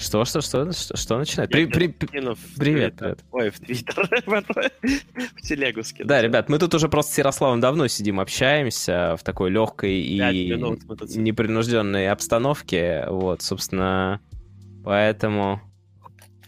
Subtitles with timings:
[0.00, 1.50] Что, что, что, что, что начинает?
[1.50, 1.94] При, при, в
[2.56, 3.18] привет, привет.
[3.32, 4.08] Ой, в Твиттер.
[5.36, 6.08] В телегу скинул.
[6.08, 10.18] Да, ребят, мы тут уже просто с Ярославом давно сидим, общаемся в такой легкой и
[10.18, 13.04] непринужденной обстановке.
[13.08, 14.20] Вот, собственно,
[14.84, 15.60] поэтому...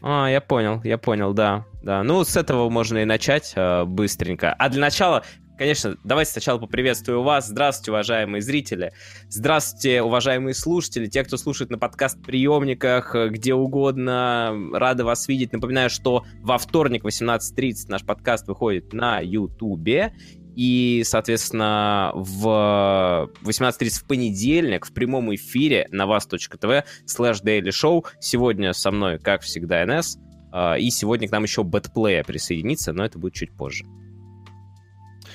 [0.01, 1.67] А, я понял, я понял, да.
[1.83, 4.53] Да, ну с этого можно и начать э, быстренько.
[4.55, 5.25] А для начала,
[5.63, 7.47] конечно, давайте сначала поприветствую вас.
[7.47, 8.93] Здравствуйте, уважаемые зрители.
[9.29, 14.53] Здравствуйте, уважаемые слушатели, те, кто слушает на подкаст-приемниках, э, где угодно.
[14.73, 15.53] Рады вас видеть.
[15.53, 20.15] Напоминаю, что во вторник в 18.30 наш подкаст выходит на Ютубе.
[20.57, 28.05] И, соответственно, в 18.30 в понедельник в прямом эфире на вас.тв слэш daily show.
[28.21, 30.19] Сегодня со мной, как всегда, НС.
[30.51, 33.85] а, И сегодня к нам еще Бэтплея присоединится, но это будет чуть позже.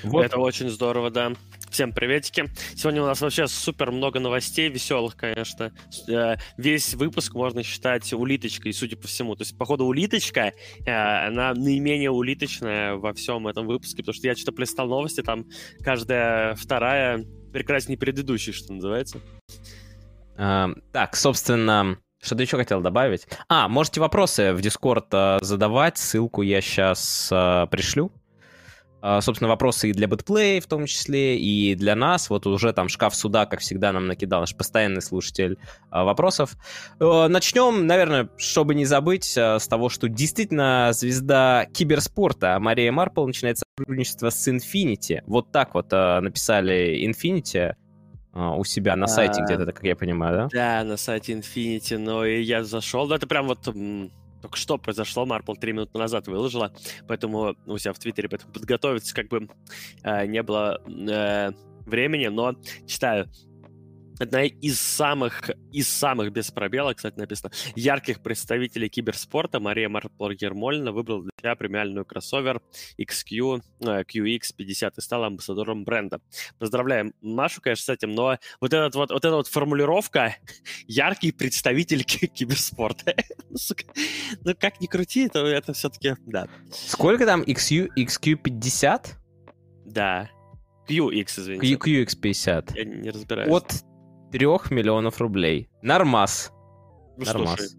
[0.04, 0.24] Вот.
[0.24, 1.32] Это очень здорово, да.
[1.70, 2.48] Всем приветики.
[2.74, 5.72] Сегодня у нас вообще супер много новостей, веселых, конечно.
[6.08, 9.36] Э, Весь выпуск можно считать улиточкой, судя по всему.
[9.36, 10.52] То есть, походу, улиточка,
[10.86, 15.44] э, она наименее улиточная во всем этом выпуске, потому что я что-то плестал новости, там
[15.80, 19.20] каждая вторая прекраснее предыдущей, что называется.
[20.36, 23.26] А, Так, собственно, что-то еще хотел добавить.
[23.48, 27.28] А, можете вопросы в Дискорд а, задавать, ссылку я сейчас
[27.70, 28.12] пришлю.
[29.00, 32.30] А, Собственно, вопросы и для бэтплей в том числе, и для нас.
[32.30, 35.58] Вот уже там шкаф суда, как всегда, нам накидал наш постоянный слушатель
[35.90, 36.56] а, вопросов.
[37.00, 43.26] Э, Начнем, наверное, чтобы не забыть, а, с того, что действительно звезда киберспорта Мария Марпл
[43.26, 45.22] начинает сотрудничество с Infinity.
[45.26, 47.74] Вот так вот написали Infinity
[48.34, 49.44] у себя на сайте А.
[49.44, 50.80] где-то, как я понимаю, да?
[50.82, 53.68] Да, на сайте Infinity, но и я зашел, да, это прям вот
[54.40, 56.72] только что произошло, Марпл три минуты назад выложила,
[57.06, 59.48] поэтому у себя в Твиттере, поэтому подготовиться как бы
[60.02, 61.52] э, не было э,
[61.86, 62.54] времени, но
[62.86, 63.28] читаю.
[64.18, 70.92] Одна из самых, из самых без пробела, кстати, написано, ярких представителей киберспорта Мария Марпл Гермольна
[70.92, 72.60] выбрала для себя премиальную кроссовер
[72.98, 76.20] XQ, э, QX50 и стала амбассадором бренда.
[76.58, 80.36] Поздравляем Машу, конечно, с этим, но вот, этот вот, вот эта вот формулировка
[80.86, 83.14] яркий представитель ки- киберспорта.
[83.50, 83.56] Ну,
[84.44, 86.48] ну, как ни крути, то это все-таки, да.
[86.70, 89.06] Сколько там XU, XQ50?
[89.86, 90.30] Да.
[90.88, 91.76] QX, извините.
[91.76, 92.72] Q, QX50.
[92.74, 93.50] Я не разбираюсь.
[93.50, 93.84] От
[94.32, 95.68] 3 миллионов рублей.
[95.82, 96.52] Нормас.
[97.16, 97.56] Ну, нормас.
[97.56, 97.78] слушай,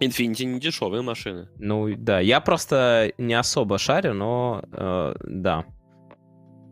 [0.00, 1.48] Infinity не дешевые машины.
[1.58, 5.64] Ну, да, я просто не особо шарю, но э, да.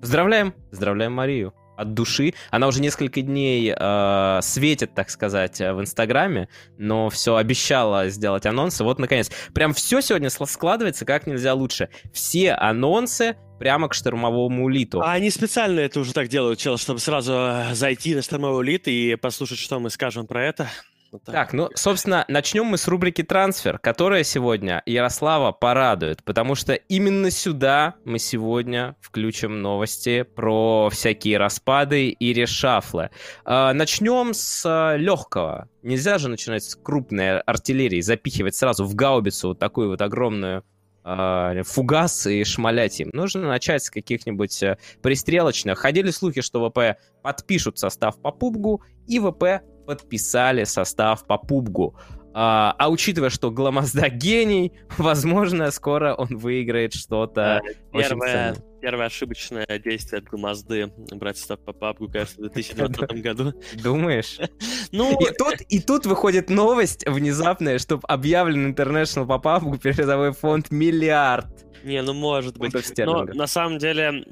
[0.00, 1.54] Поздравляем, поздравляем Марию.
[1.80, 2.34] От души.
[2.50, 8.44] Она уже несколько дней э, светит, так сказать, э, в Инстаграме, но все обещала сделать
[8.44, 8.84] анонсы.
[8.84, 9.30] Вот, наконец.
[9.54, 11.88] Прям все сегодня складывается как нельзя лучше.
[12.12, 15.00] Все анонсы прямо к штурмовому улиту.
[15.02, 18.88] А они специально это уже так делают, чел, чтобы сразу э, зайти на штормовой лит
[18.88, 20.68] и послушать, что мы скажем про это.
[21.12, 26.75] Вот Так, ну, собственно, начнем мы с рубрики «Трансфер», которая сегодня Ярослава порадует, потому что
[26.75, 33.10] именно сюда мы сегодня включим новости про всякие распады и решафлы.
[33.44, 35.69] А, начнем с а, легкого.
[35.82, 40.65] Нельзя же начинать с крупной артиллерии, запихивать сразу в гаубицу вот такую вот огромную
[41.03, 43.10] а, фугас и шмалять им.
[43.12, 45.78] Нужно начать с каких-нибудь э, пристрелочных.
[45.78, 51.97] Ходили слухи, что ВП подпишут состав по пубгу, и ВП подписали состав по пубгу.
[52.33, 57.61] А, а учитывая, что Гламазда гений, возможно, скоро он выиграет что-то
[57.93, 63.53] Первое, первое ошибочное действие от Мазды брать состав по папку, кажется, в 2020 году.
[63.83, 64.39] Думаешь?
[64.93, 70.71] Ну, И тут, и тут выходит новость внезапная, что объявлен International по папку призовой фонд
[70.71, 71.49] миллиард
[71.83, 72.75] не, ну может быть.
[72.99, 74.25] Но на самом деле,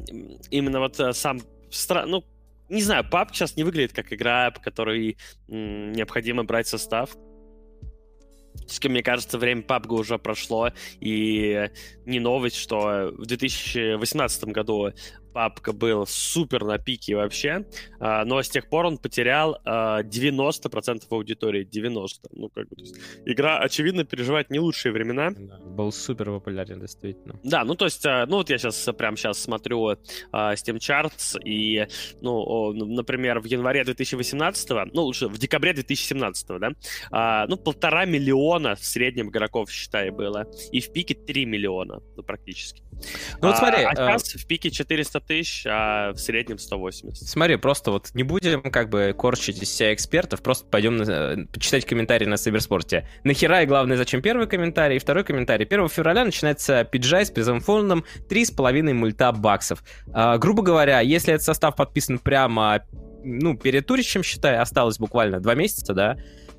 [0.51, 1.41] именно вот э, сам
[1.71, 2.05] стра...
[2.07, 2.23] ну,
[2.69, 7.17] не знаю, пап сейчас не выглядит как игра, по которой необходимо брать состав.
[8.67, 11.71] Все-таки, мне кажется, время PUBG уже прошло, и
[12.05, 14.93] не новость, что в 2018 году
[15.47, 17.65] PUBG был супер на пике вообще,
[18.01, 22.09] а, но с тех пор он потерял а, 90% аудитории, 90%.
[22.33, 25.31] Ну, как бы, то есть, игра, очевидно, переживает не лучшие времена.
[25.31, 27.39] Да, Был супер популярен, действительно.
[27.45, 29.93] Да, ну то есть, э, ну вот я сейчас прям сейчас смотрю
[30.33, 31.87] Steam Charts, и,
[32.21, 36.71] ну, например, в январе 2018, ну лучше, в декабре 2017, да,
[37.11, 42.23] а, ну полтора миллиона в среднем игроков, считай, было, и в пике 3 миллиона, ну
[42.23, 42.83] практически.
[43.41, 47.29] Ну вот А- смотри, а, э, сейчас в пике 400 тысяч, а в среднем 180.
[47.29, 51.45] Смотри, просто вот не будем как бы корчить из себя экспертов, просто пойдем на, э,
[51.53, 53.07] почитать комментарии на Cyberспорте.
[53.23, 54.97] Нахера и главное, зачем первый комментарий?
[54.97, 55.67] И второй комментарий.
[55.67, 59.85] 1 февраля начинается пиджай с призовым фондом 3,5 мульта баксов.
[60.13, 62.83] А, грубо говоря, если этот состав подписан прямо,
[63.23, 66.17] ну, перед турищем, считай, осталось буквально два месяца, да,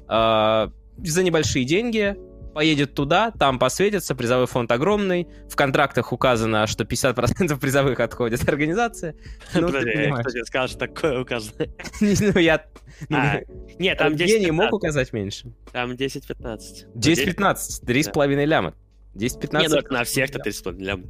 [0.08, 2.16] а, за небольшие деньги
[2.54, 9.16] поедет туда, там посветится, призовой фонд огромный, в контрактах указано, что 50% призовых отходит организации.
[9.54, 11.68] Ну, Подожди, кто тебе сказал, что такое указано?
[12.02, 12.66] Ну, я...
[13.12, 13.40] А,
[13.78, 15.54] нет, там 10 Гений мог указать меньше?
[15.72, 16.96] Там 10-15.
[16.96, 18.74] 10-15, 3,5 ляма.
[19.16, 19.60] 10-15.
[19.60, 21.04] Нет, на всех-то 3,5 ляма.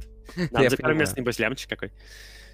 [0.50, 1.92] Нам за пару мест, небось, лямчик какой.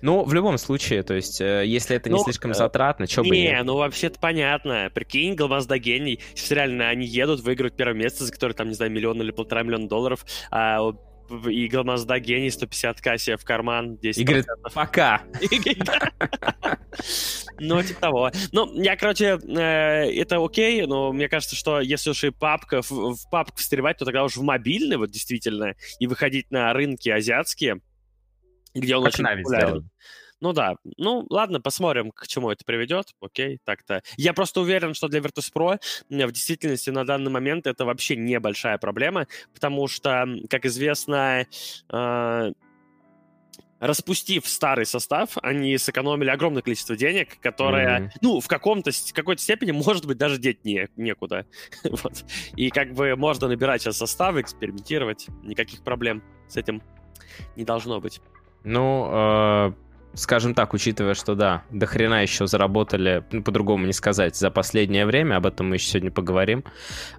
[0.02, 3.22] Ну, в любом случае, то есть, э, если это не ну, слишком э, затратно, что
[3.22, 4.90] бы Не, ну вообще-то понятно.
[4.94, 6.20] Прикинь, Гломазда гений.
[6.34, 9.62] Если реально они едут, выиграют первое место, за которое там, не знаю, миллион или полтора
[9.62, 10.92] миллиона долларов, а
[11.48, 15.22] и Гломазда гений 150 к себе в карман 10 И говорит, пока.
[17.58, 18.30] Ну, типа того.
[18.52, 23.16] Ну, я, короче, э, это окей, но мне кажется, что если уж и папка, в
[23.30, 27.80] папку встревать, то тогда уж в мобильный, вот действительно, и выходить на рынки азиатские,
[28.80, 29.68] где он как очень Нави популярен.
[29.68, 29.90] Сделан.
[30.40, 33.14] Ну да, ну ладно, посмотрим, к чему это приведет.
[33.20, 34.02] Окей, так-то.
[34.18, 35.78] Я просто уверен, что для Virtus.pro
[36.10, 41.46] в действительности на данный момент это вообще небольшая проблема, потому что, как известно,
[41.90, 42.52] э,
[43.80, 48.10] распустив старый состав, они сэкономили огромное количество денег, которое, mm-hmm.
[48.20, 51.46] ну, в каком-то, какой-то степени, может быть, даже деть не, некуда.
[51.84, 52.24] вот.
[52.56, 56.82] И как бы можно набирать сейчас составы, экспериментировать, никаких проблем с этим
[57.56, 58.20] не должно быть.
[58.66, 59.72] Ну, э,
[60.14, 65.06] скажем так, учитывая, что да, до хрена еще заработали, ну, по-другому не сказать, за последнее
[65.06, 66.64] время, об этом мы еще сегодня поговорим.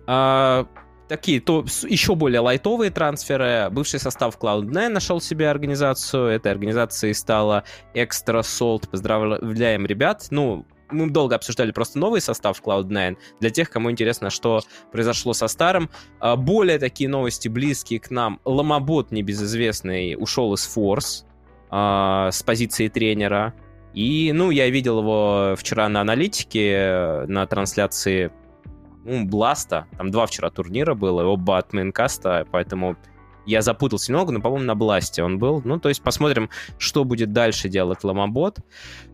[0.07, 0.65] Э,
[1.07, 3.69] такие, то еще более лайтовые трансферы.
[3.71, 6.27] Бывший состав Cloud9 нашел себе организацию.
[6.27, 7.63] Этой организацией стала
[7.93, 8.89] Extra Salt.
[8.89, 10.27] Поздравляем ребят.
[10.31, 13.15] Ну, мы долго обсуждали просто новый состав Cloud9.
[13.39, 14.61] Для тех, кому интересно, что
[14.91, 15.89] произошло со старым.
[16.19, 18.41] А, более такие новости близкие к нам.
[18.43, 21.26] Ломобот небезызвестный ушел из forZe
[21.71, 23.53] э, с позиции тренера.
[23.93, 28.31] И, ну, я видел его вчера на аналитике, на трансляции
[29.03, 29.87] ну, BLAST а.
[29.97, 32.97] Там два вчера турнира было, оба от Maincast а, поэтому
[33.47, 35.61] я запутался немного, но, по-моему, на BLAST е он был.
[35.63, 38.59] Ну, то есть посмотрим, что будет дальше делать Ломобот.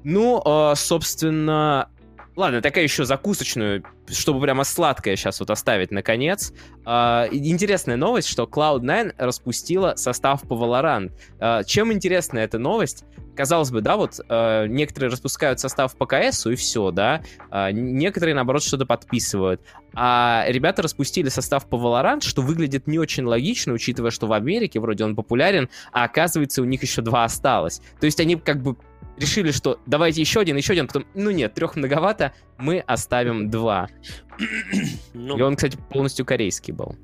[0.04, 1.90] Ну, э, собственно,
[2.36, 6.52] Ладно, такая еще закусочную, чтобы прямо сладкое сейчас вот оставить наконец.
[6.86, 11.12] Э, интересная новость, что Cloud9 распустила состав по Valorant.
[11.40, 13.06] Э, чем интересна эта новость?
[13.36, 17.22] Казалось бы, да, вот э, некоторые распускают состав по КСу и все, да.
[17.72, 19.62] Некоторые, наоборот, что-то подписывают.
[19.94, 24.80] А ребята распустили состав по Valorant, что выглядит не очень логично, учитывая, что в Америке
[24.80, 27.82] вроде он популярен, а оказывается у них еще два осталось.
[28.00, 28.76] То есть они как бы
[29.18, 33.90] решили, что давайте еще один, еще один, потом, ну нет, трех многовато, мы оставим два.
[35.14, 35.38] ну...
[35.38, 36.96] И он, кстати, полностью корейский был.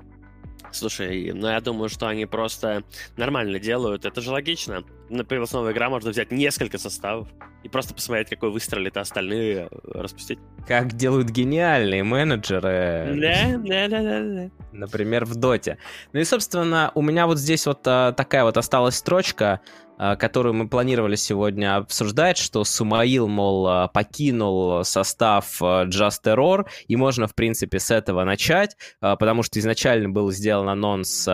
[0.72, 2.84] Слушай, ну я думаю, что они просто
[3.16, 4.04] нормально делают.
[4.04, 4.84] Это же логично.
[5.10, 7.28] Например, новая игра можно взять несколько составов
[7.62, 10.38] и просто посмотреть, какой выстрелит, а остальные э, распустить.
[10.66, 13.18] Как делают гениальные менеджеры.
[13.20, 14.50] Да, да, да, да.
[14.72, 15.78] Например, в Доте.
[16.12, 19.60] Ну и, собственно, у меня вот здесь вот а, такая вот осталась строчка.
[20.02, 26.64] А, которую мы планировали сегодня обсуждать, что Сумаил, мол, а, покинул состав а, Just Terror,
[26.88, 31.28] и можно, в принципе, с этого начать, потому что изначально был сделан анонс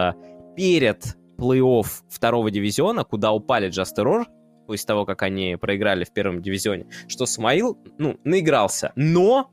[0.56, 4.24] перед плей-офф второго дивизиона, куда упали Terror,
[4.66, 8.92] после того, как они проиграли в первом дивизионе, что Сумаил, ну, наигрался.
[8.96, 9.50] Но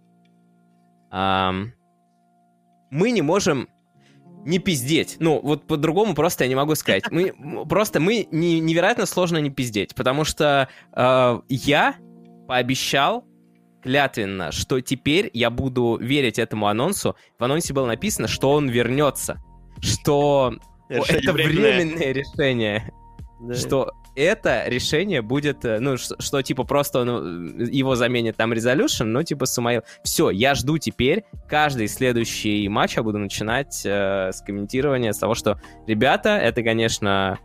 [1.11, 1.73] эм,
[2.89, 3.69] мы не можем
[4.45, 5.17] не пиздеть.
[5.19, 7.03] Ну, вот по-другому просто я не могу сказать.
[7.11, 7.33] Мы,
[7.67, 11.95] просто мы не, невероятно сложно не пиздеть, потому что э, я
[12.47, 13.25] пообещал
[13.81, 17.15] клятвенно, что теперь я буду верить этому анонсу.
[17.37, 19.41] В анонсе было написано, что он вернется,
[19.81, 20.55] что
[20.89, 22.93] решение это временное, временное решение,
[23.39, 23.53] да.
[23.55, 27.23] что это решение будет, э, ну, что, что типа просто ну,
[27.65, 29.81] его заменит там Resolution, ну, типа Самаил.
[30.03, 35.33] Все, я жду теперь каждый следующий матч я буду начинать э, с комментирования, с того,
[35.33, 37.39] что, ребята, это, конечно,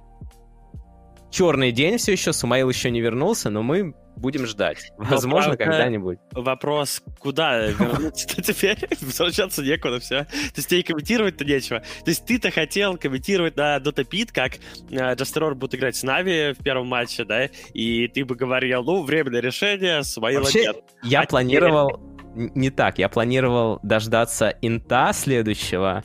[1.31, 4.91] черный день все еще, Сумаил еще не вернулся, но мы будем ждать.
[4.99, 6.19] Возможно, когда-нибудь.
[6.33, 8.79] Вопрос, куда вернуться теперь?
[9.01, 10.25] Возвращаться некуда, все.
[10.25, 11.81] То есть тебе комментировать-то нечего.
[11.81, 14.55] То есть ты-то хотел комментировать на Dota Pit, как
[14.91, 19.41] Джастерор будет играть с Нави в первом матче, да, и ты бы говорил, ну, временное
[19.41, 20.77] решение, Сумаила Вообще, нет.
[21.03, 22.01] я а планировал
[22.35, 22.99] не так.
[22.99, 26.05] Я планировал дождаться инта следующего,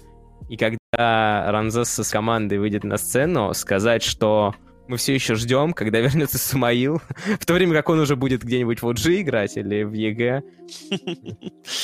[0.50, 4.54] и когда Рамзес с командой выйдет на сцену, сказать, что
[4.88, 7.02] мы все еще ждем, когда вернется Самаил,
[7.40, 10.42] в то время как он уже будет где-нибудь в OG играть или в EG.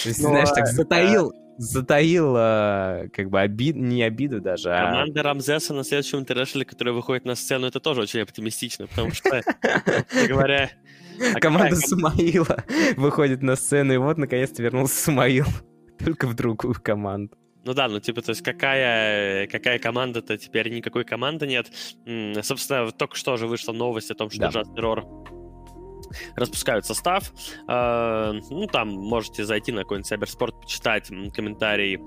[0.06, 2.34] Ну, знаешь, так затаил, затаил
[3.12, 4.72] как бы обид, не обиду даже.
[4.74, 8.88] А Команда Рамзеса на следующем International е, которая выходит на сцену, это тоже очень оптимистично,
[8.88, 9.42] потому что,
[10.28, 10.70] говоря...
[11.42, 12.64] Команда Самаила
[12.96, 15.46] выходит на сцену, и вот наконец-то вернулся Самаил.
[16.04, 17.36] Только в другую команду.
[17.66, 21.68] Ну да, ну типа, то есть какая, какая команда-то теперь никакой команды нет.
[22.44, 24.50] Собственно, только что же вышла новость о том, что да.
[24.50, 25.39] Just Terror
[26.36, 27.32] распускают состав.
[27.68, 32.02] Э, ну, там можете зайти на какой-нибудь Cybersport, почитать комментарии.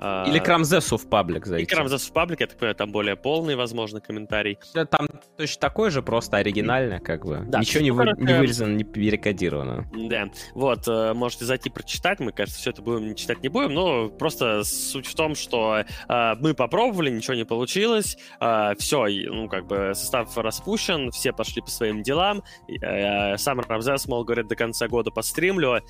[0.00, 1.64] Э, Или к Рамзесу в паблик зайти.
[1.64, 4.58] И к Рамзесу в паблик, я так понимаю, там более полный, возможно, комментарий.
[4.72, 7.44] Там точно такой же, просто оригинально, как бы.
[7.46, 9.90] Да, Ничего не, вы, не вырезано, не перекодировано.
[10.08, 14.08] Да, вот, э, можете зайти прочитать, мы, кажется, все это будем читать не будем, но
[14.08, 18.16] просто суть в том, что мы попробовали, ничего не получилось,
[18.78, 22.42] все, ну, как бы состав распущен, все пошли по своим делам,
[23.48, 25.80] сам Рамзес, мол, говорит, до конца года постримлю,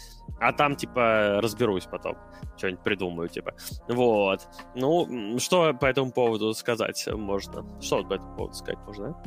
[0.41, 2.17] а там, типа, разберусь потом,
[2.57, 3.55] что-нибудь придумаю, типа.
[3.89, 4.49] Вот.
[4.77, 7.65] Ну, что по этому поводу сказать можно?
[7.81, 9.21] Что по этому поводу сказать можно,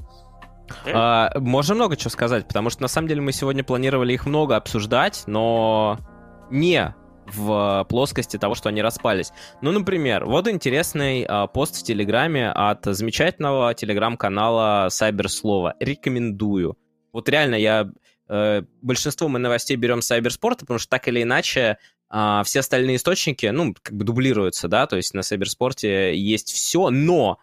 [0.85, 0.91] э?
[0.93, 4.55] а, можно много чего сказать, потому что на самом деле мы сегодня планировали их много
[4.55, 5.97] обсуждать, но
[6.50, 6.95] не
[7.25, 9.33] в плоскости того, что они распались.
[9.61, 15.73] Ну, например, вот интересный а, пост в Телеграме от замечательного телеграм-канала Cyberслова.
[15.81, 16.77] Рекомендую.
[17.13, 17.91] Вот реально, я
[18.31, 21.77] Э, большинство мы новостей берем с Сайберспорта, потому что так или иначе
[22.09, 26.89] а, все остальные источники, ну, как бы дублируются, да, то есть на Сайберспорте есть все,
[26.89, 27.39] но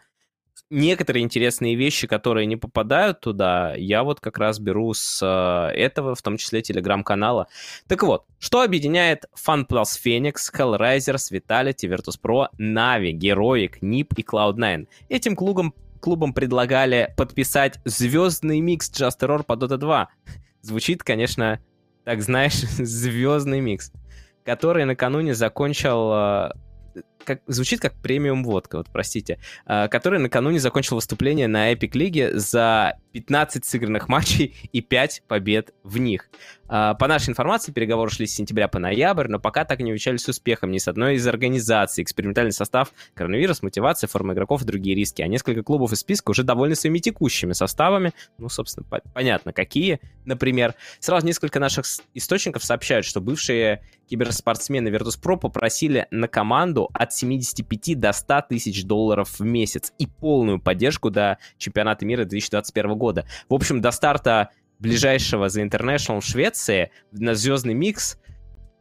[0.71, 6.15] некоторые интересные вещи, которые не попадают туда, я вот как раз беру с э, этого,
[6.15, 7.49] в том числе телеграм-канала.
[7.87, 14.87] Так вот, что объединяет FunPlus Phoenix, Hellraisers, Vitality, Virtus.pro, Na'Vi, Heroic, NiP и Cloud9?
[15.11, 20.09] Этим клубам, клубам предлагали подписать звездный микс Just Terror по Dota 2.
[20.69, 21.61] Звучит, конечно,
[22.05, 23.91] так знаешь, звездный микс,
[24.45, 26.51] который накануне закончил э,
[27.29, 32.39] как, звучит как премиум водка, вот простите, э, который накануне закончил выступление на Epic Лиге
[32.39, 36.31] за 15 сыгранных матчей и 5 побед в них.
[36.69, 39.91] Э, по нашей информации, переговоры шли с сентября по ноябрь, но пока так и не
[39.91, 42.03] увенчались успехом ни с одной из организаций.
[42.03, 45.23] Экспериментальный состав, коронавирус, мотивация, форма игроков и другие риски.
[45.23, 48.13] А несколько клубов из списка уже довольны своими текущими составами.
[48.39, 50.01] Ну, собственно, по- понятно, какие.
[50.25, 57.99] Например, сразу несколько наших источников сообщают, что бывшие киберспортсмены Virtus.pro попросили на команду от 75
[57.99, 63.27] до 100 тысяч долларов в месяц и полную поддержку до чемпионата мира 2021 года.
[63.49, 68.19] В общем, до старта ближайшего The International в Швеции на звездный микс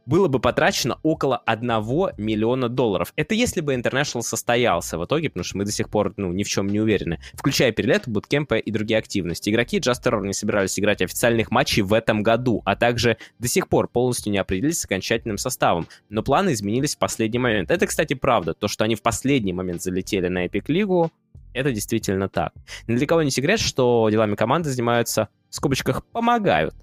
[0.08, 1.68] было бы потрачено около 1
[2.16, 3.12] миллиона долларов.
[3.14, 6.44] Это если бы International состоялся в итоге, потому что мы до сих пор ну, ни
[6.44, 9.50] в чем не уверены, включая перелеты, буткемпы и другие активности.
[9.50, 13.88] Игроки Terror не собирались играть официальных матчей в этом году, а также до сих пор
[13.88, 17.70] полностью не определились с окончательным составом, но планы изменились в последний момент.
[17.70, 18.54] Это, кстати, правда.
[18.54, 21.12] То, что они в последний момент залетели на Epic Лигу,
[21.52, 22.54] это действительно так.
[22.86, 26.74] Ни для кого не секрет, что делами команды занимаются, в скобочках, помогают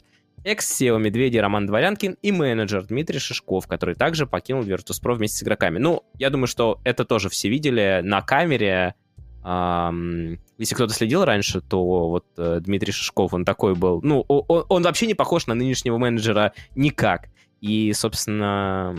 [0.45, 5.79] экс-SEO Медведи Роман Дворянкин и менеджер Дмитрий Шишков, который также покинул Virtus.pro вместе с игроками.
[5.79, 8.95] Ну, я думаю, что это тоже все видели на камере.
[9.43, 14.01] Um, если кто-то следил раньше, то вот uh, Дмитрий Шишков, он такой был...
[14.01, 17.29] Ну, он, он вообще не похож на нынешнего менеджера никак.
[17.61, 18.95] И, собственно,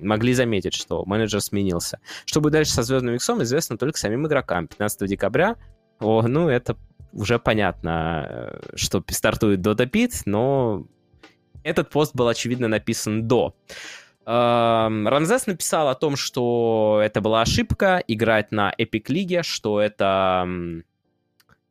[0.00, 2.00] могли заметить, что менеджер сменился.
[2.24, 4.66] Что будет дальше со Звездным Иксом, известно только самим игрокам.
[4.66, 5.56] 15 декабря,
[6.00, 6.76] о, ну, это
[7.12, 10.86] уже понятно, э, что стартует Dota Pit, но
[11.62, 13.54] этот пост был, очевидно, написан до.
[14.24, 20.46] Ранзес написал о том, что это была ошибка играть на Epic Лиге, что это...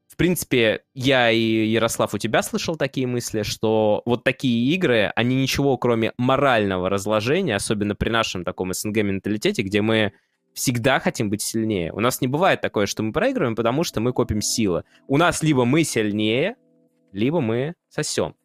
[0.07, 5.35] В принципе, я и Ярослав у тебя слышал такие мысли, что вот такие игры, они
[5.35, 10.13] ничего кроме морального разложения, особенно при нашем таком СНГ-менталитете, где мы
[10.57, 11.93] всегда хотим быть сильнее.
[11.93, 14.83] У нас не бывает такое, что мы проигрываем, потому что мы копим силы.
[15.07, 16.55] У нас либо мы сильнее,
[17.11, 18.35] либо мы сосем.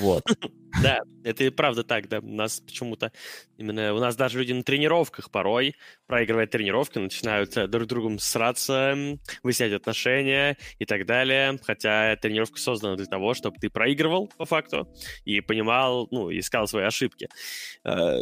[0.00, 0.24] Вот.
[0.80, 2.20] Да, это и правда так, да.
[2.20, 3.12] У нас почему-то
[3.58, 3.92] именно...
[3.94, 5.74] У нас даже люди на тренировках порой,
[6.06, 8.96] проигрывая тренировки, начинают э, друг с другом сраться,
[9.42, 11.58] выяснять отношения и так далее.
[11.62, 14.88] Хотя тренировка создана для того, чтобы ты проигрывал, по факту,
[15.24, 17.28] и понимал, ну, искал свои ошибки.
[17.84, 18.16] Э,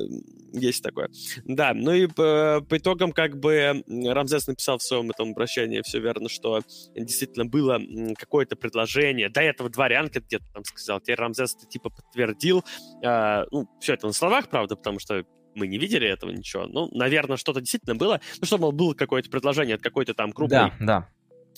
[0.53, 1.09] есть такое.
[1.45, 6.29] Да, ну и по итогам, как бы, Рамзес написал в своем этом обращении все верно,
[6.29, 6.63] что
[6.97, 7.81] действительно было
[8.19, 9.29] какое-то предложение.
[9.29, 11.01] До этого дворянка где-то там сказал.
[11.01, 12.65] Теперь Рамзес типа подтвердил подтвердил.
[13.03, 16.67] Э, ну, все это на словах, правда, потому что мы не видели этого ничего.
[16.67, 18.21] Ну, наверное, что-то действительно было.
[18.41, 21.09] Ну, что, мол, было какое-то предложение от какой-то там крупной да, да.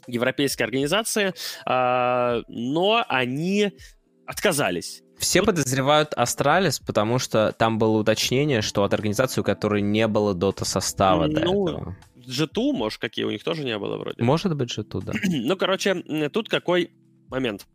[0.06, 1.34] европейской организации,
[1.66, 3.72] э, но они
[4.26, 5.02] отказались.
[5.18, 5.48] Все Тут...
[5.48, 11.26] подозревают Астралис, потому что там было уточнение, что от организации, у которой не было дота-состава
[11.26, 11.96] ну, до этого.
[12.16, 14.22] G2, может, какие у них тоже не было вроде.
[14.22, 15.12] Может быть, G2, да.
[15.28, 16.92] ну, короче, тут какой
[17.28, 17.66] момент.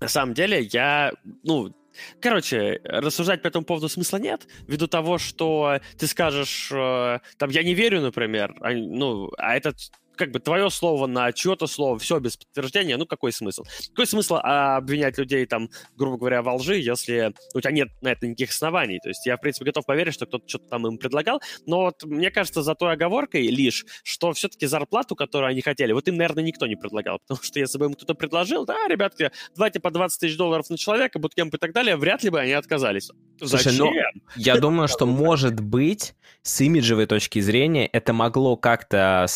[0.00, 1.74] На самом деле, я, ну,
[2.20, 7.62] Короче, рассуждать по этому поводу смысла нет, ввиду того, что ты скажешь, э, там, я
[7.62, 9.76] не верю, например, а, ну, а этот
[10.16, 13.64] как бы твое слово на чье-то слово, все без подтверждения, ну какой смысл?
[13.90, 18.12] Какой смысл а, обвинять людей там, грубо говоря, во лжи, если у тебя нет на
[18.12, 18.98] это никаких оснований?
[19.00, 22.04] То есть я, в принципе, готов поверить, что кто-то что-то там им предлагал, но вот
[22.04, 26.44] мне кажется, за той оговоркой лишь, что все-таки зарплату, которую они хотели, вот им, наверное,
[26.44, 30.20] никто не предлагал, потому что если бы им кто-то предложил, да, ребятки, давайте по 20
[30.20, 33.10] тысяч долларов на человека, буткемп и так далее, вряд ли бы они отказались.
[33.38, 34.22] Слушай, ну, Зачем?
[34.36, 39.26] Я думаю, что, может быть, с имиджевой точки зрения это могло как-то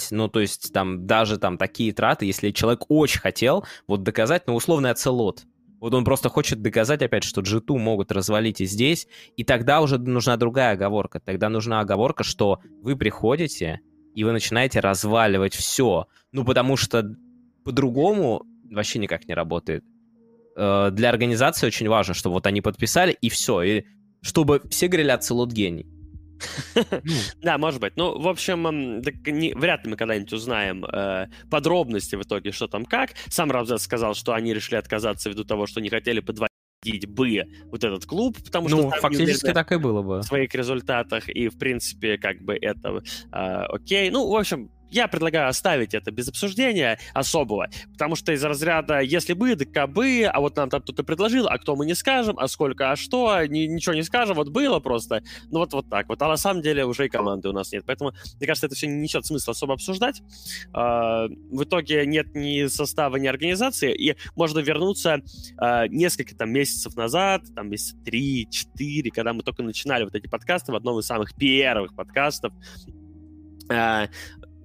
[0.00, 4.46] сролять, ну, то есть там даже там такие траты, если человек очень хотел вот доказать,
[4.46, 5.44] ну, условный оцелот,
[5.80, 9.98] вот он просто хочет доказать опять, что G2 могут развалить и здесь, и тогда уже
[9.98, 11.20] нужна другая оговорка.
[11.20, 13.80] Тогда нужна оговорка, что вы приходите,
[14.14, 16.06] и вы начинаете разваливать все.
[16.32, 17.16] Ну, потому что
[17.64, 19.82] по-другому вообще никак не работает.
[20.54, 23.62] Э, для организации очень важно, чтобы вот они подписали, и все.
[23.62, 23.84] И
[24.20, 25.86] чтобы все говорили «Оцелот гений».
[27.42, 27.96] Да, может быть.
[27.96, 29.02] Ну, в общем,
[29.58, 33.10] вряд ли мы когда-нибудь узнаем э, подробности в итоге, что там как.
[33.28, 36.50] Сам Рамзес сказал, что они решили отказаться ввиду того, что не хотели подводить
[37.06, 38.76] бы вот этот клуб, потому что...
[38.76, 40.18] Ну, фактически так и было бы.
[40.18, 44.10] В своих результатах, и, в принципе, как бы это э, окей.
[44.10, 49.32] Ну, в общем, я предлагаю оставить это без обсуждения особого, потому что из разряда «если
[49.32, 52.48] бы, да бы, а вот нам там кто-то предложил, а кто мы не скажем, а
[52.48, 55.22] сколько, а что, ни, ничего не скажем, вот было просто».
[55.50, 56.20] Ну вот, вот так вот.
[56.22, 57.84] А на самом деле уже и команды у нас нет.
[57.86, 60.22] Поэтому, мне кажется, это все не несет смысла особо обсуждать.
[60.72, 65.22] А, в итоге нет ни состава, ни организации, и можно вернуться
[65.56, 70.72] а, несколько там месяцев назад, там месяца три-четыре, когда мы только начинали вот эти подкасты
[70.72, 72.52] в одном из самых первых подкастов,
[73.70, 74.08] а,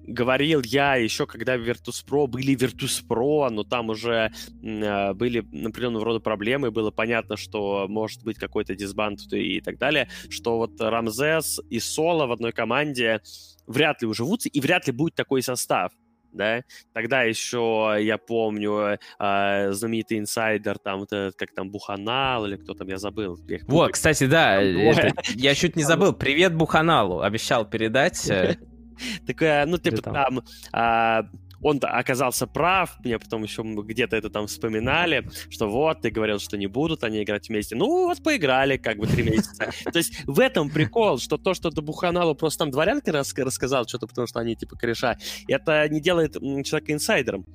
[0.06, 4.30] говорил я еще, когда Virtus.pro были Virtus.pro, но там уже
[4.62, 10.08] э, были определенного рода проблемы, было понятно, что может быть какой-то дисбанд и так далее,
[10.30, 13.20] что вот Рамзес и Соло в одной команде
[13.66, 15.92] вряд ли уживутся, и вряд ли будет такой состав
[16.36, 22.56] да, тогда еще, я помню, э, знаменитый инсайдер, там, вот этот, как там, Буханал, или
[22.56, 23.38] кто там, я забыл.
[23.48, 28.30] Я вот, кстати, да, это, я чуть не забыл, привет Буханалу, обещал передать.
[28.96, 30.42] Э, Такая, ну, типа там...
[30.72, 31.26] А,
[31.62, 36.56] он оказался прав, мне потом еще где-то это там вспоминали, что вот, ты говорил, что
[36.56, 37.74] не будут они играть вместе.
[37.74, 39.70] Ну, вот поиграли как бы три месяца.
[39.90, 44.26] То есть в этом прикол, что то, что Добуханалу просто там дворянка рассказал что-то, потому
[44.26, 45.16] что они типа кореша,
[45.48, 47.46] это не делает человека инсайдером.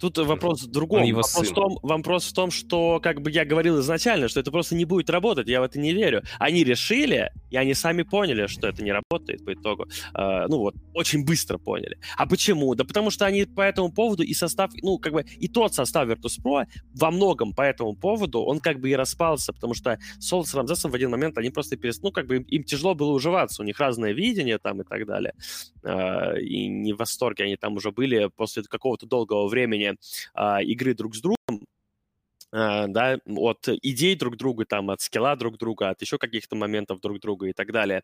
[0.00, 1.02] Тут вопрос в другом.
[1.02, 1.52] Его вопрос, сын.
[1.52, 4.84] в том, вопрос в том, что, как бы я говорил изначально, что это просто не
[4.84, 6.22] будет работать, я в это не верю.
[6.38, 9.86] Они решили, и они сами поняли, что это не работает по итогу.
[10.14, 11.98] Э, ну вот, очень быстро поняли.
[12.16, 12.74] А почему?
[12.74, 16.08] Да потому что они по этому поводу и состав, ну, как бы и тот состав
[16.08, 20.54] Virtus.pro во многом по этому поводу, он как бы и распался, потому что Сол с
[20.54, 22.02] Рамзесом в один момент, они просто перест...
[22.02, 25.06] ну, как бы им, им тяжело было уживаться, у них разное видение там и так
[25.06, 25.34] далее.
[25.82, 29.87] Э, и не в восторге они там уже были после какого-то долгого времени
[30.34, 31.66] а, игры друг с другом,
[32.50, 37.00] а, да, от идей друг друга, там, от скилла друг друга, от еще каких-то моментов
[37.00, 38.02] друг друга и так далее.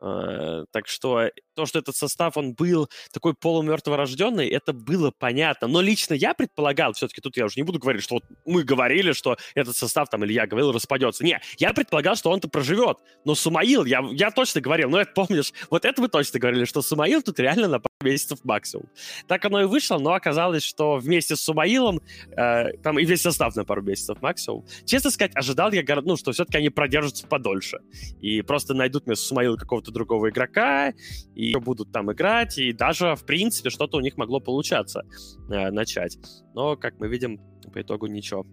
[0.00, 5.66] А, так что то, что этот состав, он был такой полумертворожденный, это было понятно.
[5.66, 9.10] Но лично я предполагал, все-таки тут я уже не буду говорить, что вот мы говорили,
[9.10, 11.24] что этот состав, там, или я говорил, распадется.
[11.24, 12.98] Не, я предполагал, что он-то проживет.
[13.24, 16.80] Но Сумаил, я, я точно говорил, ну, это помнишь, вот это вы точно говорили, что
[16.80, 18.88] Сумаил тут реально на пару месяцев максимум.
[19.26, 22.00] Так оно и вышло, но оказалось, что вместе с Сумаилом,
[22.36, 24.64] э, там и весь состав на пару месяцев максимум.
[24.84, 27.80] Честно сказать, ожидал я, ну, что все-таки они продержатся подольше.
[28.20, 30.92] И просто найдут вместо Сумаила какого-то другого игрока,
[31.34, 35.02] и будут там играть, и даже, в принципе, что-то у них могло получаться
[35.50, 36.18] э, начать.
[36.54, 37.40] Но, как мы видим,
[37.72, 38.46] по итогу ничего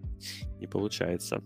[0.60, 1.42] не получается.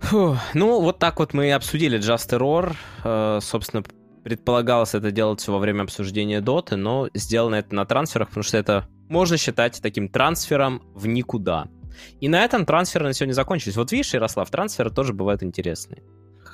[0.00, 2.74] Фу, ну, вот так вот мы и обсудили Just Error.
[3.04, 3.82] Э, собственно,
[4.22, 8.58] предполагалось это делать все во время обсуждения доты, но сделано это на трансферах, потому что
[8.58, 11.68] это можно считать таким трансфером в никуда.
[12.20, 13.76] И на этом трансферы на сегодня закончились.
[13.76, 16.02] Вот видишь, Ярослав, трансферы тоже бывают интересные.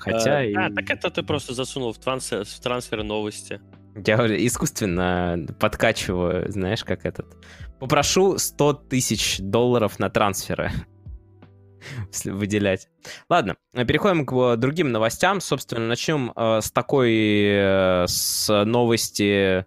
[0.03, 0.55] Хотя а, и...
[0.55, 3.61] А, так это ты просто засунул в трансфер, в трансферы новости.
[3.95, 7.37] Я искусственно подкачиваю, знаешь, как этот.
[7.79, 10.73] Попрошу 100 тысяч долларов на трансферы
[12.25, 12.89] выделять.
[13.29, 15.41] Ладно, переходим к другим новостям.
[15.41, 19.67] Собственно, начнем э, с такой, э, с новости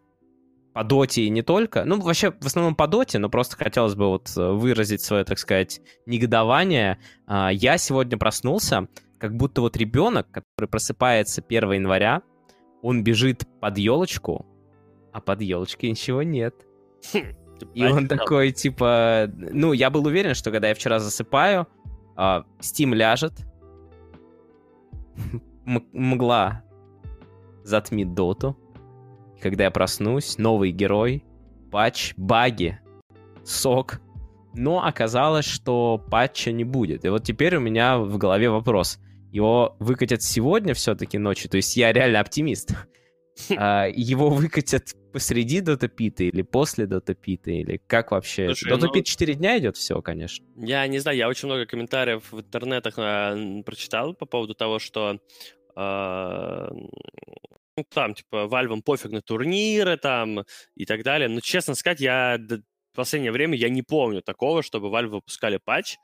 [0.73, 1.85] по доте и не только.
[1.85, 5.79] Ну, вообще, в основном по доте, но просто хотелось бы вот выразить свое, так сказать,
[6.05, 6.99] негодование.
[7.25, 8.89] Э, я сегодня проснулся,
[9.25, 12.21] как будто вот ребенок, который просыпается 1 января,
[12.81, 14.45] он бежит под елочку,
[15.11, 16.55] а под елочкой ничего нет.
[17.73, 19.31] И он такой, типа...
[19.35, 21.67] Ну, я был уверен, что когда я вчера засыпаю,
[22.15, 23.33] а, Steam ляжет,
[25.65, 26.63] мгла
[27.63, 28.57] затмит доту.
[29.41, 31.23] Когда я проснусь, новый герой,
[31.71, 32.79] патч, баги,
[33.43, 34.01] сок.
[34.53, 37.03] Но оказалось, что патча не будет.
[37.03, 38.99] И вот теперь у меня в голове вопрос.
[39.35, 41.49] Его выкатят сегодня все-таки ночью?
[41.49, 42.71] То есть я реально оптимист.
[43.57, 48.45] А, его выкатят посреди дотопита или после дотопита, или как вообще?
[48.45, 49.03] Слушай, Дотопит ну...
[49.03, 50.45] 4 дня идет, все, конечно.
[50.55, 55.19] Я не знаю, я очень много комментариев в интернетах э, прочитал по поводу того, что
[55.75, 56.67] э,
[57.75, 60.45] ну, там, типа, Вальвам пофиг на турниры там
[60.75, 61.27] и так далее.
[61.27, 65.97] Но, честно сказать, я в последнее время я не помню такого, чтобы Valve выпускали патч,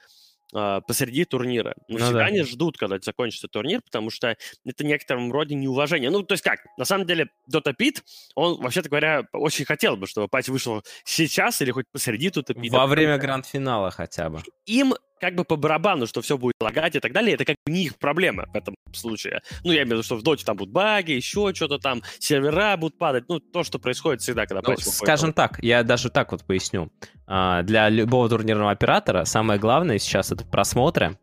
[0.52, 1.76] посреди турнира.
[1.88, 2.26] Но ну, всегда да.
[2.26, 4.36] они ждут, когда закончится турнир, потому что
[4.66, 6.10] это некотором роде неуважение.
[6.10, 8.02] Ну, то есть как, на самом деле, Dota Pit,
[8.36, 12.70] он, вообще-то говоря, очень хотел бы, чтобы патч вышел сейчас или хоть посреди Dota Pit.
[12.70, 14.42] Во время гранд-финала хотя бы.
[14.66, 17.72] Им как бы по барабану, что все будет лагать и так далее, это как бы
[17.72, 19.42] не их проблема в этом случае.
[19.64, 22.76] Ну, я имею в виду, что в доте там будут баги, еще что-то там, сервера
[22.76, 26.44] будут падать, ну, то, что происходит всегда, когда ну, Скажем так, я даже так вот
[26.44, 26.92] поясню.
[27.28, 31.18] А, для любого турнирного оператора самое главное сейчас это просмотры.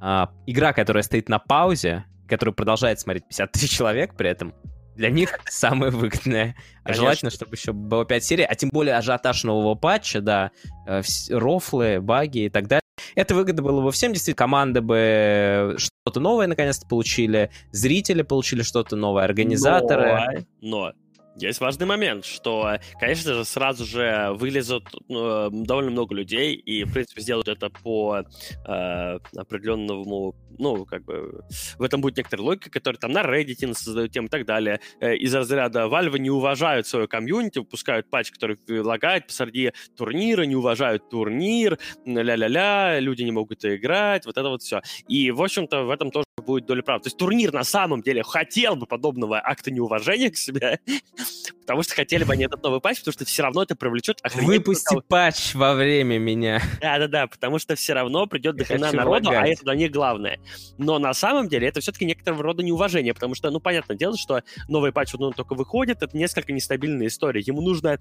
[0.00, 4.54] А, игра, которая стоит на паузе, которую продолжает смотреть 50 тысяч человек при этом,
[4.96, 6.56] для них самое выгодное.
[6.84, 10.50] А желательно, чтобы еще было 5 серий, а тем более ажиотаж нового патча, да,
[10.86, 12.81] э, рофлы, баги и так далее.
[13.14, 18.96] Это выгодно было бы всем, действительно, команды бы что-то новое наконец-то получили, зрители получили что-то
[18.96, 20.46] новое, организаторы.
[20.60, 20.92] Но, но
[21.36, 26.92] есть важный момент, что, конечно же, сразу же вылезут э, довольно много людей, и, в
[26.92, 31.44] принципе, сделают это по э, определенному, ну, как бы,
[31.78, 34.80] в этом будет некоторая логика, которая там на Reddit создают тем и так далее.
[35.00, 40.56] Э, из разряда Valve не уважают свою комьюнити, выпускают патч, который лагает посреди турнира, не
[40.56, 44.82] уважают турнир, ля-ля-ля, люди не могут играть, вот это вот все.
[45.08, 47.02] И, в общем-то, в этом тоже будет доля прав.
[47.02, 50.80] То есть турнир на самом деле хотел бы подобного акта неуважения к себе,
[51.60, 54.96] потому что хотели бы они этот новый патч, потому что все равно это привлечет Выпусти
[55.08, 56.62] патч во время меня.
[56.80, 60.40] Да-да-да, потому что все равно придет до хрена народу, а это для них главное.
[60.78, 64.42] Но на самом деле это все-таки некоторого рода неуважение, потому что, ну, понятное дело, что
[64.68, 67.42] новый патч, он только выходит, это несколько нестабильная история.
[67.44, 67.98] Ему нужно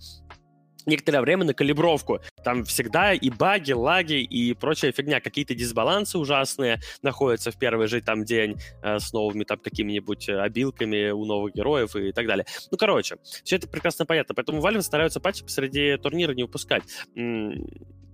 [0.85, 2.19] некоторое время на калибровку.
[2.43, 5.19] Там всегда и баги, лаги и прочая фигня.
[5.19, 10.39] Какие-то дисбалансы ужасные находятся в первый же там день э, с новыми там какими-нибудь э,
[10.39, 12.45] обилками у новых героев и так далее.
[12.71, 14.35] Ну, короче, все это прекрасно понятно.
[14.35, 16.83] Поэтому Valve стараются патчи посреди турнира не выпускать.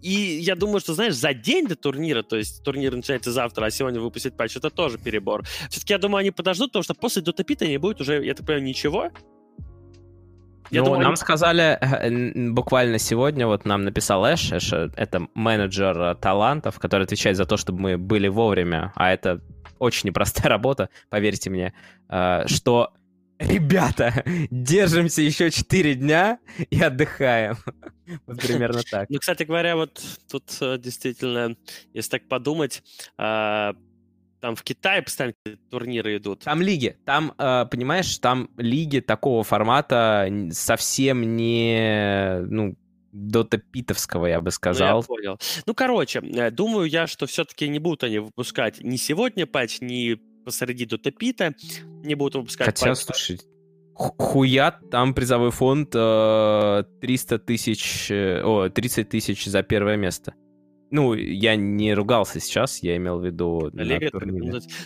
[0.02, 3.72] И я думаю, что, знаешь, за день до турнира, то есть турнир начинается завтра, а
[3.72, 5.44] сегодня выпустить патч, это тоже перебор.
[5.70, 8.64] Все-таки, я думаю, они подождут, потому что после дотопита не будет уже, я так понимаю,
[8.64, 9.12] ничего.
[10.70, 11.18] Я ну, думаю, нам они...
[11.18, 17.04] сказали э, буквально сегодня, вот нам написал Эш, Эш э, это менеджер э, талантов, который
[17.04, 19.42] отвечает за то, чтобы мы были вовремя, а это
[19.80, 21.74] очень непростая работа, поверьте мне,
[22.48, 22.92] что
[23.40, 27.58] ребята, держимся еще 4 дня и отдыхаем.
[28.26, 29.10] Вот примерно так.
[29.10, 30.02] Ну, кстати говоря, вот
[30.32, 30.46] тут
[30.80, 31.58] действительно,
[31.94, 32.82] если так подумать,
[34.40, 35.36] там в Китае постоянно
[35.70, 36.44] турниры идут.
[36.44, 36.98] Там лиги.
[37.06, 42.76] Там, э, понимаешь, там лиги такого формата совсем не, ну,
[43.12, 44.98] дота питовского, я бы сказал.
[44.98, 45.40] Ну, я понял.
[45.66, 50.20] Ну, короче, э, думаю я, что все-таки не будут они выпускать ни сегодня патч, ни
[50.46, 51.54] посреди дота пита
[52.04, 53.00] не будут выпускать Хотя, патч.
[53.00, 53.40] слушай,
[53.94, 60.34] хуят, там призовой фонд э, 300 тысяч, э, о, 30 тысяч за первое место.
[60.90, 64.10] Ну, я не ругался сейчас, я имел в виду Лига,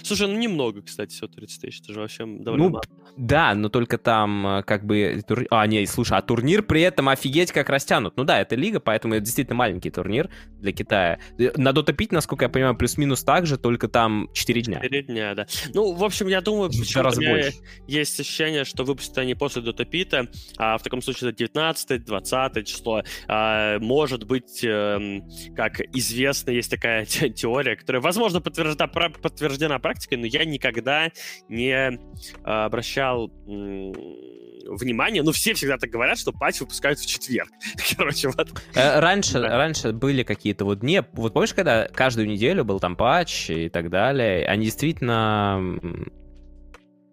[0.04, 2.84] Слушай, ну немного, кстати, всего 30 тысяч, это же вообще довольно ну, мало.
[3.18, 5.22] Да, но только там э, как бы...
[5.28, 5.46] Тур...
[5.52, 8.16] А, не, слушай, а турнир при этом офигеть как растянут.
[8.18, 11.20] Ну да, это лига, поэтому это действительно маленький турнир для Китая.
[11.38, 14.82] Э, на Dota 5, насколько я понимаю, плюс-минус так же, только там 4 дня.
[14.82, 15.48] 4 дня, да.
[15.74, 17.54] Ну, в общем, я думаю, Еще раз больше.
[17.88, 23.04] есть ощущение, что выпустят они после Dota 5, а в таком случае это 19-20 число.
[23.28, 25.22] А, может быть, э,
[25.56, 31.12] как известна, есть такая теория, которая, возможно, подтверждена, подтверждена практикой, но я никогда
[31.50, 32.00] не
[32.44, 37.50] а, обращал внимание, ну, все всегда так говорят, что патч выпускают в четверг.
[37.98, 38.50] Короче, вот.
[38.76, 39.58] Э, раньше, да.
[39.58, 43.90] раньше были какие-то вот дни, вот помнишь, когда каждую неделю был там патч и так
[43.90, 45.60] далее, они действительно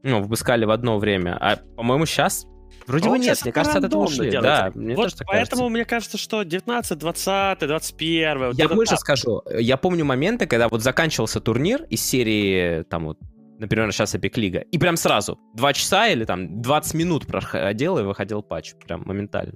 [0.02, 1.36] ну, выпускали в одно время.
[1.40, 2.46] А, по-моему, сейчас
[2.88, 4.30] Вроде бы нет, мне кажется, это ушли.
[4.30, 5.68] Да, мне вот тоже так поэтому кажется.
[5.68, 8.38] мне кажется, что 19, 20, 21...
[8.38, 9.00] Вот я больше так.
[9.00, 9.42] скажу.
[9.58, 13.18] Я помню моменты, когда вот заканчивался турнир из серии, там вот,
[13.58, 18.02] например, сейчас Epic Лига, и прям сразу, 2 часа или там 20 минут проходил и
[18.02, 19.52] выходил патч, прям моментально.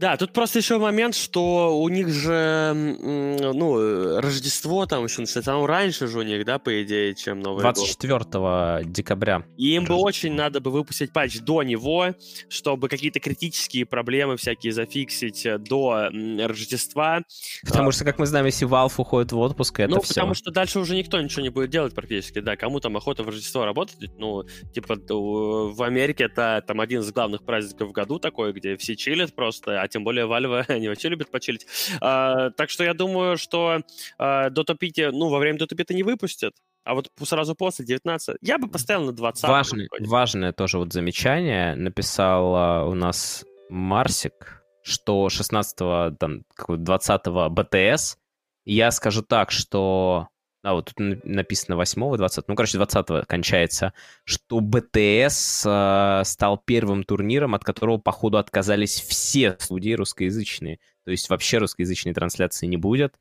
[0.00, 5.62] Да, тут просто еще момент, что у них же, ну, Рождество там еще начинается, там
[5.66, 8.90] раньше же у них, да, по идее, чем Новый 24 год.
[8.90, 9.44] декабря.
[9.58, 12.14] И им бы очень надо бы выпустить патч до него,
[12.48, 17.20] чтобы какие-то критические проблемы всякие зафиксить э, до Рождества.
[17.66, 20.14] Потому а, что, как мы знаем, если Valve уходит в отпуск, это ну, все.
[20.14, 23.28] потому что дальше уже никто ничего не будет делать практически, да, кому там охота в
[23.28, 28.54] Рождество работать, ну, типа, в Америке это там один из главных праздников в году такой,
[28.54, 31.66] где все чилят просто, а тем более Valve, они вообще любят почилить.
[32.00, 33.82] А, так что я думаю, что
[34.18, 38.36] а, Dota 5, ну, во время Dota 5 не выпустят, а вот сразу после 19
[38.40, 44.64] я бы поставил на 20 Важный, Важное тоже вот замечание написал а, у нас Марсик,
[44.82, 45.76] что 16
[46.18, 48.16] там, 20 БТС,
[48.64, 50.28] я скажу так, что
[50.62, 53.94] а вот тут написано 8 20 ну, короче, 20 кончается,
[54.24, 60.78] что БТС э, стал первым турниром, от которого, походу, отказались все студии русскоязычные.
[61.04, 63.14] То есть вообще русскоязычной трансляции не будет.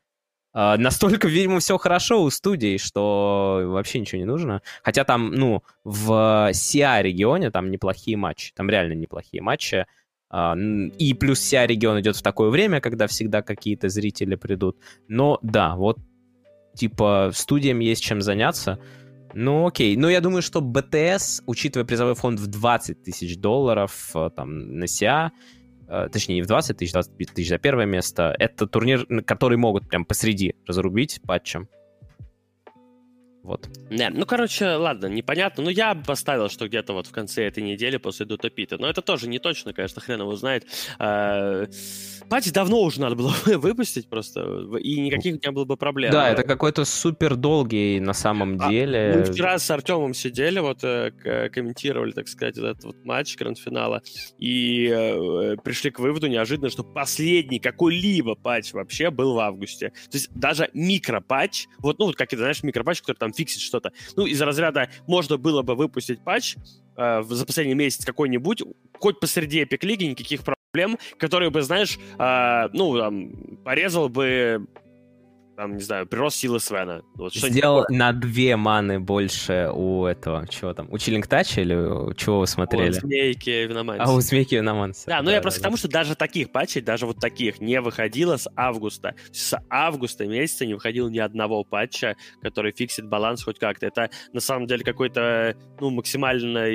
[0.54, 4.62] Э, настолько, видимо, все хорошо у студий, что вообще ничего не нужно.
[4.84, 9.86] Хотя там, ну, в СИА-регионе там неплохие матчи, там реально неплохие матчи.
[10.32, 14.78] Uh, и плюс вся регион идет в такое время, когда всегда какие-то зрители придут.
[15.08, 15.98] Но да, вот
[16.80, 18.80] типа, студиям есть чем заняться.
[19.34, 19.96] Ну, окей.
[19.98, 24.88] Но я думаю, что BTS, учитывая призовой фонд в 20 тысяч долларов, э, там, на
[24.88, 25.32] СИА,
[25.88, 29.88] э, точнее, не в 20 тысяч, 20 тысяч за первое место, это турнир, который могут
[29.90, 31.68] прям посреди разрубить патчем.
[33.44, 33.70] Вот.
[33.90, 35.64] Не, ну, короче, ладно, непонятно.
[35.64, 38.78] Ну, я бы поставил, что где-то вот в конце этой недели после Дута Пита.
[38.78, 40.68] Но это тоже не точно, конечно, хрен его знает.
[41.00, 41.66] А,
[42.30, 44.42] патч давно уже надо было выпустить просто,
[44.80, 46.12] и никаких не было бы проблем.
[46.12, 49.14] Да, это какой-то супер долгий на самом а, деле.
[49.16, 54.02] Мы вчера с Артемом сидели, вот э, комментировали, так сказать, этот вот матч гранд-финала,
[54.38, 59.90] и э, пришли к выводу неожиданно, что последний какой-либо патч вообще был в августе.
[60.12, 63.92] То есть даже микропатч, вот, ну, вот как это, знаешь, микропатч, который там фиксить что-то.
[64.16, 66.56] Ну, из разряда можно было бы выпустить патч
[66.98, 68.64] э, за последний месяц какой-нибудь,
[69.00, 74.68] хоть посреди Epic Лиги, никаких проблем, который бы, знаешь, э, ну, там, порезал бы
[75.60, 77.02] там, не знаю, прирост силы Свена.
[77.16, 77.98] Вот Сделал такое.
[77.98, 82.48] на две маны больше у этого, чего там, у Чиллинг Тача или у чего вы
[82.48, 82.92] смотрели?
[82.92, 84.04] У Змейки Виноманса.
[84.04, 85.08] А, у Змейки Виноманса.
[85.08, 85.64] Да, ну да, я да, просто да.
[85.64, 89.16] к тому, что даже таких патчей, даже вот таких, не выходило с августа.
[89.34, 93.88] С августа месяца не выходило ни одного патча, который фиксит баланс хоть как-то.
[93.88, 96.70] Это на самом деле какой-то, ну, максимально,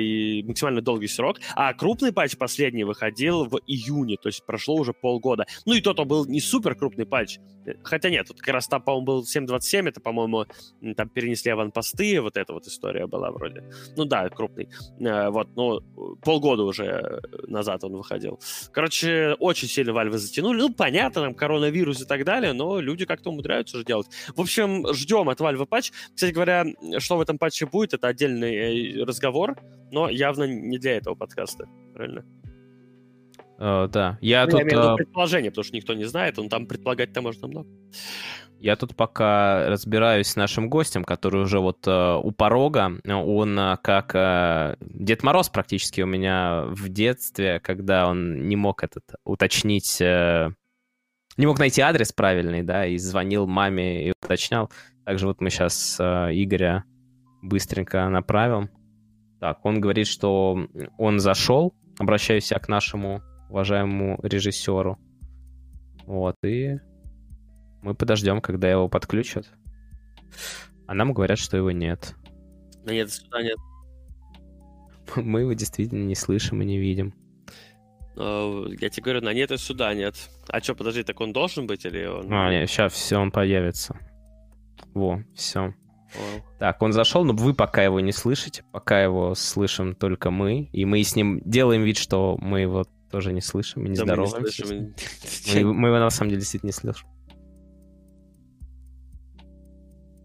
[0.47, 1.39] максимально долгий срок.
[1.55, 5.47] А крупный патч последний выходил в июне, то есть прошло уже полгода.
[5.65, 7.39] Ну и тот, он был не супер крупный патч.
[7.83, 10.45] Хотя нет, тут как раз там, по-моему, был 7.27, это, по-моему,
[10.95, 13.63] там перенесли аванпосты, вот эта вот история была вроде.
[13.95, 14.69] Ну да, крупный.
[14.99, 15.81] Э, вот, ну,
[16.21, 18.39] полгода уже назад он выходил.
[18.71, 20.61] Короче, очень сильно Valve затянули.
[20.61, 24.07] Ну, понятно, там коронавирус и так далее, но люди как-то умудряются уже делать.
[24.35, 25.91] В общем, ждем от Valve патч.
[26.13, 26.65] Кстати говоря,
[26.99, 29.57] что в этом патче будет, это отдельный э, разговор,
[29.91, 32.25] но явно не для этого подкаста, правильно?
[33.57, 34.59] Uh, да, я ну, тут...
[34.59, 34.97] Я имею в виду uh...
[34.97, 37.69] предположение, потому что никто не знает, он там предполагать-то можно много.
[38.59, 42.99] Я тут пока разбираюсь с нашим гостем, который уже вот uh, у порога.
[43.05, 48.83] Он uh, как uh, Дед Мороз практически у меня в детстве, когда он не мог
[48.83, 50.51] этот уточнить, uh,
[51.37, 54.71] не мог найти адрес правильный, да, и звонил маме и уточнял.
[55.05, 56.85] Также вот мы сейчас uh, Игоря
[57.41, 58.69] быстренько направим.
[59.39, 60.57] Так, он говорит, что
[60.97, 64.97] он зашел, обращаюсь я к нашему уважаемому режиссеру.
[66.05, 66.79] Вот, и
[67.81, 69.47] мы подождем, когда его подключат.
[70.87, 72.15] А нам говорят, что его нет.
[72.83, 73.57] Да нет, сюда нет.
[75.15, 77.13] Мы его действительно не слышим и не видим.
[78.15, 80.15] Но, я тебе говорю, на нет и сюда нет.
[80.47, 82.31] А что, подожди, так он должен быть или он...
[82.31, 83.99] А, нет, сейчас все, он появится.
[84.93, 85.73] Во, все.
[86.15, 86.43] Wow.
[86.59, 90.85] Так, он зашел, но вы пока его не слышите, пока его слышим только мы, и
[90.85, 94.65] мы с ним делаем вид, что мы его тоже не слышим и не да, здороваемся.
[94.65, 94.93] Мы, не
[95.25, 95.67] слышим.
[95.67, 97.07] мы, мы его на самом деле действительно не слышим.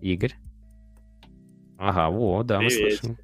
[0.00, 0.34] Игорь?
[1.78, 2.72] Ага, во, да, Привет.
[2.72, 3.18] мы слышим.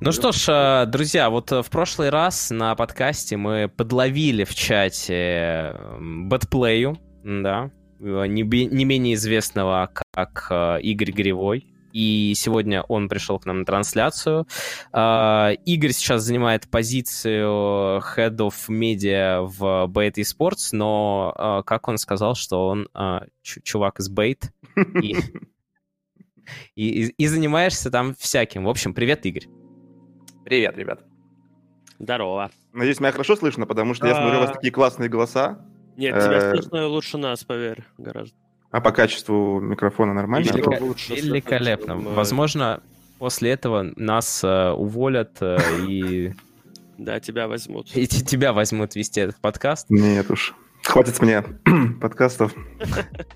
[0.00, 4.52] Ну что ж, э, друзья, вот э, в прошлый раз на подкасте мы подловили в
[4.52, 7.70] чате бэтплею, да,
[8.00, 10.50] э, не, не менее известного как
[10.82, 11.69] Игорь Гривой.
[11.92, 14.46] И сегодня он пришел к нам на трансляцию.
[14.92, 21.98] Uh, Игорь сейчас занимает позицию Head of Media в Bait Esports, но, uh, как он
[21.98, 24.50] сказал, что он uh, чувак из Bait.
[26.74, 28.64] И, и, и занимаешься там всяким.
[28.64, 29.46] В общем, привет, Игорь.
[30.44, 31.04] Привет, ребят.
[32.00, 32.50] Здорово.
[32.72, 34.54] Надеюсь, меня хорошо слышно, потому что я смотрю, у вас А.
[34.54, 35.64] такие классные голоса.
[35.96, 38.34] Нет, тебя Э, слышно лучше нас, поверь, гораздо.
[38.70, 40.48] А по качеству микрофона нормально?
[40.48, 41.96] Велика- Великолепно.
[41.96, 42.80] Возможно,
[43.18, 46.32] после этого нас э, уволят э, и,
[46.98, 47.88] Да, тебя возьмут.
[47.96, 49.86] и те- тебя возьмут вести этот подкаст.
[49.90, 50.54] Нет уж.
[50.90, 51.44] Хватит меня
[52.00, 52.52] подкастов.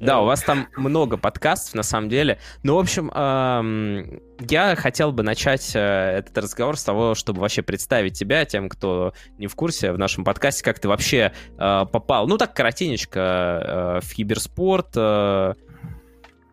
[0.01, 2.41] Да, у вас там много подкастов, на самом деле.
[2.65, 7.63] Ну, в общем, эм, я хотел бы начать э, этот разговор с того, чтобы вообще
[7.63, 12.27] представить тебя тем, кто не в курсе в нашем подкасте, как ты вообще э, попал,
[12.27, 14.89] ну, так, коротенечко, э, в киберспорт.
[14.97, 15.55] э,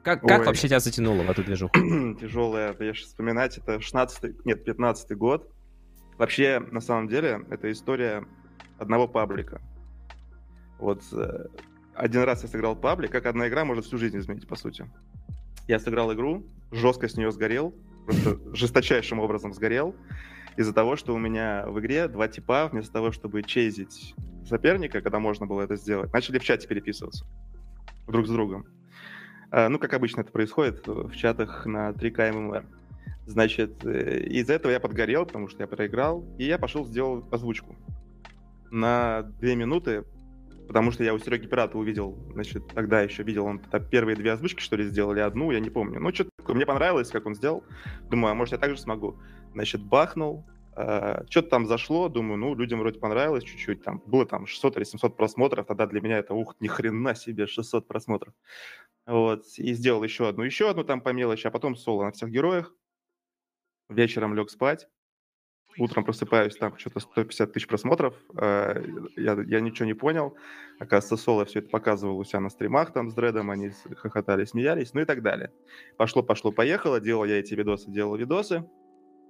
[0.03, 0.45] как, как Ой.
[0.45, 1.73] вообще тебя затянуло в эту движуху?
[2.21, 5.49] Тяжелая, я сейчас вспоминать, это 16 нет, 15 год.
[6.19, 8.23] Вообще, на самом деле, это история
[8.77, 9.61] одного паблика.
[10.81, 11.45] Вот э,
[11.93, 14.85] один раз я сыграл паблик, как одна игра может всю жизнь изменить, по сути.
[15.67, 17.73] Я сыграл игру, жестко с нее сгорел,
[18.05, 19.95] просто жесточайшим образом сгорел,
[20.57, 24.15] из-за того, что у меня в игре два типа, вместо того, чтобы чейзить
[24.49, 27.25] соперника, когда можно было это сделать, начали в чате переписываться
[28.07, 28.65] друг с другом.
[29.51, 32.65] А, Ну, как обычно это происходит в чатах на 3К ММР.
[33.27, 37.75] Значит, э, из-за этого я подгорел, потому что я проиграл, и я пошел сделал озвучку
[38.71, 40.05] на две минуты,
[40.71, 44.31] потому что я у Сереги Пирата увидел, значит, тогда еще видел, он тогда первые две
[44.31, 45.99] озвучки, что ли, сделали, одну, я не помню.
[45.99, 47.65] Ну, что-то такое, мне понравилось, как он сделал.
[48.09, 49.19] Думаю, а может, я также смогу.
[49.51, 50.45] Значит, бахнул,
[50.77, 54.85] э, что-то там зашло, думаю, ну, людям вроде понравилось чуть-чуть, там, было там 600 или
[54.85, 58.33] 700 просмотров, тогда для меня это, ух, ни хрена себе, 600 просмотров.
[59.05, 62.29] Вот, и сделал еще одну, еще одну там по мелочи, а потом соло на всех
[62.29, 62.73] героях.
[63.89, 64.87] Вечером лег спать,
[65.77, 68.83] утром просыпаюсь, там что-то 150 тысяч просмотров, э,
[69.15, 70.35] я, я ничего не понял.
[70.79, 74.93] Оказывается, Соло все это показывал у себя на стримах там с Дредом, они хохотали, смеялись,
[74.93, 75.51] ну и так далее.
[75.97, 78.67] Пошло, пошло, поехало, делал я эти видосы, делал видосы,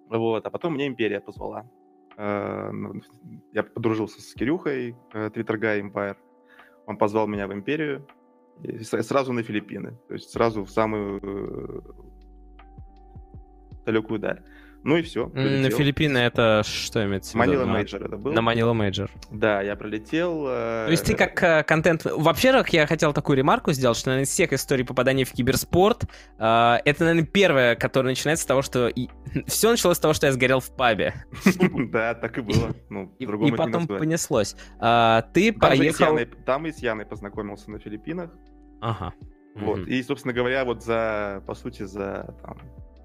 [0.10, 1.70] вот, а потом мне Империя позвала.
[2.18, 3.02] Э, ну,
[3.52, 6.18] Я подружился с Кирюхой, Twitter Guy Empire,
[6.86, 8.08] он позвал меня в Империю,
[8.64, 11.84] и сразу на Филиппины, то есть сразу в самую
[13.86, 14.44] далекую даль.
[14.84, 15.32] Ну и все.
[15.36, 17.52] М, На Филиппины это что имеется в виду?
[17.52, 18.32] Manila Major это был.
[18.34, 19.12] На Manila Major.
[19.30, 20.46] Да, я пролетел.
[20.48, 22.04] э, То есть ты как э, контент...
[22.06, 26.06] Во-первых, я хотел такую ремарку сделать, что, наверное, из всех историй попадания в киберспорт,
[26.40, 28.92] э, это, наверное, первое, которое начинается с того, что...
[29.48, 31.14] Все началось с того, что я сгорел в пабе.
[31.92, 32.74] Да, так и было.
[32.90, 34.56] Ну, И, потом понеслось.
[34.80, 36.18] А, ты поехал...
[36.46, 38.32] Там и с Яной познакомился на Филиппинах.
[38.82, 39.14] Ага.
[39.56, 39.80] Вот.
[39.88, 42.58] И, собственно говоря, вот за, по сути, за там,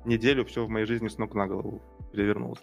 [0.07, 2.61] неделю все в моей жизни с ног на голову перевернулось.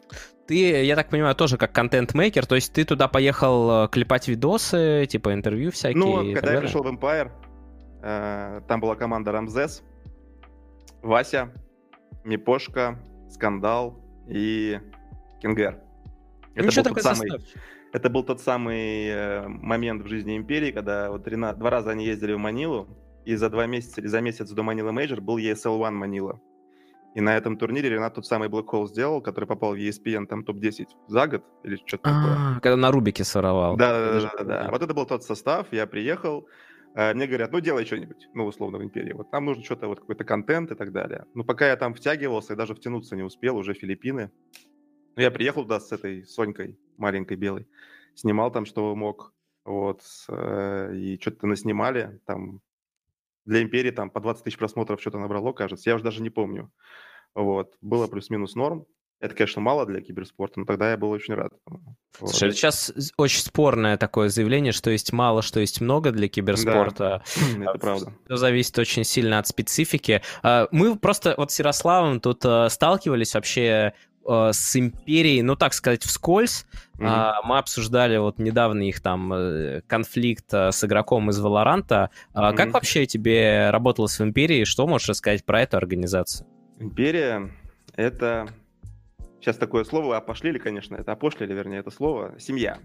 [0.47, 5.05] Ты, я так понимаю, тоже как контент-мейкер, то есть ты туда поехал э, клепать видосы,
[5.09, 7.31] типа интервью всякие Ну, когда я пришел в Empire,
[8.01, 9.83] э, там была команда Рамзес,
[11.01, 11.51] Вася,
[12.23, 14.79] Мипошка, Скандал и
[15.41, 15.79] Кингер.
[16.55, 17.29] Это Ничего был, тот самый,
[17.93, 22.33] это был тот самый момент в жизни Империи, когда вот Рена- два раза они ездили
[22.33, 22.87] в Манилу,
[23.25, 26.39] и за два месяца или за месяц до Manila Major был ESL One Манила.
[27.15, 30.43] И на этом турнире Ренат тот самый Black Hole сделал, который попал в ESPN там
[30.43, 32.35] топ-10 за год или что-то такое.
[32.37, 33.77] А, когда на Рубике своровал.
[33.77, 34.69] Да, да, да, да.
[34.71, 36.47] Вот это был тот состав, я приехал,
[36.95, 39.99] э, мне говорят, ну делай что-нибудь, ну условно в Империи, вот нам нужно что-то, вот
[39.99, 41.25] какой-то контент и так далее.
[41.35, 44.31] Ну пока я там втягивался, я даже втянуться не успел, уже Филиппины.
[45.15, 47.67] Ну я приехал туда с этой Сонькой, маленькой белой,
[48.15, 49.33] снимал там, что мог,
[49.65, 52.61] вот, э, и что-то наснимали, там
[53.45, 56.71] для Империи там по 20 тысяч просмотров что-то набрало, кажется, я уже даже не помню.
[57.35, 58.85] Вот, было плюс-минус норм.
[59.23, 61.53] Это, конечно, мало для киберспорта, но тогда я был очень рад.
[61.65, 61.79] Вот.
[62.29, 67.23] Слушай, это сейчас очень спорное такое заявление, что есть мало, что есть много для киберспорта.
[67.57, 68.13] Это правда.
[68.25, 70.21] Все зависит очень сильно от специфики.
[70.41, 73.93] А, Мы просто вот с Ярославом тут э, сталкивались вообще
[74.25, 76.65] с империей, ну так сказать, вскользь.
[76.95, 77.07] Мгм.
[77.07, 82.09] А, Мы обсуждали вот недавно их там э, конфликт с игроком из Валоранта.
[82.33, 84.65] А Как вообще тебе работалось в империи?
[84.65, 86.45] Что можешь рассказать про эту организацию?
[86.79, 87.51] Империя—
[87.95, 88.47] это...
[89.39, 92.35] Сейчас такое слово опошлили, конечно, это опошлили, вернее, это слово.
[92.39, 92.79] Семья.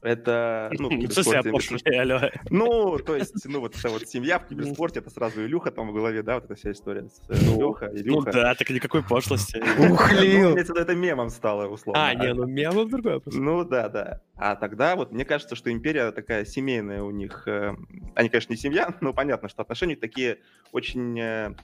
[0.00, 2.20] Это, ну, в киберспорте- алло.
[2.50, 5.92] Ну, то есть, ну, вот эта вот семья в киберспорте, это сразу Илюха там в
[5.92, 7.08] голове, да, вот эта вся история.
[7.08, 8.32] с, э, Ну, Илюха, Ну Илюха.
[8.32, 9.58] да, так никакой пошлости.
[9.92, 10.50] Ухлил.
[10.56, 12.08] Ну, это мемом стало, условно.
[12.08, 13.34] А, не, ну мемов другой вопрос.
[13.36, 14.20] Ну да, да.
[14.36, 17.46] А тогда вот мне кажется, что империя такая семейная у них.
[17.46, 17.74] э,
[18.14, 20.38] Они, конечно, не семья, но понятно, что отношения такие
[20.72, 21.54] очень э,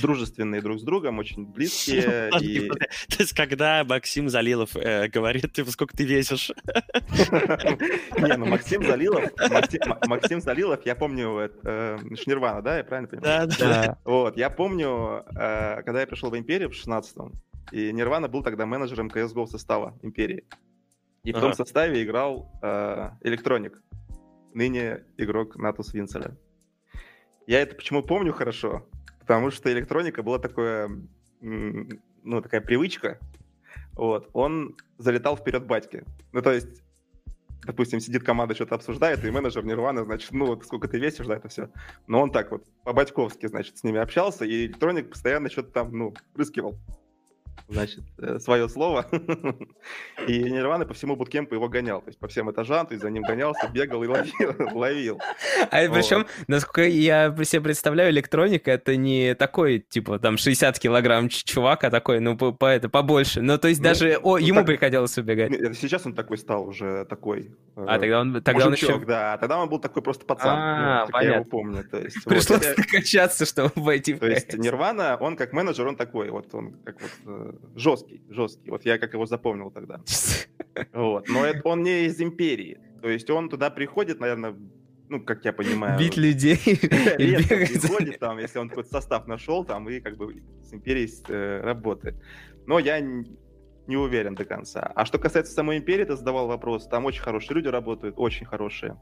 [0.00, 2.30] дружественные друг с другом, очень близкие.
[2.40, 2.68] И-.
[2.68, 6.52] То есть, когда Максим Залилов э, говорит, ты сколько ты весишь?
[8.18, 9.24] Не, ну Максим Залилов,
[10.06, 11.50] Максим, Залилов, я помню,
[12.16, 13.48] Шнирвана, да, я правильно понимаю?
[13.48, 13.98] Да, да.
[14.04, 17.32] Вот, я помню, когда я пришел в Империю в 16-м,
[17.72, 20.44] и Нирвана был тогда менеджером CSGO состава Империи.
[21.22, 23.82] И в том составе играл э, Электроник,
[24.54, 26.36] ныне игрок Натус Винцеля.
[27.46, 28.86] Я это почему помню хорошо?
[29.18, 30.90] Потому что Электроника была такое,
[31.40, 33.18] ну, такая привычка.
[33.92, 34.30] Вот.
[34.32, 36.04] Он залетал вперед батьки.
[36.32, 36.82] Ну, то есть,
[37.64, 41.36] допустим, сидит команда, что-то обсуждает, и менеджер Нирвана, значит, ну, вот сколько ты весишь, да,
[41.36, 41.70] это все.
[42.06, 46.14] Но он так вот по-батьковски, значит, с ними общался, и Электроник постоянно что-то там, ну,
[46.32, 46.78] прыскивал
[47.68, 48.04] значит,
[48.38, 49.06] свое слово.
[50.26, 52.00] И Нирвана по всему буткемпу его гонял.
[52.02, 54.54] То есть по всем этажам, то есть за ним гонялся, бегал и ловил.
[54.72, 55.20] ловил.
[55.70, 61.84] А причем, насколько я себе представляю, электроника это не такой, типа, там, 60 килограмм чувак,
[61.84, 63.40] а такой, ну, по, по- это побольше.
[63.40, 65.52] Ну, то есть Ну, даже о, ну, ему так- приходилось убегать.
[65.76, 67.50] Сейчас он такой стал уже такой.
[67.76, 69.38] э, А тогда он, тогда он мужичок, еще да.
[69.38, 70.48] Тогда он был такой просто пацан.
[70.58, 71.50] А, ну, как я его понятно.
[71.50, 71.84] помню.
[71.90, 72.24] То есть, вот.
[72.26, 74.52] пришлось Это- накачаться, чтобы войти в То есть.
[74.54, 78.70] Нирвана, он как менеджер, он такой, вот он как вот э, жесткий, жесткий.
[78.70, 80.00] Вот я как его запомнил тогда.
[80.92, 81.28] Вот.
[81.28, 82.78] Но это, он не из империи.
[83.02, 84.56] То есть он туда приходит, наверное,
[85.08, 85.98] ну, как я понимаю...
[85.98, 91.10] Бить людей приходит, там, если он какой-то состав нашел, там, и как бы с империей
[91.28, 92.14] э, работает.
[92.66, 94.92] Но я не уверен до конца.
[94.94, 98.96] А что касается самой империи, ты задавал вопрос, там очень хорошие люди работают, очень хорошие.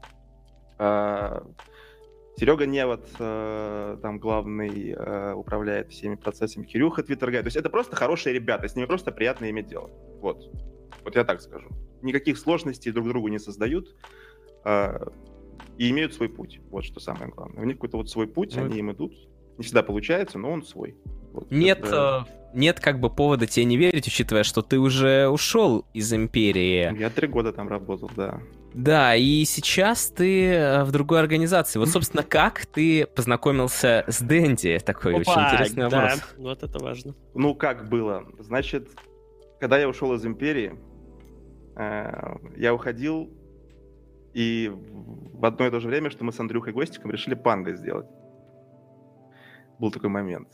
[2.39, 6.65] Серега Невод, э, там главный, э, управляет всеми процессами.
[6.65, 7.41] Кирюха Твиттергай.
[7.41, 9.89] То есть это просто хорошие ребята, с ними просто приятно иметь дело.
[10.21, 10.49] Вот.
[11.03, 11.67] Вот я так скажу.
[12.01, 13.93] Никаких сложностей друг другу не создают.
[14.65, 14.99] э,
[15.77, 16.59] И имеют свой путь.
[16.71, 17.61] Вот что самое главное.
[17.61, 19.13] У них какой-то вот свой путь, Ну, они им идут.
[19.57, 20.95] Не всегда получается, но он свой.
[21.33, 25.27] Вот Нет, это- э, нет как бы повода тебе не верить, учитывая, что ты уже
[25.29, 26.97] ушел из империи.
[26.97, 28.41] Я три года там работал, да.
[28.79, 31.79] Да, и сейчас ты э, в другой организации.
[31.79, 34.79] Вот, собственно, как ты познакомился с Дэнди?
[34.79, 36.35] Такой очень Опа, интересный да, вопрос.
[36.37, 37.13] вот это важно.
[37.33, 38.23] Ну, как было?
[38.39, 38.87] Значит,
[39.59, 40.79] когда я ушел из империи,
[41.75, 43.29] э, я уходил,
[44.33, 48.07] и в одно и то же время, что мы с Андрюхой Гостиком решили панго сделать.
[49.77, 50.47] Был такой момент.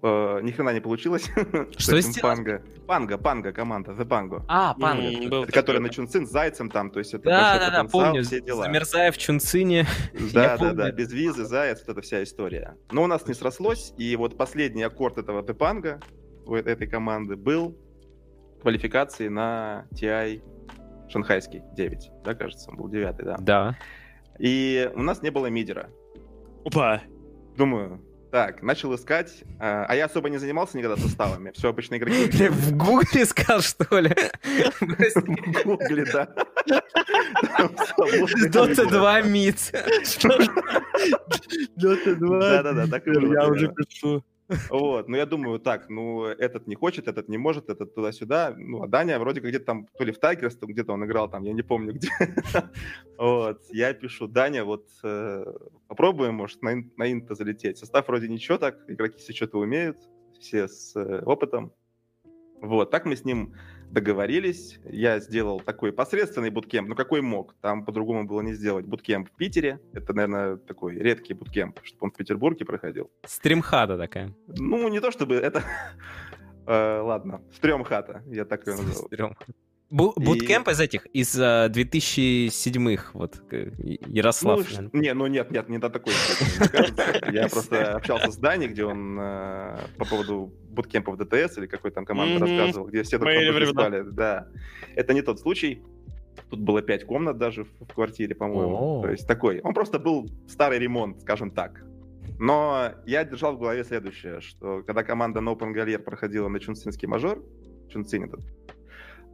[0.00, 1.24] Э, ни хрена не получилось.
[1.76, 2.22] Что этим сделать?
[2.22, 2.62] Панго.
[2.86, 4.44] Панго, панго, команда, The Pango.
[4.46, 7.84] А, был Это который на Чунцин с зайцем там, то есть это Да, да, да,
[7.84, 8.22] помню.
[8.22, 8.64] все дела.
[8.64, 9.86] Замерзая в Чунцине.
[10.32, 10.74] Да, да, помню.
[10.74, 12.76] да, без визы, заяц, вот эта вся история.
[12.92, 16.00] Но у нас не срослось, и вот последний аккорд этого Депанга
[16.46, 17.76] у э- этой команды был
[18.62, 20.42] квалификации на TI
[21.08, 23.36] шанхайский 9, да, кажется, он был 9, да.
[23.40, 23.76] Да.
[24.38, 25.90] И у нас не было мидера.
[26.64, 27.02] Опа.
[27.56, 32.28] Думаю, так, начал искать, а а я особо не занимался никогда составами, все обычно игроки.
[32.38, 34.14] Ты в гугле искал, что ли?
[34.40, 36.28] В Гугле, да.
[37.98, 38.90] Выбор.
[38.90, 39.56] 2 мид.
[41.76, 42.40] Dota 2.
[42.40, 44.24] Да-да-да, так Я уже пишу.
[44.70, 48.54] Вот, ну я думаю, так, ну этот не хочет, этот не может, этот туда-сюда.
[48.56, 51.28] Ну, а Даня вроде как где-то там, то ли в Тайгерс, то где-то он играл
[51.30, 52.08] там, я не помню где.
[53.18, 55.44] Вот, я пишу, Даня, вот э,
[55.88, 57.78] попробуем, может, на инта залететь.
[57.78, 59.98] Состав вроде ничего так, игроки все что-то умеют,
[60.38, 61.72] все с э, опытом.
[62.60, 63.54] Вот, так мы с ним
[63.90, 64.78] договорились.
[64.84, 67.54] Я сделал такой посредственный буткемп, ну какой мог.
[67.60, 68.86] Там по-другому было не сделать.
[68.86, 69.80] Буткемп в Питере.
[69.92, 73.10] Это, наверное, такой редкий буткемп, чтобы он в Петербурге проходил.
[73.26, 74.34] Стримхата такая.
[74.46, 75.62] Ну, не то чтобы это...
[76.70, 79.06] Э, Ладно, стрём хата, я так ее назову.
[79.06, 79.34] Стрём.
[79.90, 83.40] Бу- И- Буткемп из этих, из э, 2007-х, вот,
[84.06, 84.66] Ярослав.
[84.92, 87.30] Ну, не, ну нет, нет, не до такой степени, мне кажется.
[87.32, 92.04] Я просто общался с Дани, где он э, по поводу буткемпов ДТС или какой там
[92.04, 93.70] команды рассказывал, где все на времена.
[93.70, 94.02] спали.
[94.10, 94.48] Да,
[94.94, 95.82] это не тот случай.
[96.50, 99.02] Тут было пять комнат даже в квартире, по-моему.
[99.02, 99.60] То есть такой.
[99.60, 101.82] Он просто был старый ремонт, скажем так.
[102.38, 107.42] Но я держал в голове следующее, что когда команда No Pangolier проходила на Чунцинский мажор,
[107.90, 108.40] Чунцин этот,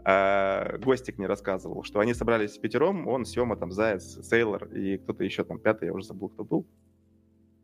[0.04, 4.98] а, Гостик мне рассказывал, что они собрались в пятером, он, Сема, там, Заяц, Сейлор и
[4.98, 6.66] кто-то еще там, пятый, я уже забыл, кто был,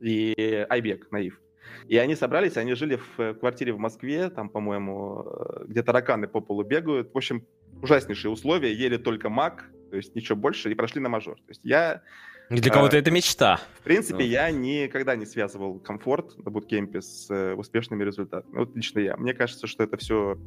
[0.01, 1.41] и Айбек, Наив.
[1.87, 6.27] И они собрались, они жили в э, квартире в Москве, там, по-моему, э, где тараканы
[6.27, 7.13] по полу бегают.
[7.13, 7.47] В общем,
[7.83, 11.37] ужаснейшие условия, ели только маг, то есть ничего больше, и прошли на мажор.
[11.37, 12.03] То есть я,
[12.49, 13.61] Для кого-то а, это мечта.
[13.79, 14.31] в принципе, Ну.
[14.31, 18.57] я никогда не связывал комфорт на буткемпе с э, успешными результатами.
[18.57, 19.17] Вот лично я.
[19.17, 20.39] Мне кажется, что это все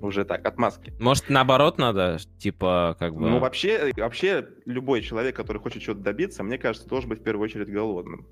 [0.00, 0.92] уже так, отмазки.
[0.98, 3.28] Может, наоборот надо, типа, как бы...
[3.28, 7.44] Ну, вообще, вообще, любой человек, который хочет чего-то добиться, мне кажется, должен быть в первую
[7.44, 8.26] очередь голодным.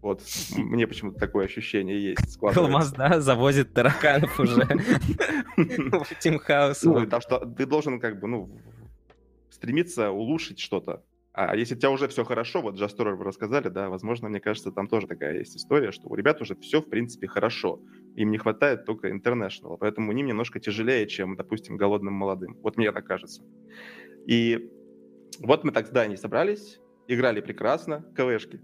[0.00, 0.22] Вот,
[0.56, 2.38] мне почему-то такое ощущение есть.
[2.40, 4.62] Алмаз, да, завозит тараканов уже
[5.56, 6.82] в Тимхаус.
[6.84, 8.60] Ну, потому что ты должен как бы, ну,
[9.50, 11.02] стремиться улучшить что-то,
[11.40, 14.72] А если у тебя уже все хорошо, вот Just вы рассказали, да, возможно, мне кажется,
[14.72, 17.80] там тоже такая есть история, что у ребят уже все, в принципе, хорошо.
[18.16, 22.56] Им не хватает только International, поэтому им немножко тяжелее, чем, допустим, голодным молодым.
[22.60, 23.44] Вот мне так кажется.
[24.26, 24.68] И
[25.38, 28.60] вот мы так с Даней собрались, играли прекрасно, КВшки.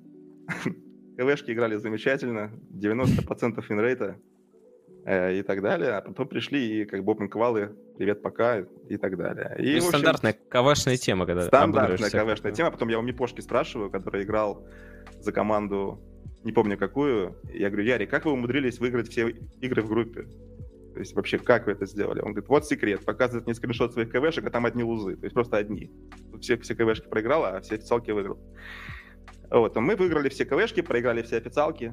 [1.16, 4.20] КВшки играли замечательно, 90% инрейта,
[5.06, 8.96] Э, и так далее, а потом пришли и как бы open квалы, привет, пока и
[8.96, 9.54] так далее.
[9.58, 13.90] И, ну, общем, стандартная КВшная тема, когда Стандартная КВшная тема, потом я у Мипошки спрашиваю,
[13.90, 14.66] который играл
[15.20, 16.00] за команду,
[16.42, 19.28] не помню какую, я говорю, Яри, как вы умудрились выиграть все
[19.60, 20.22] игры в группе?
[20.94, 22.20] То есть вообще, как вы это сделали?
[22.20, 25.34] Он говорит, вот секрет, показывает мне скриншот своих КВшек, а там одни лузы, то есть
[25.34, 25.90] просто одни.
[26.40, 28.38] Все, все КВшки проиграл, а все официалки выиграл.
[29.50, 31.92] Вот, а мы выиграли все КВшки, проиграли все официалки,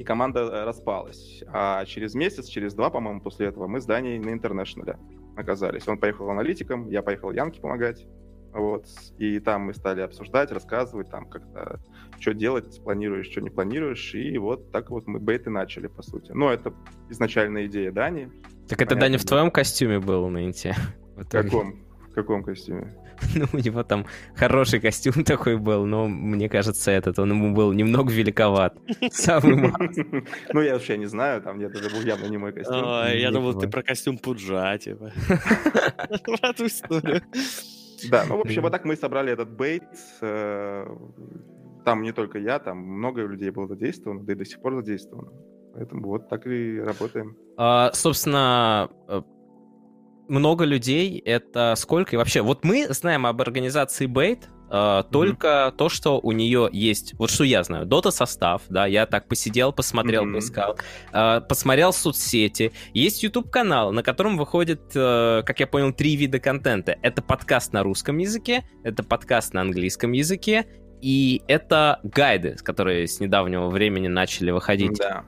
[0.00, 1.44] и команда э, распалась.
[1.52, 4.98] А через месяц, через два, по-моему, после этого мы с Даней на интернешнале
[5.36, 5.86] оказались.
[5.88, 8.06] Он поехал аналитиком, я поехал Янке помогать.
[8.54, 8.86] Вот.
[9.18, 11.80] И там мы стали обсуждать, рассказывать, там как-то,
[12.18, 14.14] что делать, планируешь, что не планируешь.
[14.14, 16.32] И вот так вот мы бейты начали, по сути.
[16.32, 16.72] Но это
[17.10, 18.32] изначальная идея Дани.
[18.68, 20.74] Так это Даня в твоем костюме был на Инте?
[21.16, 21.84] В каком?
[22.08, 22.96] В каком костюме?
[23.34, 27.72] Ну, у него там хороший костюм такой был, но мне кажется, этот, он ему был
[27.72, 28.76] немного великоват.
[29.12, 30.24] Самый малый.
[30.52, 32.84] Ну, я вообще не знаю, там нет, это был явно не мой костюм.
[33.14, 35.12] Я думал, ты про костюм Пуджа, типа.
[36.24, 37.22] Про эту историю.
[38.10, 39.84] Да, ну, в общем, вот так мы собрали этот бейт.
[40.22, 40.86] Э,
[41.84, 45.32] там не только я, там много людей было задействовано, да и до сих пор задействовано.
[45.74, 47.36] Поэтому вот так и работаем.
[47.56, 49.22] А, собственно, э,
[50.30, 52.14] много людей, это сколько?
[52.14, 55.10] И вообще, вот мы знаем об организации Бейт, Uh, mm-hmm.
[55.10, 59.26] только то, что у нее есть, вот что я знаю, Дота состав, да, я так
[59.26, 60.32] посидел, посмотрел, mm-hmm.
[60.32, 60.78] поискал,
[61.12, 66.38] uh, посмотрел соцсети, есть YouTube канал, на котором выходит, uh, как я понял, три вида
[66.38, 66.96] контента.
[67.02, 70.66] Это подкаст на русском языке, это подкаст на английском языке
[71.02, 74.98] и это гайды, которые с недавнего времени начали выходить.
[74.98, 75.24] Да.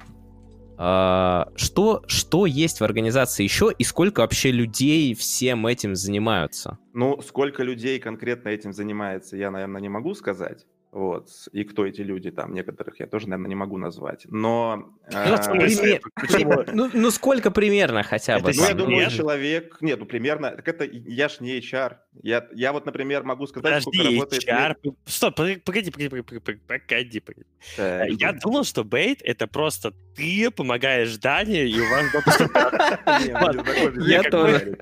[0.85, 6.77] А, что, что есть в организации еще и сколько вообще людей всем этим занимаются?
[6.93, 10.67] Ну, сколько людей конкретно этим занимается, я, наверное, не могу сказать.
[10.93, 11.31] Вот.
[11.53, 14.27] И кто эти люди там, некоторых я тоже, наверное, не могу назвать.
[14.29, 14.93] Но...
[15.11, 15.55] Ну, а,
[16.75, 18.53] ну, ну, сколько примерно хотя бы?
[18.55, 19.79] Ну, я думаю, человек...
[19.81, 20.51] Нет, ну, примерно...
[20.51, 20.85] Так это...
[20.85, 21.97] Я ж не HR.
[22.23, 24.45] Я, я вот, например, могу сказать, сколько работает...
[24.47, 24.77] HR...
[25.07, 27.47] Стоп, погоди, погоди, погоди, погоди.
[28.21, 32.05] Я думал, что бейт— это просто ты помогаешь Дане, и у вас...
[34.07, 34.77] Я тоже.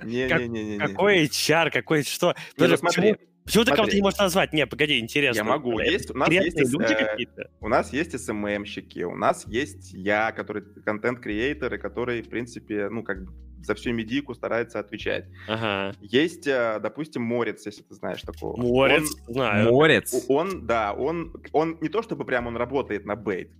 [0.80, 2.34] Какой HR, какой что?
[2.56, 3.16] Смотри,
[3.50, 4.52] Почему ты кого-то не можешь назвать?
[4.52, 5.40] Не, погоди, интересно.
[5.40, 5.78] Я могу.
[5.80, 7.50] Есть, у нас есть, люди э, какие-то?
[7.60, 13.24] У нас есть СММщики, у нас есть я, который контент-креаторы, которые, в принципе, ну, как
[13.24, 13.32] бы
[13.64, 15.26] за всю медийку старается отвечать.
[15.48, 15.94] Ага.
[16.00, 18.56] Есть, э, допустим, Морец, если ты знаешь такого.
[18.56, 19.72] Морец, он, знаю.
[19.72, 20.26] Морец?
[20.28, 23.50] Он, да, он, он не то чтобы прям он работает на бейт,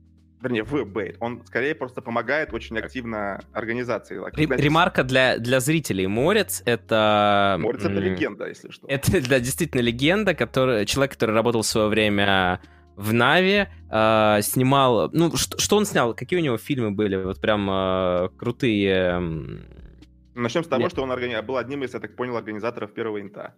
[0.42, 1.16] вернее, в бейт.
[1.20, 4.16] Он скорее просто помогает очень активно организации.
[4.16, 6.06] Ре- ремарка для, для зрителей.
[6.06, 7.56] Морец— это...
[7.58, 8.86] Морец— это легенда, если что.
[8.88, 12.60] Это, да, действительно легенда, который, человек, который работал в свое время
[12.96, 15.10] в Нави, э, снимал...
[15.12, 16.14] Ну, что, что он снял?
[16.14, 17.16] Какие у него фильмы были?
[17.16, 19.20] Вот прям э, крутые...
[20.34, 20.92] Начнем с того, Нет.
[20.92, 21.38] что он органи...
[21.42, 23.54] был одним из, я так понял, организаторов первого инта.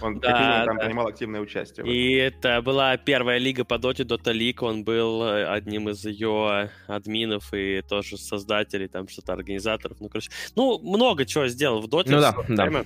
[0.00, 0.84] Он да, как минимум там да.
[0.84, 1.86] принимал активное участие.
[1.86, 6.70] И это была первая лига по доте, Dota League, он был э, одним из ее
[6.86, 12.12] админов и тоже создателей, там что-то организаторов, ну, короче, ну, много чего сделал в доте.
[12.12, 12.84] Ну да, да.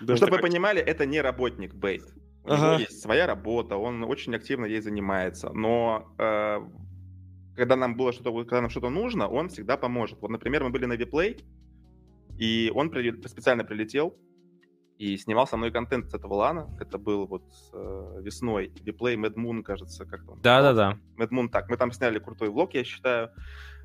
[0.00, 2.02] Ну, чтобы вы понимали, это не работник Бейт.
[2.44, 2.66] У ага.
[2.66, 6.60] него есть своя работа, он очень активно ей занимается, но э,
[7.56, 10.20] когда нам было что-то, когда нам что-то нужно, он всегда поможет.
[10.20, 11.36] Вот, например, мы были на Виплей,
[12.38, 14.16] и он при, специально прилетел,
[15.02, 16.70] и снимал со мной контент с этого лана.
[16.78, 17.42] Это был вот
[17.72, 18.72] э, весной.
[18.84, 20.96] Реплей Mad Moon, кажется, как-то Да-да-да.
[21.18, 21.68] Mad Moon, так.
[21.68, 23.30] Мы там сняли крутой влог, я считаю,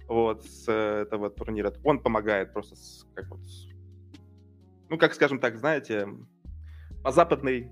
[0.07, 1.73] вот, с этого турнира.
[1.83, 3.39] Он помогает просто, с, как вот,
[4.89, 6.07] ну, как, скажем так, знаете,
[7.03, 7.71] по западной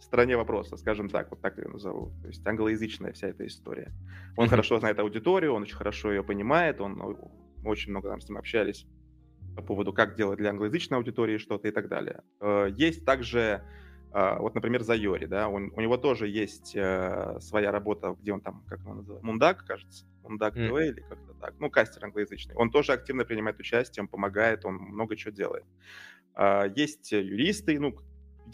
[0.00, 2.12] стороне вопроса, скажем так, вот так я назову.
[2.22, 3.92] То есть англоязычная вся эта история.
[4.36, 4.50] Он mm-hmm.
[4.50, 8.36] хорошо знает аудиторию, он очень хорошо ее понимает, он мы очень много там с ним
[8.36, 8.84] общались
[9.56, 12.22] по поводу, как делать для англоязычной аудитории что-то и так далее.
[12.40, 13.62] Э, есть также,
[14.12, 18.40] э, вот, например, Зайори, да, он, у него тоже есть э, своя работа, где он
[18.40, 20.88] там, как он называется, Мундак, кажется, Мундак ТВ mm.
[20.88, 22.54] или как-то так, ну, кастер англоязычный.
[22.54, 25.64] Он тоже активно принимает участие, он помогает, он много чего делает.
[26.76, 27.96] Есть юристы, ну,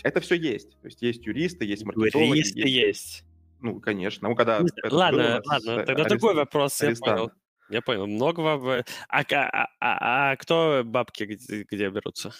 [0.03, 0.71] это все есть.
[0.81, 2.29] То есть есть юристы, есть маркетологи.
[2.29, 2.75] Юристы есть.
[2.75, 3.25] есть.
[3.61, 4.29] Ну, конечно.
[4.29, 4.61] Ну, когда...
[4.91, 6.09] Ладно, ладно, тогда арест...
[6.09, 7.31] такой вопрос, я понял.
[7.69, 8.07] Я понял.
[8.07, 8.85] Много баб...
[9.09, 12.33] А, а, а, а кто бабки где, где берутся?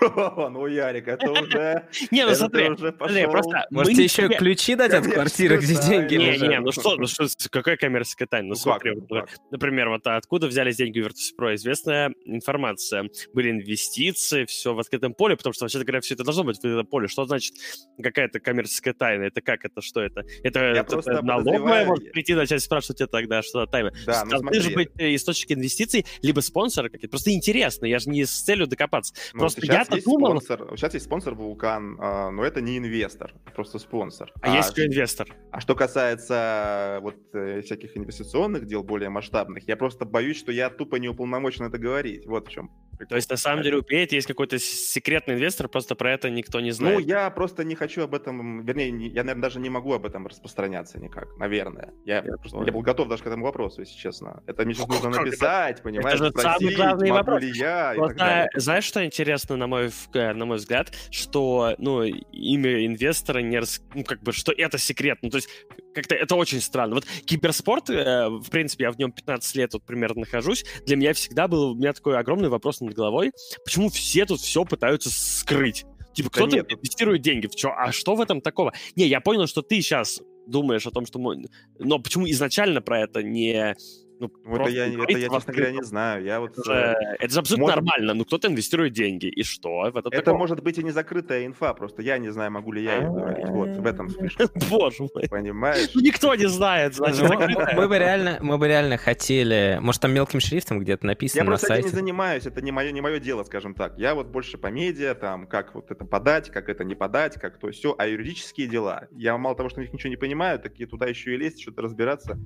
[0.00, 1.88] Ну, Ярик, это уже...
[2.10, 5.74] Не, ну смотри, смотри, просто Может, мы тебе не еще ключи дать от квартиры, где
[5.74, 8.48] деньги не, Не, ну что, ну что, какая коммерческая тайна?
[8.48, 11.54] Ну Ну, смотри, ну, например, вот откуда взялись деньги у Virtus.pro?
[11.54, 13.08] Известная информация.
[13.32, 16.58] Были инвестиции, все в открытом поле, потому что, вообще говоря, все это должно быть в
[16.58, 17.08] открытом поле.
[17.08, 17.54] Что значит
[18.02, 19.24] какая-то коммерческая тайна?
[19.24, 20.24] Это как это, что это?
[20.42, 20.84] Это,
[21.22, 23.92] налоговая может прийти, начать спрашивать тебя тогда, что за тайна.
[24.06, 24.74] Да, ну Должны же смотри.
[24.74, 27.10] быть э, источники инвестиций, либо спонсоры какие-то.
[27.10, 29.14] Просто интересно, я же не с целью докопаться.
[29.32, 33.34] Ну, Просто я-то есть думал- спонсор, сейчас есть спонсор Вулкан, а, но это не инвестор,
[33.54, 34.32] просто спонсор.
[34.40, 35.28] А, есть еще инвестор.
[35.50, 40.70] а что касается вот э, всяких инвестиционных дел более масштабных, я просто боюсь, что я
[40.70, 42.26] тупо не уполномочен это говорить.
[42.26, 42.70] Вот в чем.
[43.08, 46.60] То есть, на самом деле, у Пети есть какой-то секретный инвестор, просто про это никто
[46.60, 47.00] не Ну, знает.
[47.06, 50.26] я просто не хочу об этом, вернее, не- я, наверное, даже не могу об этом
[50.26, 51.92] распространяться никак, наверное.
[52.04, 54.42] Я, Я просто не был готов даже к этому вопросу, если честно.
[54.46, 55.20] Это мне сейчас нужно это?
[55.22, 57.42] написать, понимаешь, же самый спросить, главный могу вопрос.
[57.42, 58.48] ли я и Просто, так далее.
[58.56, 63.80] знаешь, что интересно, на мой, на мой взгляд, что, ну, имя инвестора не рас...
[63.94, 65.18] ну, как бы, что это секрет.
[65.22, 65.48] Ну, то есть,
[65.94, 66.94] как-то это очень странно.
[66.94, 71.12] Вот киберспорт, э, в принципе, я в нем 15 лет вот примерно нахожусь, для меня
[71.14, 73.32] всегда был, у меня такой огромный вопрос над головой,
[73.64, 75.84] почему все тут все пытаются скрыть?
[76.14, 77.70] Типа, Да кто-то нет, инвестирует деньги в что?
[77.70, 78.72] А что в этом такого?
[78.96, 81.18] Не, я понял, что ты сейчас думаешь о том, что...
[81.18, 81.36] мо-
[81.78, 83.76] Но почему изначально про это не...
[84.20, 86.24] Ну, Вот это просто я, не это я, честно говоря, не знаю.
[86.24, 86.50] Я вот...
[86.58, 88.14] Это э, же, это же абсолютно может- нормально.
[88.14, 89.90] Ну, кто-то инвестирует деньги, и что?
[89.90, 90.36] В Это такого?
[90.36, 93.48] может быть и не закрытая инфа, просто я не знаю, могу ли я ее говорить.
[93.48, 94.48] Вот, в этом фишка.
[94.70, 95.26] Боже мой.
[95.28, 95.88] Понимаешь?
[95.94, 97.30] Ну, никто не знает, значит, Ну.
[97.74, 101.50] Мы бы реально, мы бы реально хотели, может там мелким шрифтом где-то Я написано на
[101.52, 101.96] просто этим не сайте.
[101.96, 103.98] занимаюсь, это не мое, не мое дело, скажем так.
[103.98, 107.58] Я вот больше по медиа, там, как вот это подать, как это не подать, как
[107.58, 107.94] то все.
[107.96, 111.06] А юридические дела, я мало того, что в них ничего не понимаю, так и туда
[111.06, 112.38] еще и лезть, что-то разбираться.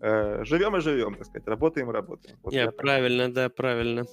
[0.00, 2.36] Э, живем и живем, так сказать, работаем и работаем.
[2.42, 4.04] Вот так- правильно, да, правильно.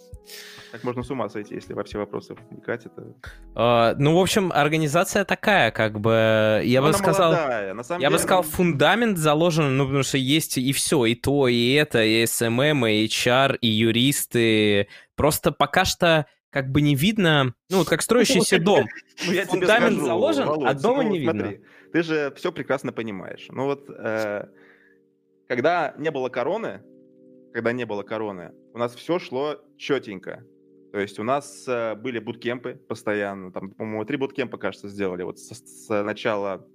[0.71, 2.85] так можно с ума сойти, если во все вопросы вникать.
[2.85, 3.13] Это...
[3.53, 7.83] А, Ну, в общем, организация такая, как бы, я Ну, бы она сказал, молодая, на
[7.83, 11.15] самом я бы деле, сказал, ну, фундамент заложен, ну, потому что есть и все, и
[11.15, 14.87] то, и это, и SMM, и HR, и юристы.
[15.15, 18.87] Просто пока что как бы не видно, ну, вот как строящийся дом.
[19.27, 21.53] Ну, Фундамент заложен, а дома ну, не видно.
[21.91, 23.47] Ты же все прекрасно понимаешь.
[23.49, 24.47] Ну вот, э,
[25.55, 26.81] когда не было короны,
[27.53, 30.43] когда не было короны, у нас все шло четенько.
[30.91, 35.37] То есть у нас э, были буткемпы постоянно, там, по-моему, три буткемпа, кажется, сделали вот
[35.37, 36.67] с, с начала,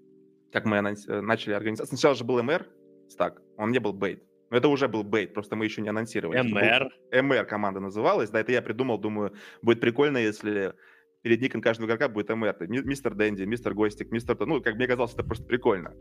[0.52, 1.96] как мы э, начали организацию.
[1.96, 2.66] Сначала же был МР,
[3.08, 4.22] стак, он не был бейт.
[4.50, 6.40] Но это уже был bait, просто мы еще не анонсировали.
[6.42, 7.22] Был- MR.
[7.22, 8.30] MR команда называлась.
[8.30, 10.74] Да, это я придумал, думаю, будет прикольно, если
[11.22, 12.54] перед ником каждого игрока будет MR.
[12.68, 14.36] Mister Дэнди, мистер Гостик, мистер...
[14.46, 15.94] Ну, как мне казалось, это просто прикольно.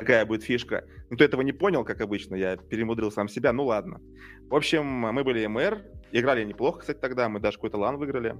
[0.00, 0.84] Такая будет фишка.
[1.10, 2.34] Никто этого не понял, как обычно.
[2.34, 3.52] Я перемудрил сам себя.
[3.52, 4.00] Ну, ладно.
[4.48, 5.84] В общем, мы были MR.
[6.10, 7.28] Играли неплохо, кстати, тогда.
[7.28, 8.34] Мы даже какой-то LAN выиграли.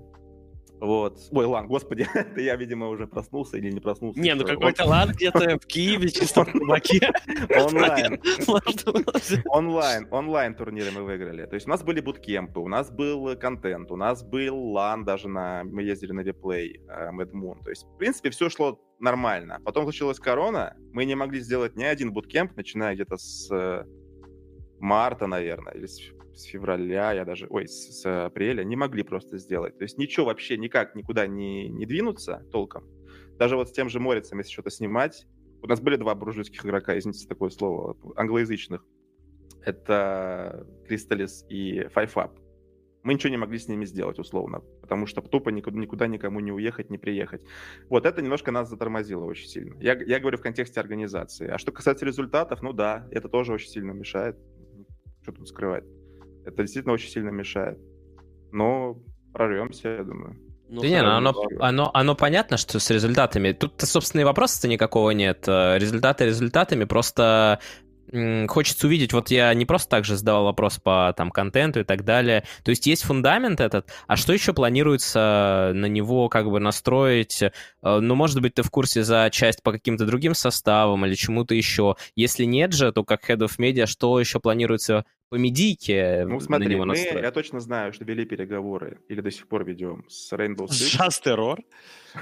[0.80, 1.18] Вот.
[1.30, 2.06] Ой, LAN, господи.
[2.14, 4.18] это я, видимо, уже проснулся или не проснулся.
[4.18, 7.00] Не, ну какой-то LAN где-то в Киеве, чисто в кабаке.
[7.56, 8.20] Онлайн.
[9.46, 11.46] Онлайн, онлайн турниры мы выиграли.
[11.46, 15.28] То есть у нас были буткемпы, у нас был контент, у нас был лан даже
[15.28, 15.64] на...
[15.64, 17.62] Мы ездили на виплей э, Mad Moon.
[17.62, 19.60] То есть, в принципе, все шло нормально.
[19.64, 23.84] Потом случилась корона, мы не могли сделать ни один буткемп, начиная где-то с э,
[24.78, 26.00] марта, наверное, или с,
[26.34, 27.46] с февраля, я даже...
[27.50, 28.64] Ой, с, с апреля.
[28.64, 29.78] Не могли просто сделать.
[29.78, 32.84] То есть ничего вообще никак никуда не, не двинуться толком.
[33.38, 35.26] Даже вот с тем же Морицем, если что-то снимать,
[35.62, 38.84] у нас были два буржуйских игрока, извините такое слово, англоязычных.
[39.64, 42.38] Это Кристаллис и Файфап.
[43.02, 46.52] Мы ничего не могли с ними сделать, условно, потому что тупо никуда, никуда никому не
[46.52, 47.42] уехать, не приехать.
[47.88, 49.80] Вот это немножко нас затормозило очень сильно.
[49.80, 51.48] Я, я говорю в контексте организации.
[51.48, 54.36] А что касается результатов, ну да, это тоже очень сильно мешает.
[55.22, 55.84] Что тут скрывать?
[56.44, 57.78] Это действительно очень сильно мешает.
[58.52, 58.96] Но
[59.32, 60.36] прорвемся, я думаю.
[60.68, 63.52] Ну, Да не, ну оно, оно, оно понятно, что с результатами.
[63.52, 65.44] Тут-то, собственно, и вопроса-то никакого нет.
[65.48, 67.58] Э, Результаты результатами, просто
[68.48, 72.04] хочется увидеть, вот я не просто так же задавал вопрос по там контенту и так
[72.04, 72.42] далее.
[72.64, 77.42] То есть есть фундамент этот, а что еще планируется на него как бы настроить?
[77.42, 77.50] Э,
[77.82, 81.96] Ну, может быть, ты в курсе за часть по каким-то другим составам или чему-то еще.
[82.16, 86.40] Если нет же, то как Head of Media, что еще планируется по медийке Ну на
[86.40, 87.22] смотри, него мы, настроить?
[87.22, 90.98] я точно знаю, что вели переговоры, или до сих пор ведем, с Rainbow Six.
[90.98, 91.58] Just Terror.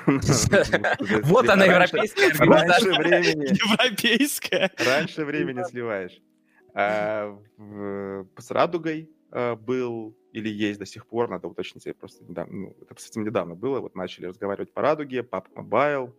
[1.24, 4.70] Вот она, европейская Раньше времени, Европейская.
[4.78, 6.20] раньше времени сливаешь.
[6.74, 12.22] А, в- С Радугой а, был или есть до сих пор, надо уточнить, я просто
[12.24, 16.12] недавно, ну, это совсем недавно было, вот начали разговаривать по Радуге, PUBG Mobile,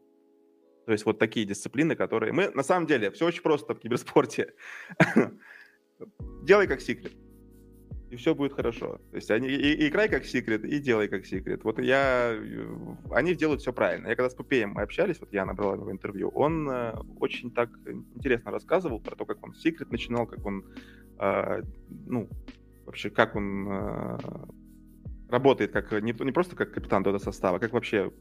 [0.88, 2.34] то есть вот такие дисциплины, которые...
[2.34, 4.54] Мы, на самом деле, все очень просто в киберспорте.
[6.44, 7.14] Делай как секрет.
[8.10, 9.00] и все будет хорошо.
[9.12, 11.64] То есть они и, и играй как секрет, и делай как секрет.
[11.64, 12.36] Вот я...
[13.12, 14.08] Они делают все правильно.
[14.08, 17.70] Я когда с Пупеем мы общались, вот я набрал его интервью, он э, очень так
[18.16, 20.66] интересно рассказывал про то, как он секрет начинал, как он,
[21.20, 21.62] э,
[22.08, 22.28] ну,
[22.86, 24.18] вообще, как он э,
[25.30, 28.12] работает как не, не просто как капитан Дота состава, как вообще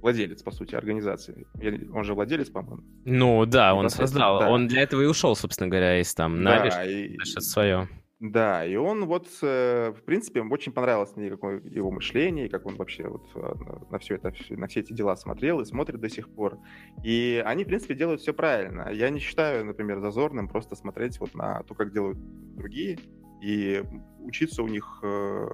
[0.00, 1.46] владелец, по сути, организации.
[1.92, 2.82] Он же владелец, по-моему.
[3.04, 4.40] Ну да, он создал.
[4.40, 4.50] Да.
[4.50, 7.16] Он для этого и ушел, собственно говоря, из там Нави, да, и...
[7.24, 7.88] свое.
[8.20, 13.06] Да, и он вот, э, в принципе, очень понравилось мне его мышление, как он вообще
[13.06, 13.54] вот э,
[13.90, 16.58] на все это, на все эти дела смотрел и смотрит до сих пор.
[17.02, 18.88] И они, в принципе, делают все правильно.
[18.90, 22.16] Я не считаю, например, зазорным просто смотреть вот на то, как делают
[22.54, 22.98] другие,
[23.42, 23.82] и
[24.20, 25.48] учиться у них, э,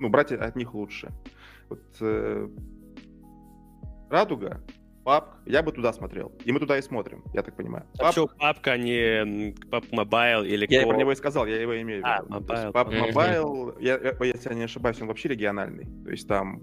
[0.00, 1.12] ну, брать от них лучше.
[1.68, 1.84] Вот
[4.10, 4.62] Радуга
[5.08, 6.32] PUBG, я бы туда смотрел.
[6.44, 7.86] И мы туда и смотрим, я так понимаю.
[7.98, 11.80] А что, PUBG, а не PUBG Mobile или Я про него и сказал, я его
[11.80, 12.46] имею в а, виду.
[12.50, 15.86] А, Mobile, я, если я не ошибаюсь, он вообще региональный.
[16.04, 16.62] То есть там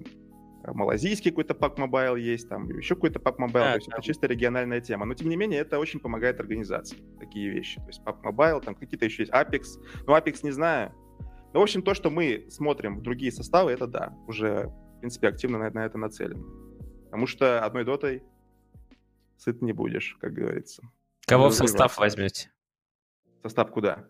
[0.64, 3.98] э, малазийский какой-то PUBG Mobile есть, там еще какой-то PUBG Mobile, а, то есть да.
[3.98, 5.06] это чисто региональная тема.
[5.06, 7.80] Но, тем не менее, это очень помогает организации, такие вещи.
[7.82, 9.64] То есть PUBG Mobile, там какие-то еще есть Apex.
[10.06, 10.94] Ну, Apex не знаю.
[11.54, 15.30] Но, в общем, то, что мы смотрим в другие составы, это да, уже, в принципе,
[15.30, 16.65] активно на, на это нацелен.
[17.06, 18.24] Потому что одной дотой
[19.38, 20.82] сыт не будешь, как говорится.
[21.28, 22.52] Кого в состав возьмете?
[23.42, 24.06] Состав куда?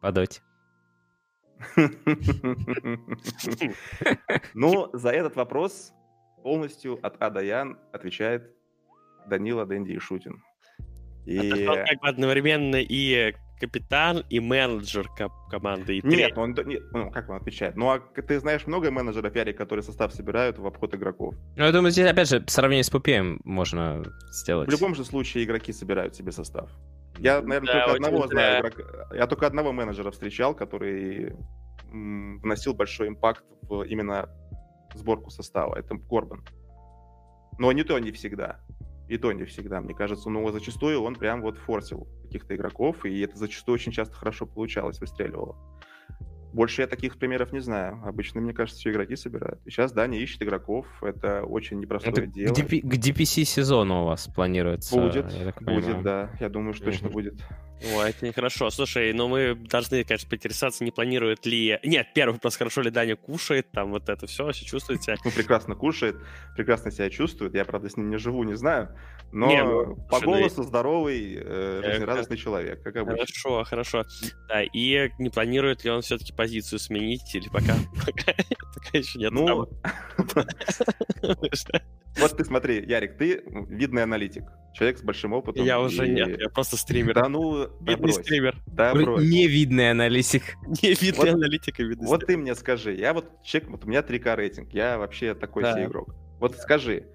[0.00, 0.40] По доте.
[4.54, 5.92] Ну, за этот вопрос
[6.42, 8.50] полностью от А до Ян отвечает
[9.26, 10.42] Данила, Дэнди и Шутин.
[11.24, 11.36] И...
[11.36, 15.08] Это как бы одновременно и капитан и менеджер
[15.48, 15.98] команды.
[15.98, 17.76] И нет, он, нет, ну, как он отвечает?
[17.76, 21.36] Ну, а ты знаешь много менеджеров Ярик, которые состав собирают в обход игроков?
[21.56, 24.02] Ну, я думаю, здесь, опять же, сравнение с Пупеем можно
[24.32, 24.68] сделать.
[24.68, 26.70] В любом же случае игроки собирают себе состав.
[27.18, 28.82] Я, наверное, да, только одного знаю игрока.
[29.14, 31.36] Я только одного менеджера встречал, который
[31.92, 34.28] вносил большой импакт в именно
[34.94, 35.78] сборку состава.
[35.78, 36.44] Это Корбан.
[37.58, 38.58] Но не то не всегда.
[39.12, 40.30] И то не всегда, мне кажется.
[40.30, 45.00] Но зачастую он прям вот форсил каких-то игроков, и это зачастую очень часто хорошо получалось,
[45.00, 45.54] выстреливало.
[46.52, 48.00] Больше я таких примеров не знаю.
[48.04, 49.60] Обычно, мне кажется, все игроки собирают.
[49.64, 50.86] И сейчас Даня ищет игроков.
[51.02, 52.54] Это очень непростое это дело.
[52.54, 54.94] К, DP, к DPC сезону у вас планируется?
[54.96, 55.26] Будет,
[55.60, 56.30] будет, да.
[56.40, 57.34] Я думаю, что точно будет.
[57.94, 58.70] О, это нехорошо.
[58.70, 61.78] Слушай, ну мы должны, конечно, поинтересоваться, не планирует ли...
[61.82, 65.16] Нет, первый вопрос, хорошо ли Даня кушает, там вот это все, все чувствуете?
[65.24, 66.16] Ну, прекрасно кушает,
[66.56, 67.54] прекрасно себя чувствует.
[67.54, 68.96] Я, правда, с ним не живу, не знаю.
[69.32, 72.44] Но не, ну, по слушай, голосу ну, здоровый, э, жизнерадостный как...
[72.44, 73.16] человек, как обычно.
[73.16, 74.04] Хорошо, хорошо.
[74.48, 77.76] Да, и не планирует ли он все-таки позицию сменить или пока,
[78.74, 79.30] пока еще нет?
[79.30, 79.46] Ну,
[82.16, 84.42] вот ты смотри, Ярик, ты видный аналитик,
[84.74, 85.64] человек с большим опытом.
[85.64, 87.14] Я уже нет, я просто стример.
[87.14, 88.60] Да ну, Видный стример.
[88.66, 90.56] Да, Невидный аналитик.
[90.82, 94.34] Невидный аналитик и видный Вот ты мне скажи, я вот человек, вот у меня 3К
[94.34, 96.12] рейтинг, я вообще такой себе игрок.
[96.40, 97.06] Вот скажи,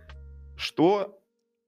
[0.55, 1.21] что,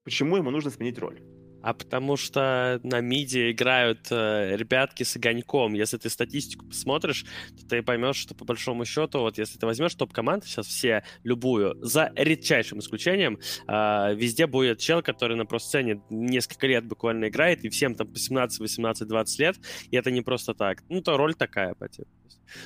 [0.06, 1.20] почему ему нужно сменить роль?
[1.62, 5.74] А потому что на миде играют э, ребятки с огоньком.
[5.74, 7.26] Если ты статистику посмотришь,
[7.58, 11.76] то ты поймешь, что по большому счету, вот если ты возьмешь топ-команды, сейчас все, любую,
[11.82, 17.70] за редчайшим исключением, э, везде будет чел, который на просцене несколько лет буквально играет, и
[17.70, 19.58] всем там по 17, 18, 20 лет,
[19.92, 20.84] и это не просто так.
[20.90, 22.10] Ну, то роль такая, по типу.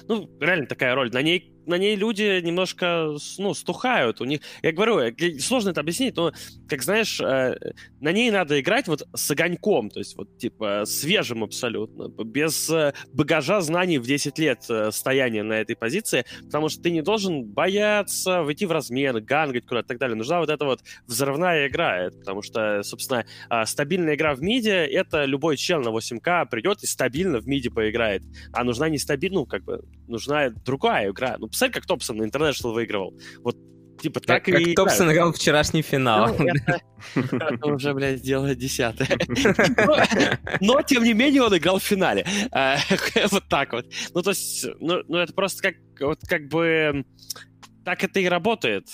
[0.08, 1.12] Ну, реально такая роль.
[1.12, 4.22] На ней на ней люди немножко, ну, стухают.
[4.22, 6.32] У них, я говорю, э, сложно это объяснить, но,
[6.68, 7.56] как знаешь, э,
[8.02, 12.94] на ней надо играть вот с огоньком, то есть вот, типа, свежим абсолютно, без э,
[13.14, 18.42] багажа знаний в 10 лет стояния на этой позиции, потому что ты не должен бояться
[18.44, 20.16] выйти в размен, гангать куда-то и так далее.
[20.16, 25.26] Нужна вот эта вот взрывная игра, потому что, собственно, а, стабильная игра в миде— это
[25.26, 28.24] любой чел на 8К придет и стабильно в миде поиграет.
[28.52, 29.73] А нужна не стабильная, ну, как бы,
[30.08, 31.36] нужна другая игра.
[31.38, 33.14] Ну, посмотри, как Топсон на International выигрывал.
[33.44, 33.58] Вот
[34.02, 34.74] Типа так как, и...
[34.74, 36.36] Как Топсон играл вчерашний финал.
[36.38, 39.08] Ну, это уже, блядь, дело десятое.
[40.62, 42.26] Но, тем не менее, он играл в финале.
[42.52, 42.78] А,
[43.32, 43.86] вот так вот.
[44.14, 47.06] Ну, то есть, ну, ну, это просто как, вот как бы...
[47.86, 48.88] Так это и работает.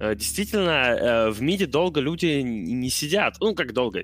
[0.00, 3.36] Э, действительно, э, в миде долго люди не сидят.
[3.40, 4.02] Ну, как долго?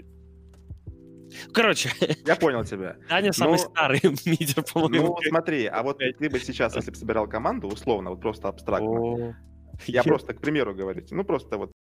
[1.53, 1.91] Короче.
[2.27, 2.97] Я понял тебя.
[3.09, 5.07] Аня самый ну, старый мидер, по-моему.
[5.07, 9.37] Ну, смотри, а вот ты бы сейчас, если бы собирал команду, условно, вот просто абстрактно,
[9.87, 11.73] я просто, к примеру, говорю, ну просто вот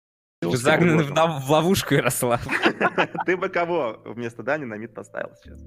[0.43, 2.47] вы загнаны в, в ловушку, Ярослав.
[3.27, 5.63] Ты бы кого вместо Дани на мид поставил сейчас?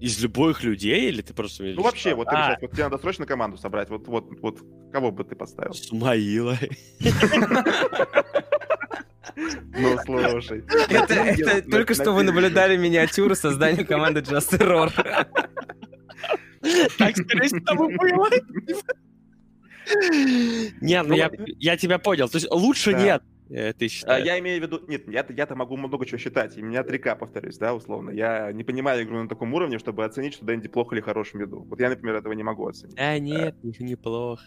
[0.00, 1.64] Из любых людей или ты просто...
[1.64, 4.58] Ну вообще, вот, сейчас, вот тебе надо срочно команду собрать, вот, вот, вот
[4.92, 5.72] кого бы ты поставил?
[5.72, 6.58] Смаила.
[9.36, 10.64] Ну, слушай.
[10.88, 14.90] Это, только что вы наблюдали миниатюру создания команды Just Error.
[16.98, 18.30] Так, скорее всего, было.
[20.80, 22.28] Не, ну я, я тебя понял.
[22.28, 22.98] То есть лучше Да.
[23.02, 24.26] нет, э, ты А, считаешь?
[24.26, 24.80] Я имею в виду...
[24.88, 26.56] Нет, я-то, я-то могу много чего считать.
[26.56, 28.10] И меня 3К, повторюсь, да, условно.
[28.10, 31.34] Я не понимаю игру на таком уровне, чтобы оценить, что Дэнди плохо или хорош в
[31.36, 31.64] виду.
[31.68, 32.96] Вот я, например, этого не могу оценить.
[32.98, 34.42] А, нет, не- неплохо.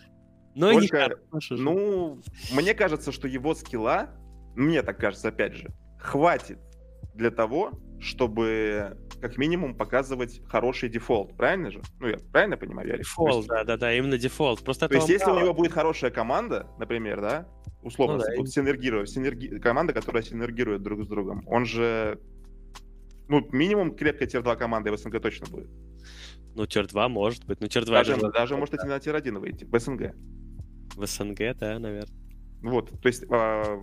[0.56, 1.64] Но и не Только, хорош уже.
[1.64, 2.20] Ну,
[2.52, 4.10] мне кажется, что его skill а,
[4.60, 6.60] мне так кажется, опять же, хватит
[7.16, 11.82] для того, чтобы как минимум показывать хороший дефолт, правильно же?
[12.00, 13.02] Ну, я правильно понимаю, Ярик?
[13.04, 14.64] Дефолт, есть- да, да, да, именно дефолт.
[14.64, 17.48] Просто То есть, если у него будет хорошая команда, например, да,
[17.82, 22.20] условно, Ну да, вот и- синергирует, синерги- команда, которая синергирует друг с другом, он же,
[23.28, 25.70] ну, минимум крепкая tier-2 команда в СНГ точно будет.
[26.56, 27.60] Ну, tier-2 может быть.
[27.62, 30.14] Ну, tier-2 Даже, же даже может идти на tier-1 выйти, в СНГ.
[30.96, 32.08] в СНГ, да, наверное.
[32.62, 33.78] Вот, то есть а,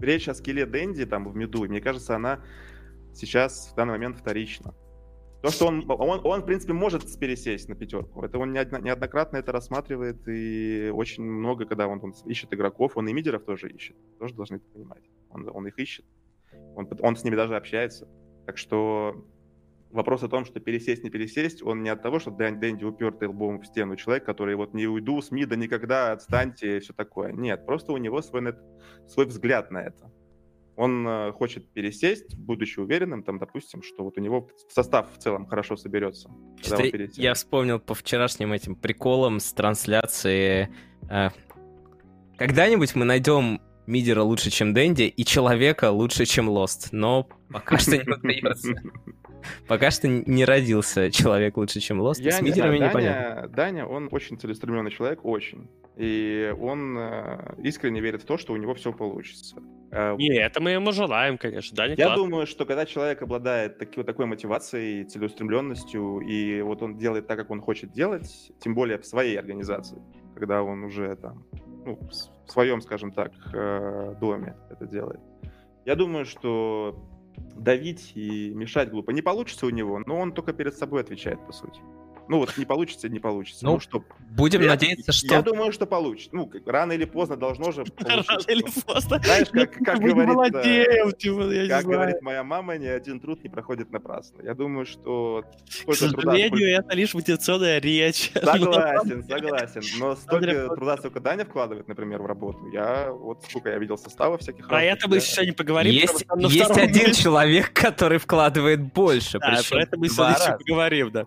[0.00, 2.40] речь о skill е Дэнди там в mid у, и мне кажется, она
[3.14, 4.74] сейчас в данный момент вторична.
[5.42, 8.22] То, что он, он, он, в принципе, может пересесть на пятерку.
[8.24, 13.08] Это он неодно- неоднократно это рассматривает, и очень много, когда он, он ищет игроков, он
[13.08, 13.96] и мидеров тоже ищет.
[14.18, 15.04] Тоже должны это понимать.
[15.30, 16.04] Он, он их ищет.
[16.74, 18.08] Он, он с ними даже общается.
[18.46, 19.24] Так что
[19.90, 23.28] вопрос о том, что пересесть, не пересесть, он не от того, что Дэн- Дэнди упертый
[23.28, 27.32] лбом в стену человек, который вот не уйду с мида никогда, отстаньте, и все такое.
[27.32, 28.58] Нет, просто у него свой, нет-
[29.06, 30.10] свой взгляд на это.
[30.76, 35.46] Он э, хочет пересесть, будучи уверенным, там, допустим, что вот у него состав в целом
[35.46, 36.30] хорошо соберется.
[37.20, 40.68] я вспомнил по вчерашним этим приколам с трансляции.
[41.10, 41.30] э,
[42.36, 46.90] Когда-нибудь мы найдем мидера лучше, чем Дэнди, и человека лучше, чем Лост.
[46.92, 48.74] Но пока что не удается.
[49.66, 52.20] Пока что не родился человек лучше, чем Лост.
[52.20, 53.34] Я С не знаю, мидерами непонятно.
[53.34, 55.68] Даня, Даня, он очень целеустремленный человек, очень.
[55.96, 59.56] И он э, искренне верит в то, что у него все получится.
[59.90, 62.24] Э, Не, это мы ему желаем, конечно, да, не Я классно.
[62.24, 67.38] думаю, что когда человек обладает таки, вот такой мотивацией, целеустремленностью, и вот он делает так,
[67.38, 70.00] как он хочет делать, тем более в своей организации,
[70.36, 71.44] когда он уже там,
[71.84, 71.98] ну,
[72.46, 75.20] в своем, скажем так, э, доме это делает.
[75.84, 76.96] Я думаю, что
[77.56, 79.10] давить и мешать глупо.
[79.10, 81.80] Не получится у него, но он только перед собой отвечает, по сути.
[82.28, 83.64] Ну вот не получится, не получится.
[83.64, 84.04] Ну, Ну, что?
[84.30, 85.34] Будем Я- надеяться, что...
[85.34, 86.30] Я думаю, что получится.
[86.32, 88.50] Ну, как- рано или поздно должно же Рано получиться.
[88.52, 89.20] или поздно.
[89.24, 90.16] Знаешь, как, как говорит...
[90.16, 94.42] э, молодеем, типа, я как говорит моя мама, ни один труд не проходит напрасно.
[94.42, 95.44] Я думаю, что
[95.86, 98.30] К сожалению, это лишь мотивационная речь.
[98.34, 99.82] Согласен, согласен.
[99.98, 102.68] Но столько труда, сколько Даня вкладывает, например, в работу.
[102.72, 105.92] Я вот сколько я видел составов всяких Про это мы я- еще не поговорим.
[105.92, 109.38] Есть, один месте- человек, который вкладывает больше.
[109.38, 111.24] Да, про это мы сегодня поговорим, да.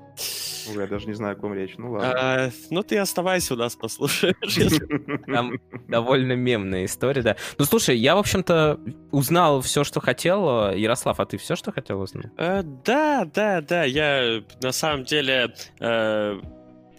[0.68, 1.74] Я даже не знаю, о ком речь.
[1.78, 2.14] Ну ладно.
[2.46, 4.36] А, Ну, ты оставайся у нас, послушаешь.
[4.44, 4.86] если-
[5.34, 5.54] Там
[5.88, 7.36] довольно мемная история, да.
[7.58, 8.80] Ну, слушай, я, в общем-то,
[9.12, 10.72] узнал все, что хотел.
[10.74, 12.28] Ярослав, а ты все, что хотел узнать?
[12.38, 16.40] Э, Да, да, да, я на самом деле, э,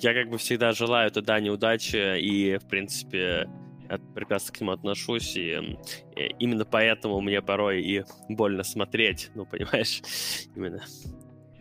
[0.00, 3.48] я как бы всегда желаю это Дане удачи, и, в принципе,
[3.88, 5.78] я прекрасно к нему отношусь, и м,
[6.16, 10.00] э, именно поэтому мне порой и больно смотреть, ну, понимаешь,
[10.56, 10.80] именно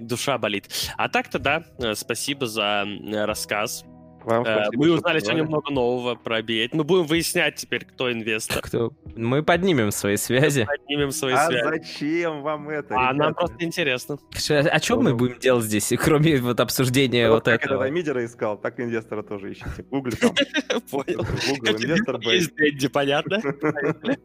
[0.01, 0.69] душа болит.
[0.97, 2.85] А так-то, да, э, спасибо за
[3.25, 3.83] рассказ.
[4.23, 6.69] Вам Э, спасибо, Мы что узнали сегодня много нового про BA.
[6.73, 8.61] Мы будем выяснять теперь, кто инвестор.
[8.61, 8.91] Кто?
[9.15, 10.65] Мы поднимем свои связи.
[10.67, 11.63] Поднимем свои А связи.
[11.63, 14.19] зачем вам это, А нам просто интересно.
[14.35, 17.81] Ш- О чем мы будем делать здесь, кроме вот обсуждения Вот вот как этого?
[17.83, 19.81] это мидера искал, так инвестора тоже ищите.
[19.89, 20.35] Гугли там.
[20.91, 21.25] Понял.
[21.49, 22.19] Google инвестор.
[22.21, 23.41] Есть понятно?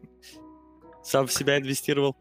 [1.03, 2.15] Сам в себя инвестировал.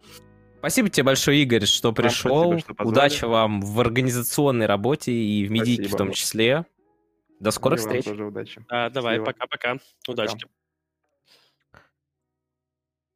[0.67, 2.59] Спасибо тебе большое, Игорь, что пришел.
[2.59, 2.89] спасибо, что.
[2.89, 5.99] Удачи вам в организационной работе и в медике в Спасибо.
[5.99, 6.67] том числе.
[7.39, 8.05] До скорых И вам встреч.
[8.05, 8.65] тоже удачи.
[8.69, 9.77] А, давай, пока-пока.
[10.09, 10.39] Удачи.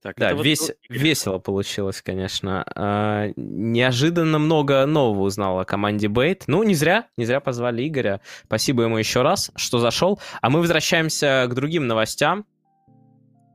[0.02, 0.98] Так, Да, вот вес- Игорь.
[0.98, 2.64] весело получилось, конечно.
[2.74, 6.44] А, неожиданно много нового узнал о команде Бейт.
[6.46, 8.20] Ну, не зря, не зря позвали Игоря.
[8.46, 10.18] Спасибо ему еще раз, что зашел.
[10.40, 12.46] А мы возвращаемся к другим новостям.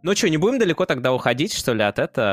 [0.06, 2.28] Ну что, не будем далеко тогда уходить, что ли, от этого?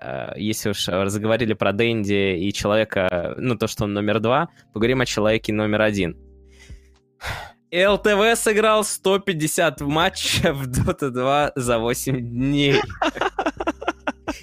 [0.00, 5.00] Э, Если уж разговорили про Дэнди и человека, ну, то, что он номер два, поговорим
[5.00, 6.16] о человеке номер один.
[7.74, 12.80] ЛТВ сыграл 150 матчев в Dota 2 за 8 дней.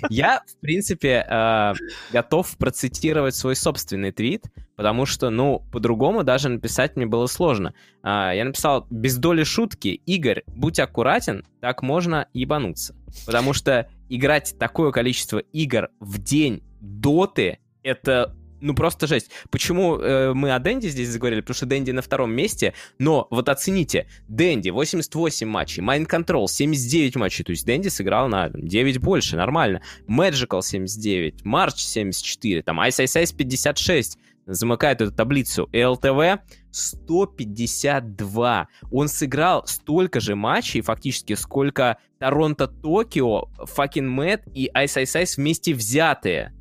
[0.09, 1.73] Я, в принципе, э,
[2.11, 7.73] готов процитировать свой собственный твит, потому что, ну, по-другому даже написать мне было сложно.
[8.01, 12.95] А, я написал, без доли шутки, Игорь, будь аккуратен, так можно ебануться.
[13.25, 19.29] Потому что играть такое количество игр в день доты, это ну просто жесть.
[19.51, 21.41] Почему э, мы о Дэнди здесь заговорили?
[21.41, 27.17] Потому что Дэнди на втором месте, но вот оцените, Дэнди 88 матчей, Mind Control 79
[27.17, 29.81] матчей, то есть Дэнди сыграл на 9 больше, нормально.
[30.07, 35.69] Magical 79, March 74, там Ice Ice Ice 56, замыкает эту таблицу.
[35.73, 36.41] ЛТВ
[36.71, 38.67] 152.
[38.91, 45.73] Он сыграл столько же матчей, фактически, сколько Торонто-Токио, Fucking Мэтт и Ice Ice Ice вместе
[45.73, 46.53] взятые.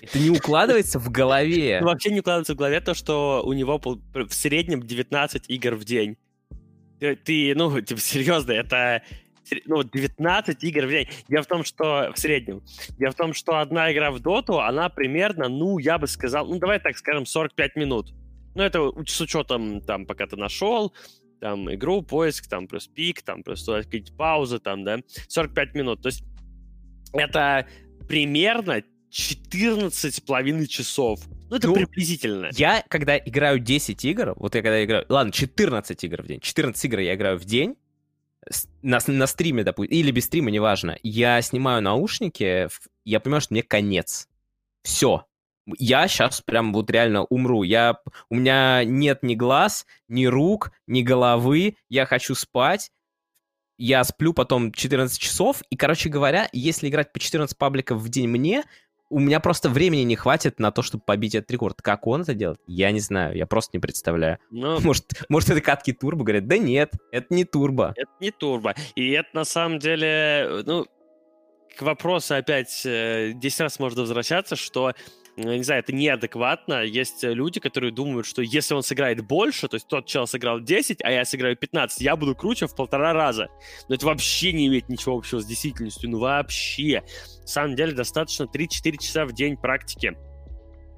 [0.00, 1.78] Это не укладывается в голове.
[1.82, 5.84] Ну, вообще не укладывается в голове то, что у него в среднем 19 игр в
[5.84, 6.16] день.
[6.98, 9.02] Ты, ну, типа, серьезно, это
[9.66, 11.08] ну, 19 игр в день.
[11.28, 12.62] Дело в том, что в среднем.
[12.98, 16.58] Дело в том, что одна игра в доту, она примерно, ну, я бы сказал, ну,
[16.58, 18.12] давай так скажем, 45 минут.
[18.54, 20.92] Ну, это с учетом, там, пока ты нашел,
[21.40, 26.02] там, игру, поиск, там, плюс пик, там, плюс какие-то паузы, там, да, 45 минут.
[26.02, 26.22] То есть
[27.12, 27.66] это
[28.08, 31.20] примерно 14 с половиной часов.
[31.50, 32.48] Ну, это ну, приблизительно.
[32.52, 35.04] Я, когда играю 10 игр, вот я когда играю...
[35.10, 36.40] Ладно, 14 игр в день.
[36.40, 37.76] 14 игр я играю в день,
[38.80, 40.98] на, на стриме, допустим, или без стрима, неважно.
[41.02, 42.68] Я снимаю наушники,
[43.04, 44.28] я понимаю, что мне конец.
[44.82, 45.26] Все.
[45.78, 47.62] Я сейчас прям вот реально умру.
[47.62, 47.98] Я,
[48.30, 51.76] у меня нет ни глаз, ни рук, ни головы.
[51.90, 52.90] Я хочу спать.
[53.78, 55.62] Я сплю потом 14 часов.
[55.70, 58.64] И, короче говоря, если играть по 14 пабликов в день мне,
[59.12, 61.82] у меня просто времени не хватит на то, чтобы побить этот рекорд.
[61.82, 64.38] Как он это делает, я не знаю, я просто не представляю.
[64.50, 64.78] Но...
[64.78, 66.24] Ну, может, может, это катки турбо?
[66.24, 67.92] Говорят, да нет, это не турбо.
[67.96, 68.74] Это не турбо.
[68.94, 70.86] И это на самом деле, ну,
[71.76, 74.94] к вопросу опять 10 э, раз можно возвращаться, что
[75.36, 76.82] не знаю, это неадекватно.
[76.82, 80.60] Есть э, люди, которые думают, что если он сыграет больше, то есть тот чел сыграл
[80.60, 83.48] 10, а я сыграю 15, я буду круче в полтора раза.
[83.88, 86.10] Но это вообще не имеет ничего общего с действительностью.
[86.10, 87.02] Ну вообще.
[87.40, 90.16] На самом деле достаточно 3-4 часа в день практики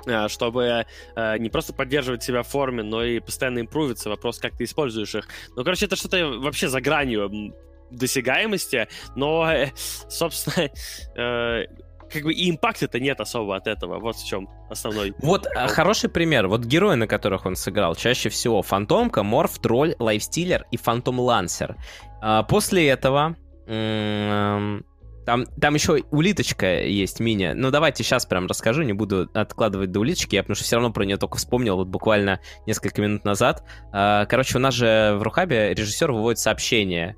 [0.06, 0.84] э, чтобы
[1.16, 4.10] э, не просто поддерживать себя в форме, но и постоянно improve иться.
[4.10, 5.28] Вопрос, как ты используешь их.
[5.54, 7.54] Ну, короче, это что-то вообще за гранью
[7.90, 10.70] досягаемости, но, э, собственно,
[11.16, 11.66] э,
[12.14, 13.98] как бы и impact а-то нет особо от этого.
[13.98, 15.14] Вот в чем основной.
[15.18, 16.46] Вот а, хороший пример.
[16.46, 21.76] Вот герои, на которых он сыграл, чаще всего Фантомка, Морф, Тролль, Lifestealer и Phantom Lancer.
[22.22, 23.36] А, после этого
[23.66, 27.52] там, там еще улиточка есть мини.
[27.54, 30.92] Ну, давайте сейчас прям расскажу, не буду откладывать до улиточки, я потому что все равно
[30.92, 33.64] про нее только вспомнил вот буквально несколько минут назад.
[33.92, 37.16] А, короче, у нас же в Рухабе режиссер выводит сообщение,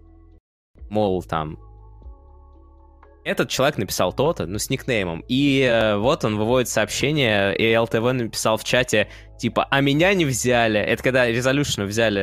[0.88, 1.58] мол, там,
[3.26, 5.24] этот человек написал то-то, ну, с никнеймом.
[5.26, 9.08] И э, вот он выводит сообщение, и ЛТВ написал в чате,
[9.38, 10.78] типа, а меня не взяли.
[10.78, 12.20] Это когда Resolution взяли,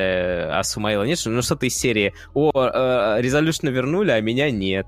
[0.50, 4.88] а Сумаила нет, ну, что-то из серии, о, э, вернули, а меня нет.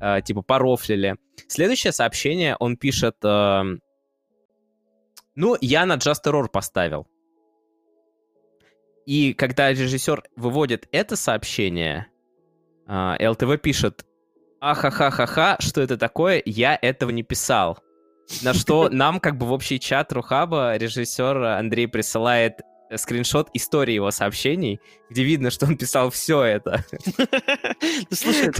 [0.00, 1.16] Э, типа, порофлили.
[1.48, 3.62] Следующее сообщение он пишет, э,
[5.34, 7.08] ну, я на Just Error поставил.
[9.06, 12.06] И когда режиссер выводит это сообщение,
[12.86, 14.04] э, ЛТВ пишет,
[14.60, 17.78] ахахахаха, что это такое, я этого не писал.
[18.42, 22.60] На что нам как бы в общий чат Рухаба режиссер Андрей присылает
[22.96, 24.80] скриншот истории его сообщений,
[25.10, 26.84] где видно, что он писал все это.
[28.10, 28.50] Ну, слушай,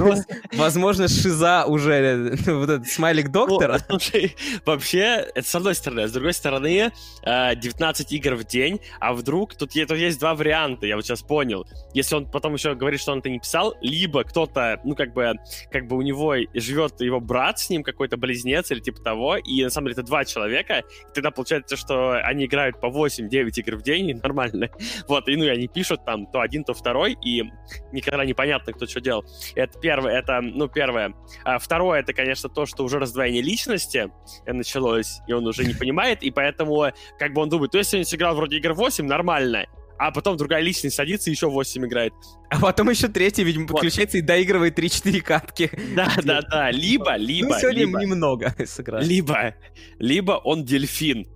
[0.53, 3.81] возможно, шиза уже, вот этот смайлик ну, доктора.
[4.66, 6.07] Вообще, это с одной стороны.
[6.07, 6.93] С другой стороны,
[7.24, 11.66] 19 э, игр в день, а вдруг тут есть два варианта, я вот сейчас понял.
[11.95, 15.35] Если он потом еще говорит, что он это не писал, либо кто-то, ну, как бы,
[15.70, 19.62] как бы у него живет его брат с ним, какой-то близнец или типа того, и
[19.62, 20.83] на самом деле это два человека,
[21.14, 24.68] тогда получается, что они играют по 8-9 игр в день, нормально.
[25.06, 27.44] Вот, и ну, и они пишут там то один, то второй, и
[27.92, 29.24] никогда непонятно, кто что делал.
[29.54, 31.14] Это первое, это, ну, первое.
[31.44, 34.10] А второе, это, конечно, то, что уже раздвоение личности
[34.46, 36.86] началось, и он уже не понимает, и поэтому,
[37.18, 39.66] как бы он думает, то есть он сыграл вроде игр 8, нормально,
[39.98, 42.12] а потом другая личность садится и еще 8 играет.
[42.50, 43.72] А потом еще третий, видимо, вот.
[43.72, 45.70] подключается и доигрывает 3-4 катки.
[45.94, 46.70] Да, да, да.
[46.70, 49.04] Либо, либо, ну, сегодня либо, немного сыграли.
[49.04, 49.54] Либо,
[49.98, 51.26] либо он дельфин.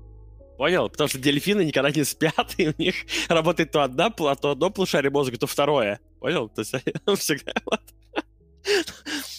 [0.62, 0.88] Понял?
[0.88, 2.94] Потому что дельфины никогда не спят, и у них
[3.28, 5.98] работает то одна, то одно полушарие мозга, то второе.
[6.20, 6.48] Понял?
[6.50, 6.72] То есть
[7.20, 7.80] всегда вот.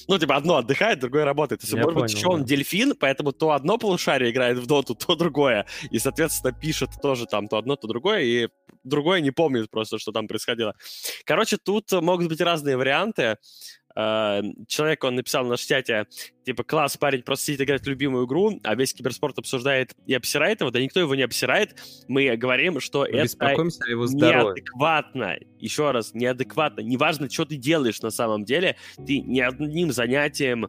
[0.10, 1.62] Ну, типа, одно отдыхает, другое работает.
[1.62, 2.30] То есть, может быть, еще да.
[2.32, 5.66] он дельфин, поэтому то одно полушарие играет в доту, то другое.
[5.92, 8.50] И, соответственно, пишет тоже там то одно, то другое, и
[8.84, 10.76] другое не помнит просто, что там происходило.
[11.24, 13.38] Короче, тут могут быть разные варианты.
[13.96, 16.08] Э, человек, он написал на чате,
[16.46, 20.62] типа, класс, парень просто сидит играть в любимую игру, а весь киберспорт обсуждает и обсирает
[20.62, 21.76] его, да никто его не обсирает.
[22.08, 25.38] Мы говорим, что Мы это его неадекватно.
[25.60, 26.82] Еще раз, неадекватно.
[26.82, 30.68] Неважно, что ты делаешь на самом деле, ты ни одним занятием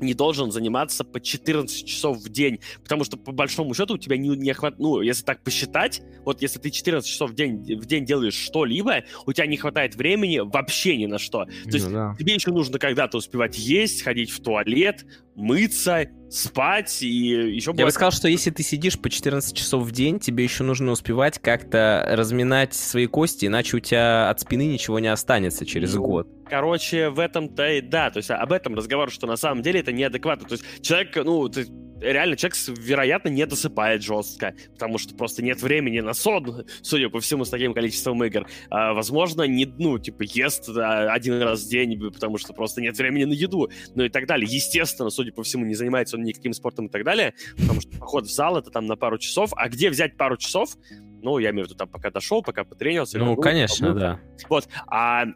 [0.00, 4.16] не должен заниматься по 14 часов в день, потому что по большому счету у тебя
[4.16, 7.86] не, не хватает, ну, если так посчитать, вот если ты 14 часов в день, в
[7.86, 11.44] день делаешь что-либо, у тебя не хватает времени вообще ни на что.
[11.44, 12.16] То есть ну, да.
[12.18, 17.72] тебе еще нужно когда-то успевать есть, ходить в туалет, мыться, спать и еще...
[17.76, 20.92] Я бы сказал, что если ты сидишь по 14 часов в день, тебе еще нужно
[20.92, 26.02] успевать как-то разминать свои кости, иначе у тебя от спины ничего не останется через ну,
[26.02, 26.28] год.
[26.48, 29.92] Короче, в этом-то и да, то есть об этом разговор, что на самом деле это
[29.92, 30.48] неадекватно.
[30.48, 31.66] То есть человек, ну, ты,
[32.00, 37.20] реально человек, вероятно, не досыпает жестко, потому что просто нет времени на сон, судя по
[37.20, 38.46] всему, с таким количеством игр.
[38.70, 42.96] А, возможно, не, ну, типа, ест а, один раз в день, потому что просто нет
[42.96, 44.48] времени на еду, ну и так далее.
[44.50, 48.26] Естественно, судя по всему, не занимается он никаким спортом и так далее, потому что поход
[48.26, 49.52] в зал— это там на пару часов.
[49.56, 50.76] А где взять пару часов?
[51.22, 53.18] Ну, я имею в виду, там, пока дошел, пока потренился.
[53.18, 54.00] Ну, конечно, побыл.
[54.00, 54.20] да.
[54.48, 54.68] Вот.
[54.86, 55.26] А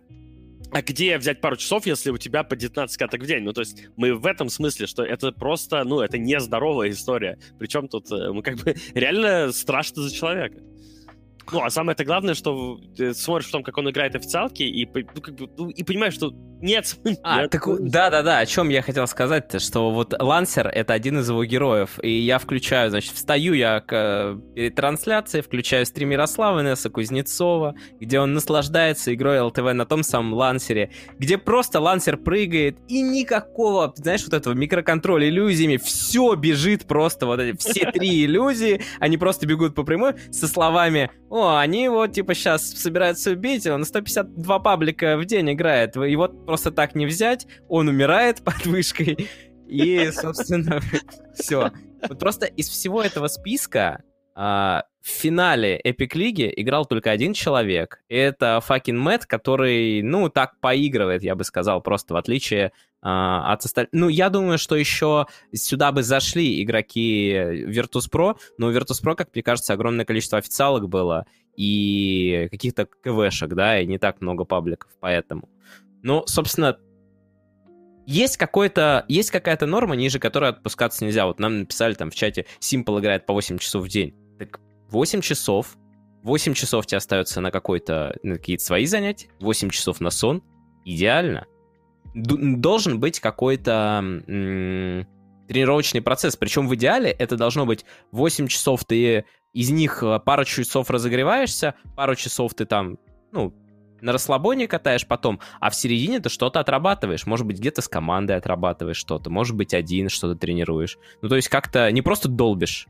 [0.74, 3.44] а где взять пару часов, если у тебя по 19 каток в день?
[3.44, 7.38] Ну, то есть мы в этом смысле, что это просто, ну, это нездоровая история.
[7.60, 10.58] Причем тут э, мы как бы реально страшно за человека.
[11.52, 15.20] Ну, а самое-то главное, что ты смотришь в том, как он играет официалки, и, ну,
[15.20, 16.32] как бы, ну, и понимаешь, что
[16.64, 16.96] нет.
[17.22, 21.98] А, да-да-да, о чем я хотел сказать-то, что вот Лансер— это один из его героев,
[22.02, 28.20] и я включаю, значит, встаю я к, перед трансляцией, включаю стрим Ярослава Инесса Кузнецова, где
[28.20, 34.24] он наслаждается игрой ЛТВ на том самом Лансере, где просто Лансер прыгает, и никакого, знаешь,
[34.24, 39.74] вот этого микроконтроля иллюзиями, все бежит просто, вот эти все три иллюзии, они просто бегут
[39.74, 45.24] по прямой со словами о, они его, типа, сейчас собираются убить, он 152 паблика в
[45.24, 49.28] день играет, вот просто так не взять, он умирает под вышкой,
[49.66, 50.80] и, собственно,
[51.34, 51.72] все.
[52.08, 54.04] Вот просто из всего этого списка
[54.36, 58.00] а, в финале Эпик Лиги играл только один человек.
[58.08, 62.70] Это факин Мэтт, который, ну, так поигрывает, я бы сказал, просто в отличие
[63.06, 63.90] а, от остальных.
[63.92, 69.42] Ну, я думаю, что еще сюда бы зашли игроки Virtus.pro, но у Virtus.pro, как мне
[69.42, 75.50] кажется, огромное количество официалок было и каких-то КВшек, да, и не так много пабликов, поэтому.
[76.02, 76.78] Ну, собственно,
[78.06, 81.26] есть какой-то, есть какая-то норма, ниже которой отпускаться нельзя.
[81.26, 84.14] Вот нам написали там в чате, Simple играет по 8 часов в день.
[84.38, 85.76] Так 8 часов,
[86.22, 90.42] 8 часов тебе остается на какой-то, на какие-то свои занятия, 8 часов на сон.
[90.86, 91.46] Идеально
[92.14, 94.02] должен быть какой-то
[95.48, 96.36] тренировочный процесс.
[96.36, 101.74] Причем в идеале это должно быть 8 часов ты из них э, пару часов разогреваешься,
[101.94, 102.98] пару часов ты там,
[103.30, 103.54] ну,
[104.00, 107.26] на расслабоне катаешь потом, а в середине ты что-то отрабатываешь.
[107.26, 110.98] Может быть, где-то с командой отрабатываешь что-то, может быть, один что-то тренируешь.
[111.22, 112.88] Ну, то есть как-то не просто долбишь.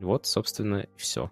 [0.00, 1.30] Вот, собственно, все.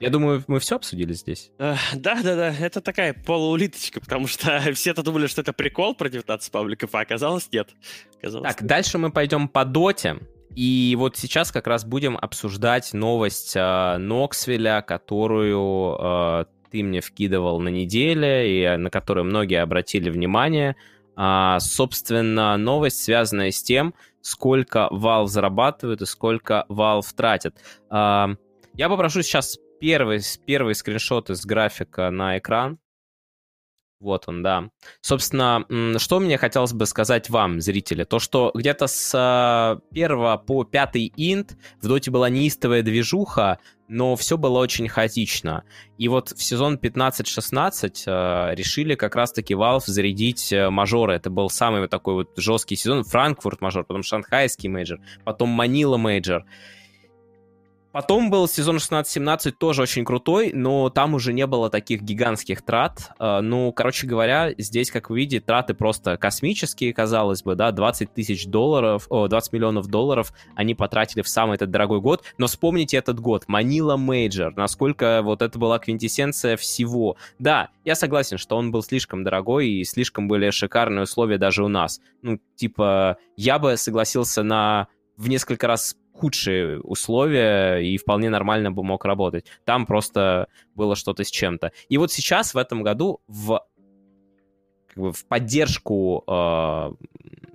[0.00, 1.50] Я думаю, мы все обсудили здесь.
[1.58, 7.00] Да-да-да, это такая полуулиточка, потому что все-то думали, что это прикол про 19 пабликов, а
[7.00, 7.70] оказалось нет.
[8.18, 8.68] Оказалось так, нет.
[8.68, 10.18] дальше мы пойдем по доте.
[10.54, 17.60] И вот сейчас как раз будем обсуждать новость э, Ноксвилля, которую э, ты мне вкидывал
[17.60, 20.76] на неделе, и на которую многие обратили внимание.
[21.16, 27.56] А, собственно, новость, связанная с тем, сколько Valve зарабатывает и сколько Valve тратит.
[27.90, 28.30] А,
[28.74, 32.78] я попрошу сейчас первый, первый скриншот из графика на экран.
[34.00, 34.70] Вот он, да.
[35.00, 35.64] Собственно,
[35.98, 40.90] что мне хотелось бы сказать вам, зрители, то, что где-то с 1 а, по 5
[41.16, 43.58] инт в доте была неистовая движуха,
[43.88, 45.64] но все было очень хаотично.
[45.96, 51.14] И вот в сезон 15-16 э, решили как раз-таки Valve зарядить э, мажоры.
[51.14, 53.02] Это был самый вот такой вот жесткий сезон.
[53.02, 56.44] Frankfurt Major, потом шанхайский major, потом Manila Major.
[57.90, 63.12] Потом был сезон 16-17, тоже очень крутой, но там уже не было таких гигантских трат.
[63.18, 68.12] А, ну, короче говоря, здесь, как вы видите, траты просто космические, казалось бы, да, 20
[68.12, 72.24] тысяч долларов, о, 20 миллионов долларов они потратили в самый этот дорогой год.
[72.36, 77.16] Но вспомните этот год, Manila Major, насколько вот это была квинтэссенция всего.
[77.38, 81.68] Да, я согласен, что он был слишком дорогой и слишком были шикарные условия даже у
[81.68, 82.00] нас.
[82.20, 88.82] Ну, типа, я бы согласился на в несколько раз худшие условия и вполне нормально бы
[88.82, 89.46] мог работать.
[89.64, 91.72] Там просто было что-то с чем-то.
[91.88, 93.64] И вот сейчас, в этом году, в,
[94.88, 96.92] как бы в поддержку э,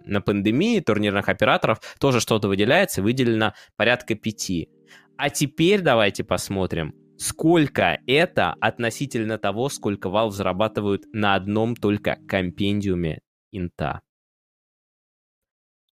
[0.05, 4.69] на пандемии турнирных операторов тоже что-то выделяется, выделено порядка пяти.
[5.17, 13.19] А теперь давайте посмотрим, сколько это относительно того, сколько Valve зарабатывают на одном только компендиуме
[13.51, 14.01] инта.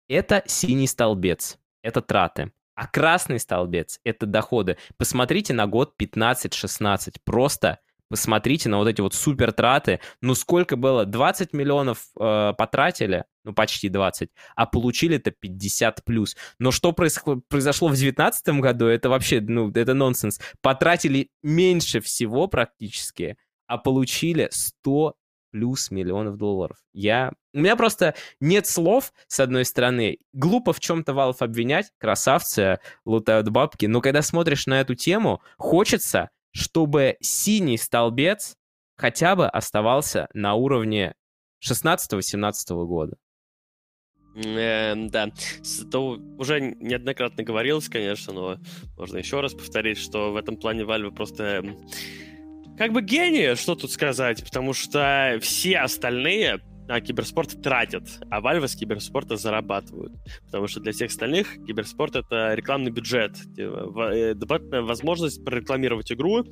[0.08, 2.52] Это синий столбец, это траты.
[2.80, 4.78] А красный столбец— это доходы.
[4.96, 7.16] Посмотрите на год 15-16.
[7.26, 10.00] Просто посмотрите на вот эти вот супер траты.
[10.22, 11.06] Ну, сколько было?
[11.06, 16.38] 20 миллионов э, потратили, ну, почти 20, а получили-то 50 плюс.
[16.58, 20.40] Но что происход- произошло в 2019 году, это вообще, ну, это нонсенс.
[20.62, 23.36] Потратили меньше всего практически,
[23.68, 25.16] а получили 100
[25.52, 26.78] плюс миллионов долларов.
[26.94, 27.32] Я...
[27.54, 30.20] У меня просто нет слов, с одной стороны.
[30.34, 36.30] Глупо в чем-то Valve обвинять, красавцы лутают бабки, но когда смотришь на эту тему, хочется,
[36.52, 38.56] чтобы синий столбец
[38.98, 41.16] хотя бы оставался на уровне
[41.68, 43.18] 16-17 года.
[44.36, 45.30] Э, да,
[45.92, 48.58] то уже неоднократно говорилось, конечно, но
[48.98, 51.64] можно еще раз повторить, что в этом плане Valve просто
[52.80, 58.70] как бы гении, что тут сказать, потому что все остальные на киберспорт тратят, а Valve
[58.70, 60.14] с киберспорта зарабатывают.
[60.46, 66.46] Потому что для всех остальных киберспорт— это рекламный бюджет, э, дополнительная возможность прорекламировать игру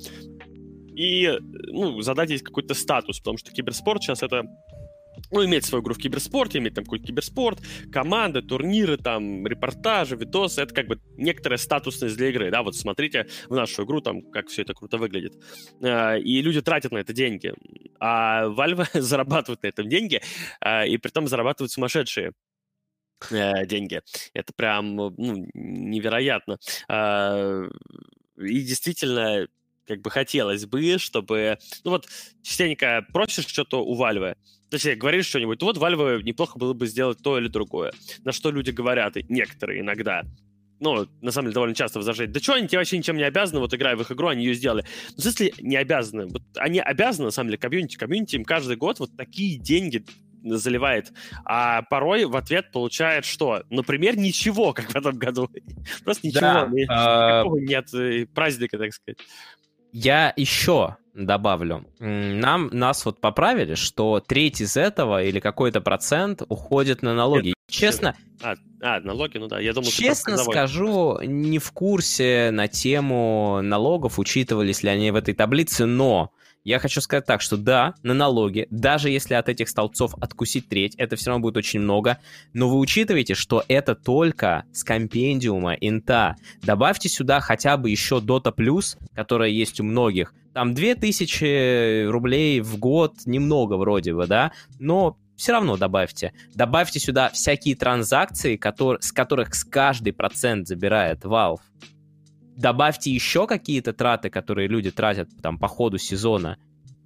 [0.94, 4.44] и ну, задать здесь какой-то статус, потому что киберспорт сейчас это
[5.30, 7.60] ну, иметь свою игру в киберспорте, иметь там какой-то киберспорт,
[7.92, 13.26] команды, турниры, там, репортажи, видосы, это как бы некоторая статусность для игры, да, вот смотрите
[13.48, 15.34] в нашу игру, там, как все это круто выглядит.
[15.80, 17.52] Э, и люди тратят на это деньги,
[18.00, 20.20] а Valve зарабатывают на этом деньги,
[20.60, 22.32] э, и при том зарабатывают сумасшедшие
[23.30, 24.00] э, деньги.
[24.34, 26.58] Это прям ну, невероятно.
[28.38, 29.48] И действительно,
[29.88, 31.58] как бы хотелось бы, чтобы...
[31.84, 32.06] Ну вот,
[32.42, 34.36] частенько просишь что-то у Valve,
[34.70, 37.92] Точнее, говоришь что-нибудь, вот Valve неплохо было бы сделать то или другое.
[38.24, 40.24] На что люди говорят, некоторые иногда,
[40.78, 43.60] ну, на самом деле, довольно часто возражают, да что, они тебе вообще ничем не обязаны,
[43.60, 44.84] вот играя в их игру, они ее сделали.
[45.16, 48.98] Но если не обязаны, вот они обязаны, на самом деле, комьюнити, комьюнити им каждый год
[48.98, 50.04] вот такие деньги
[50.44, 51.12] заливает,
[51.44, 53.64] а порой в ответ получает что?
[53.70, 55.50] Например, ничего, как в этом году.
[56.04, 56.40] Просто ничего.
[56.40, 59.18] Да, а, Никакого нет э, праздника, так сказать.
[59.92, 61.86] Я еще добавлю.
[61.98, 67.48] Нам, нас вот поправили, что треть из этого или какой-то процент уходит на налоги.
[67.48, 68.16] Нет, Честно...
[68.40, 69.58] А, а, налоги, ну да.
[69.58, 75.34] Я думал, Честно скажу, не в курсе на тему налогов, учитывались ли они в этой
[75.34, 76.30] таблице, но
[76.68, 80.94] я хочу сказать так, что да, на налоги, даже если от этих столбцов откусить треть,
[80.96, 82.18] это все равно будет очень много,
[82.52, 86.36] но вы учитываете, что это только с компендиума инта.
[86.62, 90.34] Добавьте сюда хотя бы еще Dota Plus, которая есть у многих.
[90.52, 96.34] Там 2000 рублей в год, немного вроде бы, да, но все равно добавьте.
[96.54, 101.60] Добавьте сюда всякие транзакции, которые, с которых с каждый процент забирает Valve
[102.58, 106.58] добавьте еще какие-то траты, которые люди тратят там по ходу сезона,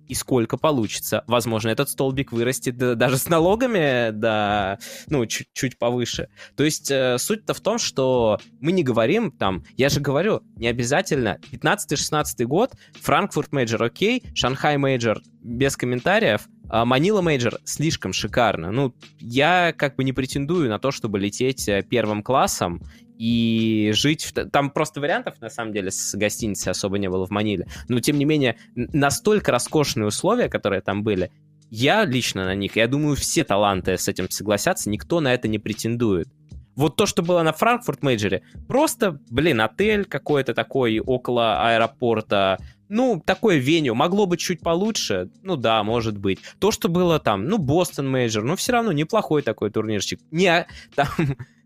[0.09, 1.25] и сколько получится.
[1.27, 6.29] Возможно, этот столбик вырастет даже с налогами да, ну, чуть-чуть повыше.
[6.57, 10.67] То есть э, суть-то в том, что мы не говорим там, я же говорю, не
[10.67, 18.71] обязательно 15-16 год, Frankfurt Major окей, Shanghai Major без комментариев, а Manila Major слишком шикарно.
[18.71, 22.83] Ну, я как бы не претендую на то, чтобы лететь э, первым классом
[23.23, 24.25] и жить...
[24.25, 24.33] В...
[24.51, 27.69] Там просто вариантов, на самом деле, с гостиницей особо не было в Маниле.
[27.89, 31.31] Но, тем не менее, настолько роскошные условия, которые там были,
[31.71, 35.61] я лично на них, я думаю, все таланты с этим согласятся, никто на это не
[35.61, 36.29] претендует.
[36.75, 42.59] Вот то, что было на Франкфурт Major е, просто, блин, отель какой-то такой около аэропорта,
[42.89, 46.41] ну, такое venue, могло быть чуть получше, ну да, может быть.
[46.59, 50.19] То, что было там, ну, Бостон Major, ну, все равно неплохой такой турнирчик.
[50.33, 50.67] Не,
[50.97, 51.07] там,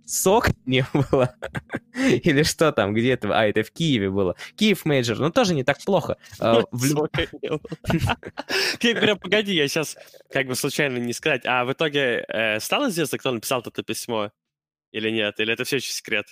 [0.07, 1.35] сока не было.
[1.95, 3.39] Или что там, где это?
[3.39, 4.37] А, это в Киеве было.
[4.57, 6.17] Киев Major, ну тоже не так плохо.
[6.41, 6.63] А,
[8.81, 9.97] Прям погоди, я сейчас
[10.31, 11.43] как бы случайно не сказать.
[11.45, 14.31] А в итоге э, стало известно, кто написал это письмо?
[14.93, 15.39] Или нет?
[15.41, 16.27] Или это все еще секрет?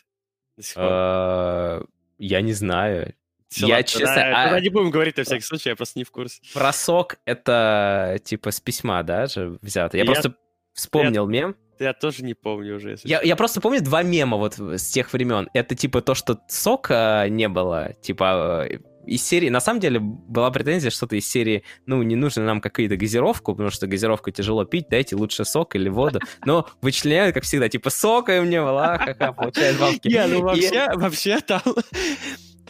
[0.77, 1.83] А,
[2.19, 3.15] я не знаю.
[3.49, 4.15] Все, я ладно, честно...
[4.15, 4.61] Да, а...
[4.61, 6.41] не будем говорить на всякий случай, я просто не в курсе.
[6.53, 9.97] Про сок это типа с письма, да, же взято?
[9.97, 10.35] Я, я просто
[10.73, 11.41] вспомнил я...
[11.41, 11.57] мем.
[11.79, 12.97] Я тоже не помню уже.
[13.05, 15.49] Я, я просто помню два мема вот с тех времен.
[15.55, 20.51] Это типа то, что сока не было, типа э, из серии, на самом деле, была
[20.51, 24.89] претензия что-то из серии, ну, не нужно нам какую-то газировку, потому что газировку тяжело пить,
[24.89, 26.21] дайте лучше сок или воду.
[26.45, 30.09] Но вычленяют, как всегда, типа, сока им не дали, ха-ха, получает бабки.
[30.09, 31.63] Не, ну вообще, вообще там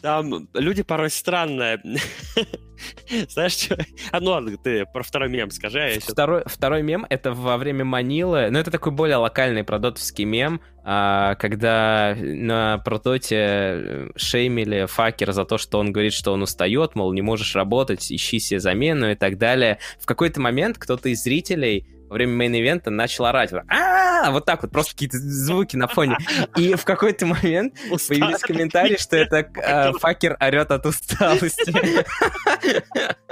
[0.04, 1.80] там люди порой странные.
[3.30, 3.78] Знаешь, что?
[4.12, 5.80] А ну ты про второй мем скажи.
[5.80, 6.12] А сейчас...
[6.12, 8.50] второй, второй мем— это во время Манилы.
[8.50, 15.32] Ну, это такой более локальный продотовский мем, а, когда на продоте э, шеймили Faker а
[15.32, 19.10] за то, что он говорит, что он устает, мол, не можешь работать, ищи себе замену
[19.10, 19.78] и так далее.
[19.98, 23.52] В какой-то момент кто-то из зрителей во время main event а начал орать.
[23.68, 26.16] а Вот так вот, просто какие-то звуки на фоне.
[26.56, 31.72] И в какой-то момент появились комментарии, что это э, факер орет от усталости.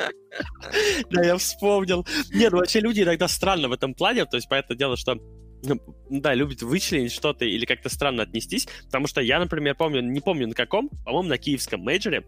[1.11, 2.07] Да, я вспомнил.
[2.33, 5.19] Нет, ну вообще люди иногда странно в этом плане, то есть, понятное дело, что
[5.63, 5.79] ну,
[6.11, 10.49] да, любят вычленить что-то или как-то странно отнестись, потому что я, например, помню, не помню
[10.49, 12.25] на каком, по-моему, на киевском мейджоре,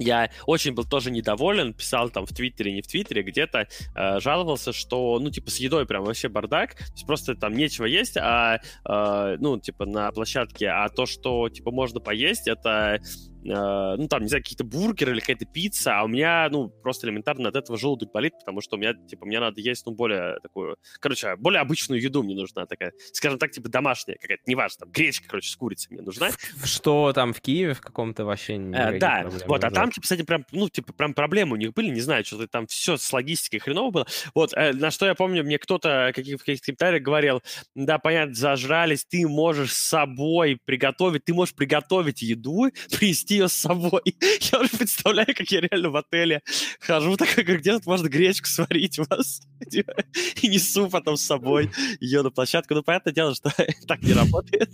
[0.00, 4.72] я очень был тоже недоволен, писал там в Твиттере, не в Твиттере, где-то э, жаловался,
[4.72, 8.60] что, ну, типа, с едой прям вообще бардак, то есть просто там нечего есть, а,
[8.84, 13.00] э, ну, типа, на площадке, а то, что, типа, можно поесть, это
[13.44, 17.06] Э, ну, там, не знаю, какие-то бургеры или какая-то пицца, а у меня, ну, просто
[17.06, 20.38] элементарно от этого желудок болит, потому что у меня, типа, мне надо есть, ну, более
[20.40, 24.92] такую, короче, более обычную еду мне нужна такая, скажем так, типа, домашняя какая-то, неважно, там,
[24.92, 26.30] гречка, короче, с курицей мне нужна.
[26.64, 30.44] Что там в Киеве в каком-то вообще э, Да, вот, а там, типа, этим прям,
[30.52, 33.90] ну, типа, прям проблемы у них были, не знаю, что-то там все с логистикой хреново
[33.90, 34.06] было.
[34.34, 37.42] Вот, э, на что я помню, мне кто-то каких, в каких-то комментариях говорил,
[37.74, 43.52] да, понятно, зажрались, ты можешь с собой приготовить, ты можешь приготовить еду, привезти ее с
[43.52, 44.02] собой.
[44.52, 46.42] Я уже представляю, как я реально в отеле
[46.80, 49.42] хожу, так как где тут можно гречку сварить у вас.
[50.42, 51.70] И несу потом с собой
[52.00, 52.74] ее на площадку.
[52.74, 53.50] Ну, понятное дело, что
[53.86, 54.70] так не работает.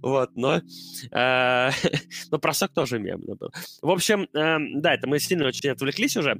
[0.00, 0.62] Вот, но,
[1.10, 1.70] э,
[2.30, 3.50] но про сок тоже мемно был.
[3.80, 6.38] В общем, э, да, это мы сильно очень отвлеклись уже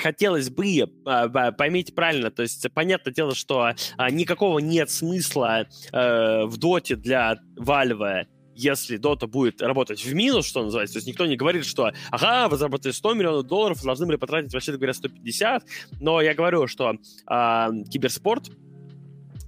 [0.00, 6.44] хотелось бы, а, поймите правильно, то есть понятное дело, что а, никакого нет смысла э,
[6.44, 8.26] в доте для Valve
[8.58, 12.48] если Dota будет работать в минус, что называется, то есть никто не говорит, что ага,
[12.48, 15.64] вы заработали 100 миллионов долларов, должны были потратить, вообще говоря, 150,
[16.00, 18.50] но я говорю, что э, киберспорт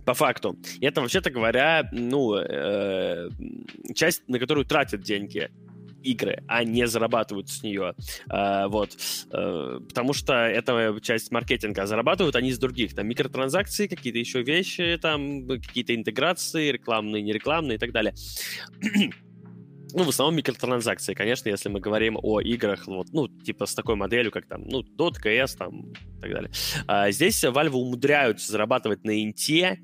[0.06, 0.56] по факту.
[0.78, 3.28] И это, вообще-то говоря, ну, э,
[3.94, 5.50] часть, на которую тратят деньги
[6.02, 7.94] игры, а не зарабатывают с нее.
[8.28, 8.96] А, вот.
[9.32, 11.86] А, потому что это часть маркетинга.
[11.86, 12.94] Зарабатывают они с других.
[12.94, 18.14] Там микротранзакции, какие-то еще вещи, там какие-то интеграции, рекламные, нерекламные и так далее.
[19.92, 23.96] Ну, в основном микротранзакции, конечно, если мы говорим о играх, вот, ну, типа с такой
[23.96, 26.50] моделью, как там, ну, Dota, CS, там, и так далее.
[26.86, 29.80] А здесь Valve умудряются зарабатывать на инте,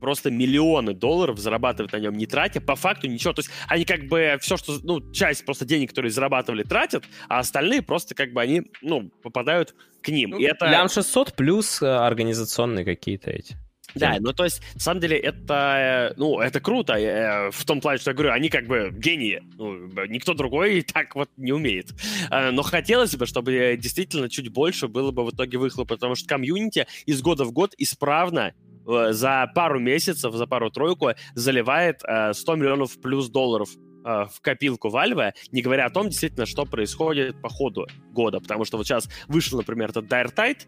[0.00, 3.32] просто миллионы долларов зарабатывают на нем, не тратя, по факту ничего.
[3.32, 7.40] То есть они как бы все, что, ну, часть просто денег, которые зарабатывали, тратят, а
[7.40, 10.30] остальные просто как бы они, ну, попадают к ним.
[10.30, 10.66] Ну, И это...
[10.66, 13.56] Лям 600 плюс э, организационные какие-то эти.
[13.94, 17.98] Да, ну то есть, на самом деле, это, ну, это круто, э, в том плане,
[17.98, 19.76] что я говорю, они как бы гении, ну,
[20.06, 21.94] никто другой так вот не умеет.
[22.30, 26.28] Э, но хотелось бы, чтобы действительно чуть больше было бы в итоге выхлопа, потому что
[26.28, 28.52] комьюнити из года в год исправно
[28.88, 33.68] за пару месяцев, за пару-тройку заливает 100 э, миллионов плюс долларов
[34.04, 38.40] э, в копилку Valve, не говоря о том, действительно, что происходит по ходу года.
[38.40, 40.66] Потому что вот сейчас вышел, например, этот Dire Tide,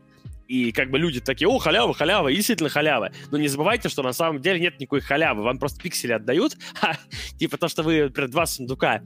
[0.48, 3.12] и как бы люди такие, о, халява, халява, действительно халява.
[3.30, 6.56] Но не забывайте, что на самом деле нет никакой халявы, вам просто пиксели отдают,
[7.38, 9.00] типа то, что вы, например, два сундука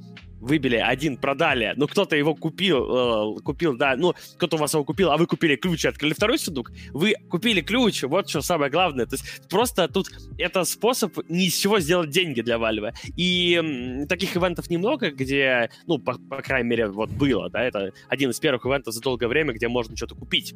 [0.45, 4.85] выбили, один продали, ну, кто-то его купил, э, купил, да, ну, кто-то у вас его
[4.85, 8.71] купил, а вы купили ключ и открыли второй сундук, вы купили ключ, вот что самое
[8.71, 9.07] главное.
[9.07, 10.09] То есть просто тут
[10.39, 12.93] это способ ни с чего сделать деньги для Valve.
[13.16, 18.31] И таких ивентов немного, где, ну, по, по крайней мере, вот было, да, это один
[18.31, 20.55] из первых ивентов за долгое время, где можно что-то купить.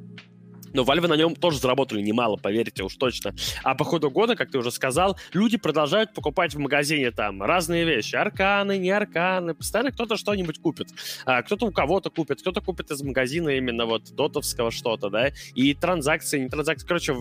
[0.72, 3.34] Но Valve на нем тоже заработали немало, поверьте уж точно.
[3.62, 7.84] А по ходу года, как ты уже сказал, люди продолжают покупать в магазине там разные
[7.84, 8.16] вещи.
[8.16, 9.54] Арканы, не арканы.
[9.54, 10.88] Постоянно кто-то что-нибудь купит.
[11.24, 15.30] А, кто-то у кого-то купит, кто-то купит из магазина именно вот дотовского что-то, да.
[15.54, 16.86] И транзакции, не транзакции.
[16.86, 17.14] Короче,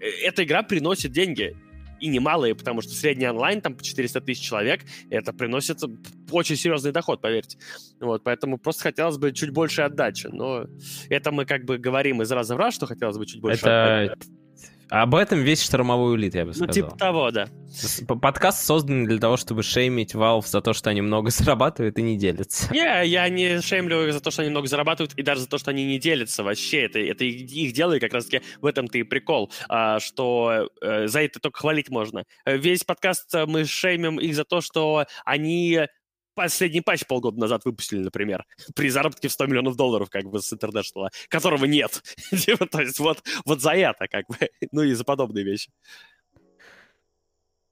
[0.00, 1.56] э, эта игра приносит деньги
[2.02, 5.78] и немалые, потому что средний онлайн, там, по 400 тысяч человек, это приносит
[6.30, 7.58] очень серьезный доход, поверьте.
[8.00, 10.66] Вот, поэтому просто хотелось бы чуть больше отдачи, но
[11.08, 14.02] это мы как бы говорим из раза в раз, что хотелось бы чуть больше это...
[14.02, 14.41] отдачи.
[14.88, 16.66] Об этом весь штормовой улит, я бы сказал.
[16.68, 17.48] Ну, типа того, да.
[18.06, 22.18] Подкаст создан для того, чтобы шеймить Valve за то, что они много зарабатывают и не
[22.18, 22.72] делятся.
[22.72, 25.70] Не, я не шеймлю за то, что они много зарабатывают, и даже за то, что
[25.70, 26.82] они не делятся вообще.
[26.82, 31.22] Это, это их дело, и как раз-таки в этом-то и прикол, а, что э, за
[31.22, 32.24] это только хвалить можно.
[32.44, 35.80] Весь подкаст э, мы шеймим их за то, что они
[36.34, 38.44] последний патч полгода назад выпустили, например,
[38.74, 42.02] при заработке в 100 миллионов долларов, как бы, с International, которого нет.
[42.30, 44.36] Типа, то есть вот, вот за это, как бы,
[44.72, 45.70] ну и за подобные вещи.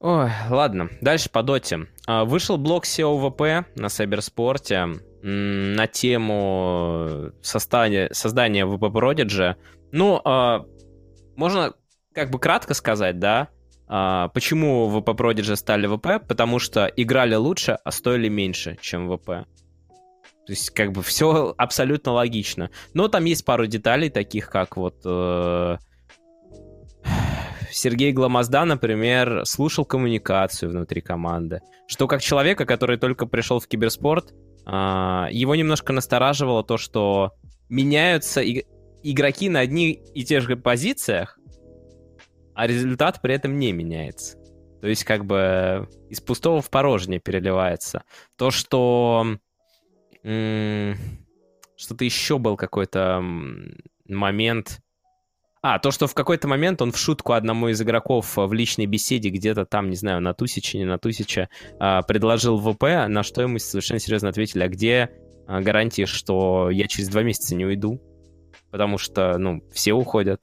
[0.00, 1.86] Ой, ладно, дальше по доте.
[2.06, 4.86] А, вышел блок SEO на Сайберспорте
[5.22, 9.56] на тему создания, создания VP Prodigy.
[9.92, 10.64] Ну, а,
[11.36, 11.74] можно
[12.14, 13.50] как бы кратко сказать, да,
[13.92, 16.24] а, почему VP Prodigy стали ВП?
[16.28, 19.26] Потому что играли лучше, а стоили меньше, чем ВП.
[19.26, 22.70] То есть, как бы, все абсолютно логично.
[22.94, 25.00] Но там есть пару деталей, таких как вот...
[25.04, 25.78] Э,
[27.72, 31.60] Сергей Гламазда, например, слушал коммуникацию внутри команды.
[31.88, 34.32] Что как человека, который только пришел в киберспорт,
[34.66, 34.70] э,
[35.32, 37.32] его немножко настораживало то, что
[37.68, 38.40] меняются
[39.02, 41.39] игроки на одних и тех же позициях,
[42.60, 44.36] а результат при этом не меняется.
[44.82, 48.02] То есть как бы из пустого в порожнее переливается.
[48.36, 49.38] То, что
[50.20, 53.24] что-то еще был какой-то
[54.06, 54.80] момент.
[55.62, 59.30] А, то, что в какой-то момент он в шутку одному из игроков в личной беседе
[59.30, 63.58] где-то там, не знаю, на тысяче, не на тысяче, а, предложил ВП, на что ему
[63.58, 65.08] совершенно серьезно ответили, а где
[65.46, 68.02] а, гарантии, что я через два месяца не уйду?
[68.70, 70.42] Потому что, ну, все уходят.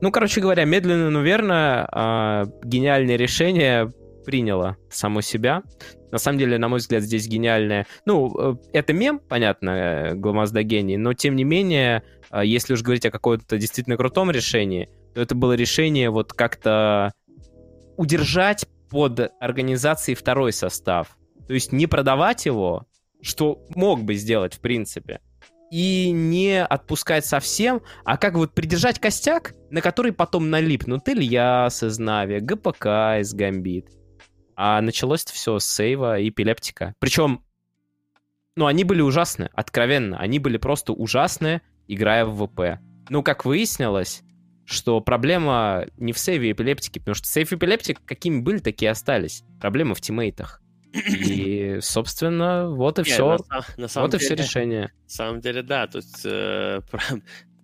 [0.00, 3.92] Ну, короче говоря, медленно, но верно, а, гениальное решение
[4.24, 5.62] приняло само себя.
[6.10, 7.86] На самом деле, на мой взгляд, здесь гениальное...
[8.04, 12.82] Ну, э, это мем, понятно, э, Гламазда гений, но тем не менее, а, если уж
[12.82, 17.12] говорить о каком-то действительно крутом решении, то это было решение вот как-то
[17.96, 21.16] удержать под организацией второй состав.
[21.46, 22.86] То есть не продавать его,
[23.22, 25.20] что мог бы сделать в принципе,
[25.70, 31.98] и не отпускать совсем, а как вот придержать костяк, на который потом налипнут Ильяс из
[31.98, 33.88] Нави, ГПК из Гамбит.
[34.54, 36.94] А началось это все с сейва и эпилептика.
[36.98, 37.44] Причем,
[38.56, 40.18] ну, они были ужасны, откровенно.
[40.18, 42.80] Они были просто ужасные, играя в ВП.
[43.10, 44.22] Ну, как выяснилось,
[44.64, 49.44] что проблема не в сейве эпилептики, потому что сейв эпилептик какими были, такие остались.
[49.60, 50.62] Проблема в тиммейтах.
[50.96, 53.38] И, собственно, вот и Нет, все.
[53.48, 54.92] На, на самом вот деле, и все решение.
[55.04, 55.86] На самом деле, да.
[55.86, 56.80] То есть э,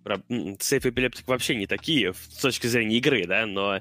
[0.59, 3.79] Сейф эпилептик вообще не такие с точки зрения игры, да, но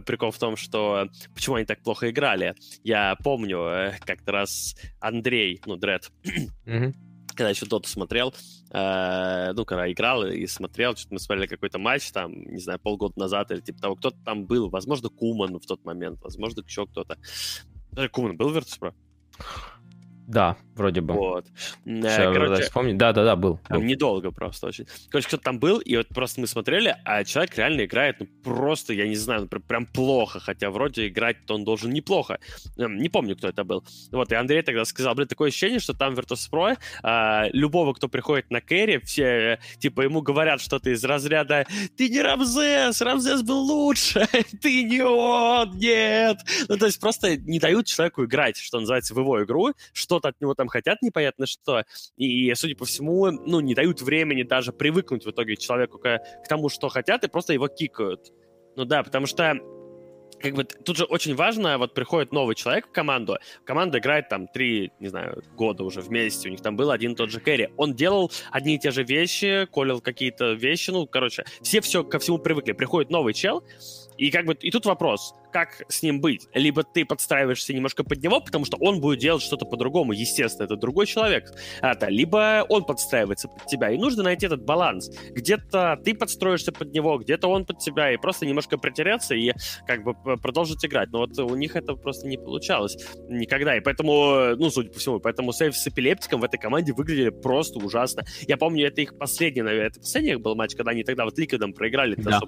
[0.00, 2.54] прикол в том, что почему они так плохо играли.
[2.84, 6.10] Я помню, э, как-то раз Андрей, ну, Дред,
[7.34, 8.34] когда еще Доту смотрел,
[8.70, 13.18] э, ну, когда играл и смотрел, что-то мы смотрели какой-то матч, там, не знаю, полгода
[13.18, 17.16] назад или типа того, кто-то там был, возможно, Куман в тот момент, возможно, еще кто-то.
[17.92, 18.94] Даже Куман был в Virtus.pro?
[20.32, 21.12] Да, вроде бы.
[21.12, 21.46] Вот.
[21.84, 22.96] Сейчас э, Короче, вспомнить.
[22.96, 23.60] Да, да, да, был.
[23.68, 23.82] был.
[23.82, 24.86] недолго просто очень.
[25.10, 28.94] Короче, кто-то там был, и вот просто мы смотрели, а человек реально играет, ну, просто,
[28.94, 32.38] я не знаю, ну, прям плохо, хотя вроде играть-то он должен неплохо.
[32.78, 33.84] Эм, не помню, кто это был.
[34.10, 38.50] Вот, и Андрей тогда сказал, блин, такое ощущение, что там Virtus.pro, а, любого, кто приходит
[38.50, 41.66] на кэрри, все, типа, ему говорят что-то из разряда
[41.98, 43.02] «Ты не Рамзес!
[43.02, 44.26] Рамзес был лучше!
[44.62, 45.76] Ты не он!
[45.76, 46.38] Нет!»
[46.68, 50.28] Ну, то есть просто не дают человеку играть, что называется, в его игру, что что-то
[50.28, 51.84] от него там хотят, непонятно что,
[52.16, 56.48] и, судя по всему, ну, не дают времени даже привыкнуть в итоге человеку к, к
[56.48, 58.32] тому, что хотят, и просто его кикают.
[58.76, 59.54] Ну да, потому что
[60.40, 64.48] как бы тут же очень важно, вот приходит новый человек в команду, команда играет там
[64.48, 67.72] три, не знаю, года уже вместе, у них там был один и тот же Кэрри.
[67.76, 72.18] Он делал одни и те же вещи, колил какие-то вещи, ну, короче, все все ко
[72.18, 72.72] всему привыкли.
[72.72, 73.62] Приходит новый чел,
[74.16, 76.48] и как бы, и тут вопрос, как с ним быть?
[76.54, 80.76] Либо ты подстраиваешься немножко под него, потому что он будет делать что-то по-другому, естественно, это
[80.76, 81.52] другой человек.
[81.80, 85.10] Это, либо он подстраивается под тебя, и нужно найти этот баланс.
[85.30, 89.52] Где-то ты подстроишься под него, где-то он под тебя, и просто немножко притереться и
[89.86, 91.10] как бы продолжить играть.
[91.12, 92.96] Но вот у них это просто не получалось
[93.28, 97.30] никогда, и поэтому, ну, судя по всему, поэтому сейф с эпилептиком в этой команде выглядели
[97.30, 98.24] просто ужасно.
[98.46, 101.72] Я помню, это их последний, наверное, это последний был матч, когда они тогда вот Ликвидом
[101.72, 102.14] проиграли.
[102.16, 102.40] Да.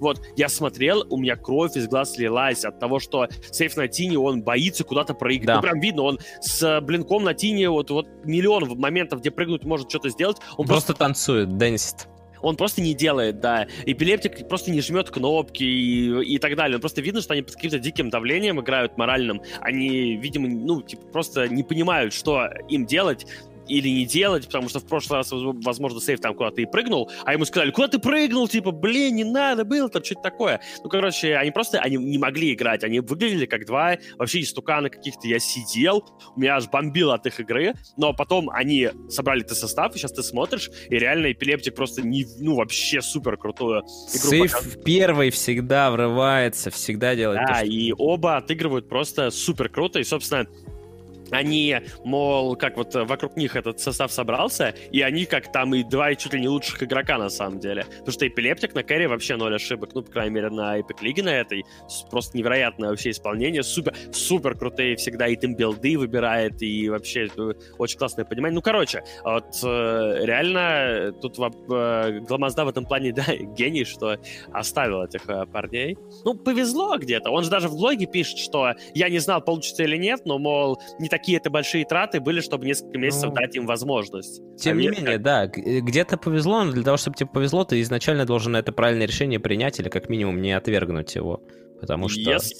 [0.00, 4.18] Вот, я смотрел, у меня кровь из глаз слилась от того, что сейф на Тине,
[4.18, 5.46] он боится куда-то проиграть.
[5.46, 5.56] Да.
[5.56, 9.90] Ну, прям видно, он с блинком на Тине, вот, вот миллион моментов, где прыгнуть может
[9.90, 10.38] что-то сделать.
[10.56, 12.08] Он просто, просто танцует, дэнсит
[12.40, 13.66] он просто не делает, да.
[13.86, 16.74] Эпилептик просто не жмет кнопки и, и так далее.
[16.76, 19.40] Он просто видно, что они под каким-то диким давлением играют моральным.
[19.60, 23.26] Они, видимо, ну, типа, просто не понимают, что им делать
[23.68, 27.32] или не делать, потому что в прошлый раз, возможно, сейф там куда-то и прыгнул, а
[27.32, 30.60] ему сказали, куда ты прыгнул, типа, блин, не надо было там что-то такое.
[30.82, 35.26] Ну, короче, они просто, они не могли играть, они выглядели как два вообще истуканы каких-то.
[35.28, 36.04] Я сидел,
[36.34, 40.12] у меня аж бомбило от их игры, но потом они собрали ты состав, и сейчас
[40.12, 43.88] ты смотришь, и реально эпилептик просто не, ну, вообще супер крутую игру
[44.30, 44.84] Сейф показывает.
[44.84, 47.66] первый всегда врывается, всегда делает Да, то, что...
[47.66, 50.46] и оба отыгрывают просто супер круто, и, собственно,
[51.30, 56.14] они, мол, как вот вокруг них этот состав собрался, и они как там и два
[56.14, 57.84] чуть ли не лучших игрока на самом деле.
[57.98, 61.22] Потому что эпилептик на кэре вообще ноль ошибок, ну, по крайней мере, на Epic Лиге
[61.22, 61.64] на этой.
[62.10, 67.98] Просто невероятное вообще исполнение, супер, супер крутые всегда и билды выбирает, и вообще э, очень
[67.98, 68.54] классное понимание.
[68.54, 74.16] Ну, короче, вот э, реально тут э, Гламазда в этом плане, да, гений, что
[74.52, 75.22] оставил этих
[75.52, 75.98] парней.
[76.24, 77.30] Ну, повезло где-то.
[77.30, 80.80] Он же даже в блоге пишет, что я не знал, получится или нет, но, мол,
[80.98, 84.42] не такие это большие траты были, чтобы несколько месяцев ну, дать им возможность.
[84.58, 85.22] Тем а не менее, как...
[85.22, 89.06] да, э, где-то повезло, но для того, чтобы тебе повезло, ты изначально должен это правильное
[89.06, 91.40] решение принять или как минимум не отвергнуть его.
[91.80, 92.20] Потому что...
[92.20, 92.50] Yes.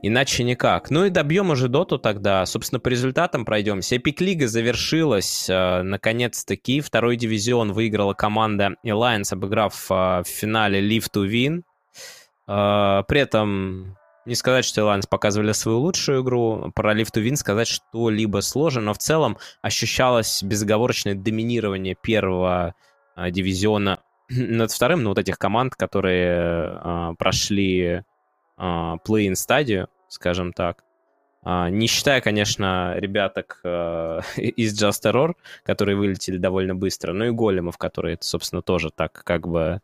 [0.00, 0.90] Иначе никак.
[0.90, 2.46] Ну и добьем уже доту тогда.
[2.46, 3.96] Собственно, по результатам пройдемся.
[3.96, 5.50] Эпик Лига завершилась.
[5.50, 6.80] Э, наконец-таки.
[6.80, 11.62] Второй дивизион выиграла команда Alliance, обыграв э, в финале Live to Win.
[12.46, 18.40] При этом Не сказать, что Alliance показывали свою лучшую игру, про to Win сказать что-либо
[18.40, 22.74] сложно, но в целом ощущалось безоговорочное доминирование первого
[23.14, 28.02] а, дивизиона над вторым, ну, вот этих команд, которые а, прошли
[28.56, 30.82] а, play-in стадию, скажем так.
[31.44, 37.30] А, не считая, конечно, ребяток а, из Just Terror, которые вылетели довольно быстро, но и
[37.30, 39.80] големов, которые, собственно, тоже так как бы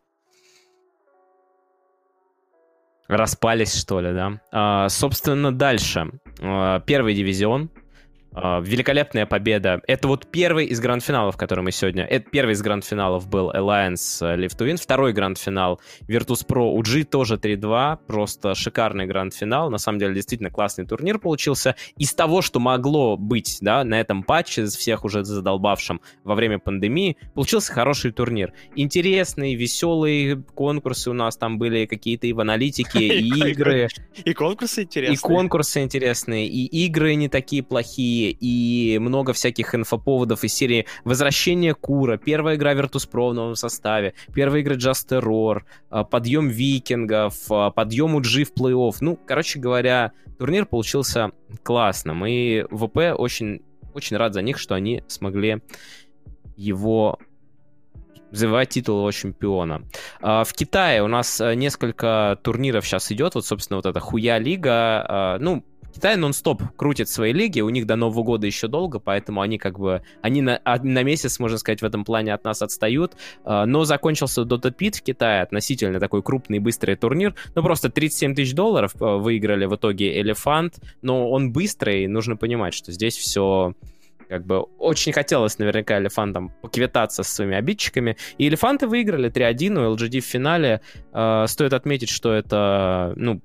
[3.12, 4.40] распались, что ли, да.
[4.50, 6.10] А, собственно, дальше.
[6.40, 7.70] А, первый дивизион.
[8.34, 9.82] А, великолепная победа.
[9.86, 12.04] Это вот первый из гранд-финалов, который мы сегодня...
[12.04, 14.76] Это первый из гранд-финалов был Alliance э, Live to Win.
[14.76, 17.98] Второй гранд-финал Virtus.pro UG тоже 3-2.
[18.06, 19.70] Просто шикарный гранд-финал.
[19.70, 21.76] На самом деле, действительно классный турнир получился.
[21.98, 26.58] Из того, что могло быть, да, на этом патче, из всех уже задолбавшим во время
[26.58, 28.52] пандемии, получился хороший турнир.
[28.76, 33.88] Интересные, веселые конкурсы у нас там были, какие-то и в аналитике, и игры.
[34.24, 35.14] И конкурсы интересные.
[35.14, 41.74] И конкурсы интересные, и игры не такие плохие и много всяких инфоповодов из серии «Возвращение
[41.74, 47.70] Кура», первая игра Virtus.pro в новом составе, первая игра Just Terror, а, подъем викингов, а,
[47.70, 48.96] подъем UG в плей-офф.
[49.00, 51.32] Ну, короче говоря, турнир получился
[51.62, 53.62] классным, и ВП очень,
[53.94, 55.62] очень рад за них, что они смогли
[56.56, 57.18] его
[58.30, 59.82] завоевать титул его чемпиона.
[60.20, 65.36] А, в Китае у нас несколько турниров сейчас идет, вот, собственно, вот эта Хуя Лига,
[65.40, 69.58] ну, Китай нон-стоп крутит свои лиги, у них до Нового года еще долго, поэтому они
[69.58, 73.14] как бы, они на, на месяц, можно сказать, в этом плане от нас отстают,
[73.44, 78.34] а, но закончился Dota Pit в Китае, относительно такой крупный быстрый турнир, ну просто 37
[78.34, 83.74] тысяч долларов а, выиграли в итоге Элефант, но он быстрый, нужно понимать, что здесь все
[84.32, 88.16] как бы очень хотелось наверняка Элефантам поквитаться со своими обидчиками.
[88.38, 90.80] И Элефанты выиграли 3-1 у LGD в финале.
[91.12, 93.42] Э, стоит отметить, что это, ну,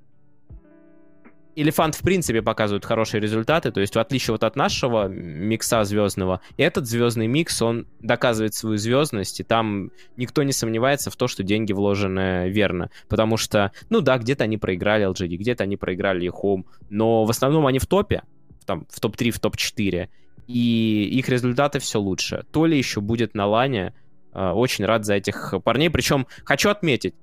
[1.59, 6.39] Элефант, в принципе, показывает хорошие результаты, то есть в отличие вот от нашего микса звездного,
[6.55, 11.41] этот звездный микс, он доказывает свою звездность, и там никто не сомневается в том, что
[11.41, 16.65] деньги вложены верно, потому что, ну да, где-то они проиграли LGD, где-то они проиграли Home,
[16.91, 18.21] но в основном они в топе,
[18.67, 20.09] там, в топ-3, в топ-4,
[20.45, 22.45] и их результаты все лучше.
[22.51, 23.95] То ли еще будет на лане,
[24.31, 27.15] а, очень рад за этих парней, причем хочу отметить,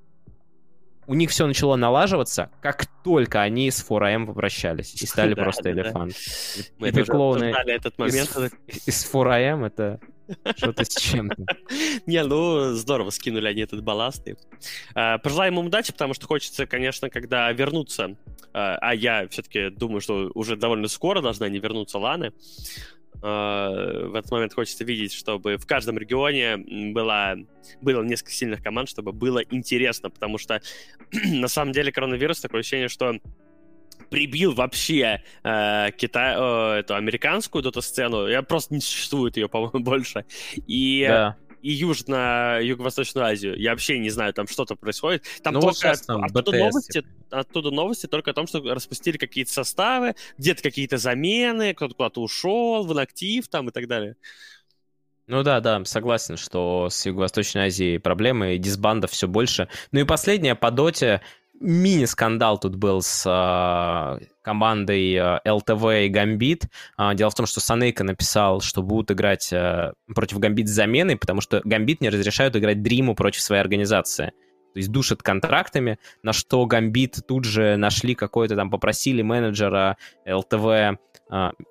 [1.07, 6.15] у них все начало налаживаться, как только они с 4AM попрощались и стали просто элефант.
[6.79, 8.31] Мы клоуны этот момент.
[8.87, 10.01] Из 4AM это
[10.57, 11.45] что-то с чем-то.
[12.07, 14.27] Не, ну, здорово скинули они этот балласт.
[14.95, 18.17] А, пожелаем им удачи, потому что хочется, конечно, когда вернуться,
[18.53, 22.33] а, а я все-таки думаю, что уже довольно скоро должны они вернуться Ланы,
[23.25, 26.59] в этот момент хочется видеть, чтобы в каждом регионе
[26.93, 27.37] было,
[27.81, 30.61] было несколько сильных команд, чтобы было интересно, потому что
[31.13, 33.19] на самом деле коронавирус такое ощущение, что
[34.11, 38.27] прибил вообще э, Китай, э, эту американскую дота-сцену.
[38.27, 40.27] Я просто не существует ее, по-моему, больше.
[40.67, 43.59] И да и Южно, Юго-Восточную Азию.
[43.59, 45.25] Я вообще не знаю, там что-то происходит.
[45.43, 49.17] Там ну, только вот там оттуда, BTS, новости, оттуда новости только о том, что распустили
[49.17, 54.17] какие-то составы, где-то какие-то замены, кто-то куда-то ушел, в инактив там и так далее.
[55.27, 59.69] Ну да, да, согласен, что с Юго-Восточной Азией проблемы, и дисбандов все больше.
[59.91, 61.23] Ну и последнее по доте,
[61.65, 66.67] мини-скандал тут был с э, командой э, ЛТВ и Гамбит.
[66.99, 69.53] Э, дело в том, что Санейка написал, что будут играть
[70.15, 74.33] против Гамбит с заменой, потому что Гамбит не разрешают играть Дриму против своей организации.
[74.75, 79.97] То есть душат контрактами, на что Гамбит тут же нашли какой-то там, попросили менеджера
[80.27, 80.99] ЛТВ,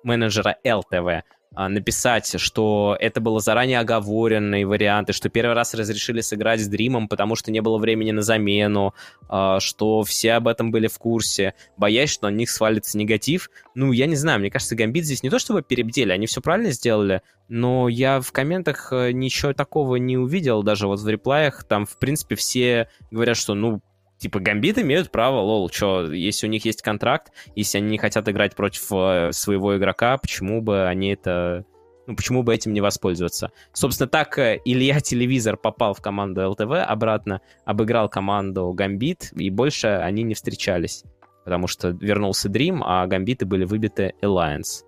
[0.02, 1.22] менеджера ЛТВ а,
[1.56, 7.36] написать, что это было заранее оговоренные варианты, что первый раз разрешили сыграть с Дримом, потому
[7.36, 8.94] что не было времени на замену,
[9.28, 13.50] а, что все об этом были в курсе, боясь, что на них свалится негатив.
[13.74, 16.72] Ну, я не знаю, мне кажется, Гамбит здесь не то чтобы перебдели, они все правильно
[16.72, 21.86] сделали, но я в комментах э, ничего такого не увидел, даже вот в реплаях, там,
[21.86, 23.80] в принципе, все говорят, что, ну,
[24.18, 28.28] типа, Гамбит имеют право, лол, что, если у них есть контракт, если они не хотят
[28.28, 31.64] играть против э, своего игрока, почему бы они это...
[32.06, 33.50] Ну, почему бы этим не воспользоваться?
[33.72, 39.88] Собственно, так э, Илья Телевизор попал в команду ЛТВ, обратно обыграл команду Гамбит, и больше
[39.88, 41.04] они не встречались.
[41.44, 44.84] Потому что вернулся Dream, а Гамбиты были выбиты Alliance.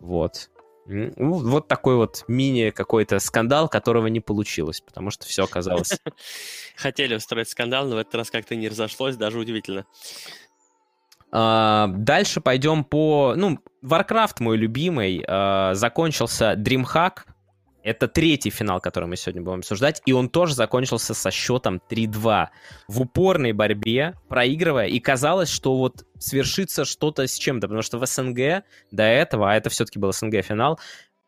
[0.00, 0.50] Вот.
[0.88, 5.98] Ну, вот такой вот мини какой-то скандал, которого не получилось, потому что все оказалось.
[6.76, 9.86] Хотели устроить скандал, но в этот раз как-то не разошлось, даже удивительно.
[11.32, 13.34] А, дальше пойдем по...
[13.36, 15.24] Ну, Warcraft мой любимый.
[15.26, 17.24] А, закончился DreamHack.
[17.86, 22.48] Это третий финал, который мы сегодня будем обсуждать, и он тоже закончился со счетом 3-2.
[22.88, 28.06] В упорной борьбе, проигрывая, и казалось, что вот свершится что-то с чем-то, потому что в
[28.06, 30.80] СНГ до этого, а это все-таки был СНГ финал,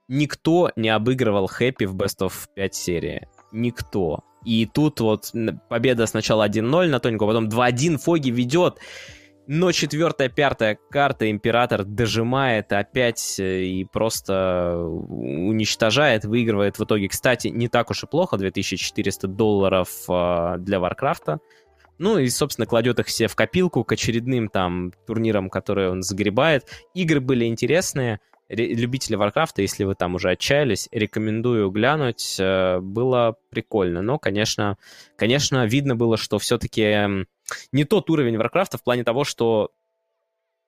[0.09, 3.29] никто не обыгрывал Хэппи в Best of 5 серии.
[3.53, 4.25] Никто.
[4.45, 5.33] И тут вот
[5.69, 8.81] победа сначала 1-0 на тоненькую, потом 2-1 Фоги ведет.
[9.51, 17.09] Но четвертая, пятая карта Император дожимает опять э, и просто уничтожает, выигрывает в итоге.
[17.09, 21.39] Кстати, не так уж и плохо, 2400 долларов э, для Варкрафта.
[21.97, 26.65] Ну и, собственно, кладет их все в копилку к очередным там турнирам, которые он загребает.
[26.93, 28.21] Игры были интересные
[28.51, 32.37] любители Варкрафта, если вы там уже отчаялись, рекомендую глянуть.
[32.39, 34.03] Э, было прикольно.
[34.03, 34.77] Но, конечно,
[35.17, 37.27] конечно, видно было, что все-таки
[37.73, 39.73] не тот уровень Варкрафта в плане того, что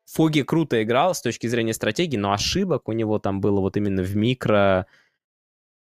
[0.07, 4.03] Foggy круто играл с точки зрения стратегии, но ошибок у него там было вот именно
[4.03, 4.87] в микро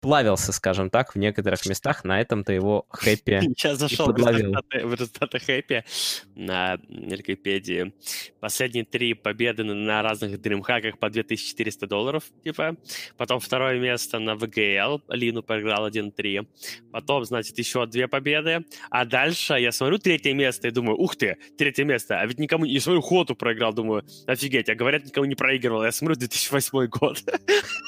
[0.00, 2.04] плавился, скажем так, в некоторых местах.
[2.04, 5.84] На этом-то его Happy Сейчас зашел в результаты, в результаты хэппи
[6.34, 7.92] на Википедии.
[8.40, 12.76] Последние три победы на разных дримхаках по 2400 долларов, типа.
[13.16, 15.02] Потом второе место на ВГЛ.
[15.08, 16.46] Лину проиграл 1-3.
[16.92, 18.64] Потом, значит, еще две победы.
[18.90, 22.20] А дальше я смотрю третье место и думаю, ух ты, третье место.
[22.20, 22.64] А ведь никому...
[22.64, 24.68] И смотрю, Хоту проиграл, думаю, офигеть.
[24.68, 25.84] А говорят, никому не проигрывал.
[25.84, 27.22] Я смотрю, 2008 год.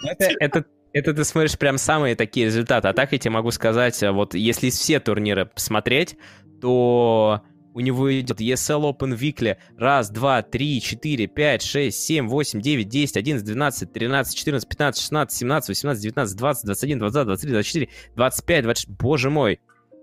[0.05, 2.89] Это, это это ты смотришь прям самые такие результаты.
[2.89, 6.17] А так я тебе могу сказать, а вот если все турниры посмотреть,
[6.61, 7.43] то
[7.75, 12.89] у него идет ESL Open Weekly раз, два, три, четыре, пять, шесть, семь, восемь, девять,
[12.89, 17.25] десять, одиннадцать, двенадцать, тринадцать, четырнадцать, пятнадцать, шестнадцать, семнадцать, восемнадцать, девятнадцать, двадцать, двадцать один, двадцать два,
[17.25, 19.61] двадцать три, двадцать четыре, двадцать пять, двадцать Боже мой,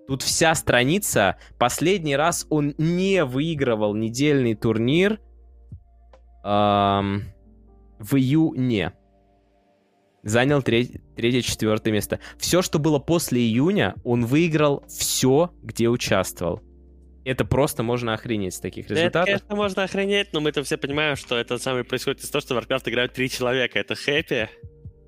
[0.08, 1.38] Тут вся страница.
[1.58, 5.20] Последний раз он не выигрывал недельный турнир
[6.44, 7.24] эм,
[7.98, 8.94] в июне
[10.26, 12.20] занял третье-четвертое место.
[12.38, 16.62] Все, что было после июня, он выиграл все, где участвовал.
[17.24, 19.30] Это просто можно охренеть с таких результатов.
[19.30, 22.56] Это, конечно, можно охренеть, но мы-то все понимаем, что это самое происходит из того, что
[22.56, 23.80] в Warcraft играют три человека.
[23.80, 24.50] Это Хэппи,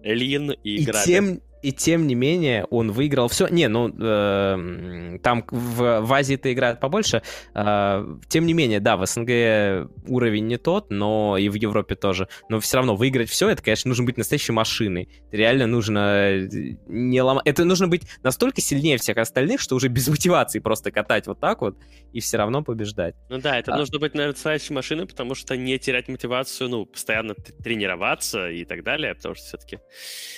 [0.03, 3.48] Лин и, и Тем, и тем не менее он выиграл все.
[3.48, 7.22] Не, ну э, там в, в Азии-то играют побольше.
[7.54, 12.28] Э, тем не менее, да, в СНГ уровень не тот, но и в Европе тоже.
[12.50, 15.10] Но все равно выиграть все, это, конечно, нужно быть настоящей машиной.
[15.32, 16.48] Реально нужно э,
[16.88, 17.46] не ломать.
[17.46, 21.62] Это нужно быть настолько сильнее всех остальных, что уже без мотивации просто катать вот так
[21.62, 21.78] вот
[22.14, 23.16] и все равно побеждать.
[23.30, 23.78] Ну да, это а...
[23.78, 29.16] нужно быть настоящей машиной, потому что не терять мотивацию, ну, постоянно тренироваться и так далее,
[29.16, 29.80] потому что все-таки...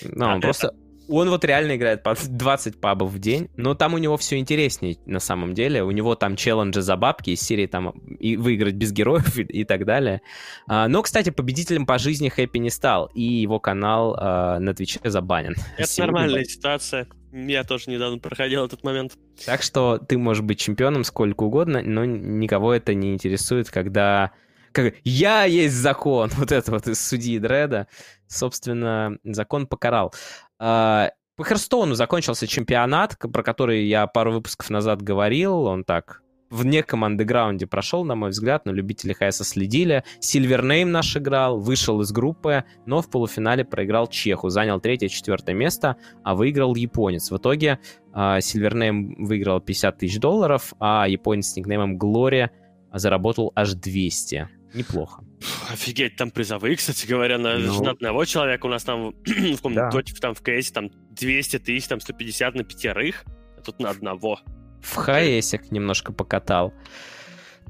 [0.04, 0.68] Ну, а, просто...
[0.68, 4.38] Это он вот реально играет по 20 пабов в день, но там у него все
[4.38, 5.84] интереснее на самом деле.
[5.84, 9.64] У него там челленджи за бабки из серии там и выиграть без героев и, и
[9.64, 10.22] так далее.
[10.68, 15.00] А, но, кстати, победителем по жизни Хэппи не стал, и его канал а, на Твиче
[15.04, 15.56] забанен.
[15.78, 17.08] Это Сегодня нормальная ситуация.
[17.32, 19.14] Я тоже недавно проходил этот момент.
[19.46, 24.32] Так что ты можешь быть чемпионом сколько угодно, но никого это не интересует, когда
[24.72, 27.88] как я есть закон, вот это вот из судьи Дреда,
[28.28, 30.14] собственно, закон покарал.
[30.60, 35.64] А, по Херстоуну закончился чемпионат, про который я пару выпусков назад говорил.
[35.66, 40.04] Он так в неком андеграунде прошел, на мой взгляд, но любители ХС следили.
[40.20, 46.36] Сильвернейм наш играл, вышел из группы, но в полуфинале проиграл Чеху, занял третье-четвертое место, а
[46.36, 47.32] выиграл японец.
[47.32, 47.80] В итоге
[48.14, 52.52] Сильвернейм uh, выиграл 50 тысяч долларов, а японец с никнеймом Глория
[52.92, 54.59] заработал аж 200.
[54.74, 55.24] Неплохо.
[55.72, 57.84] Офигеть, там призовые, кстати говоря, на, ну...
[57.84, 59.90] на одного человека у нас там в каком да.
[60.22, 63.24] там в кейсе там 200 тысяч, там 150 на пятерых,
[63.58, 64.40] а тут на одного.
[64.82, 66.74] В хаесик немножко покатал.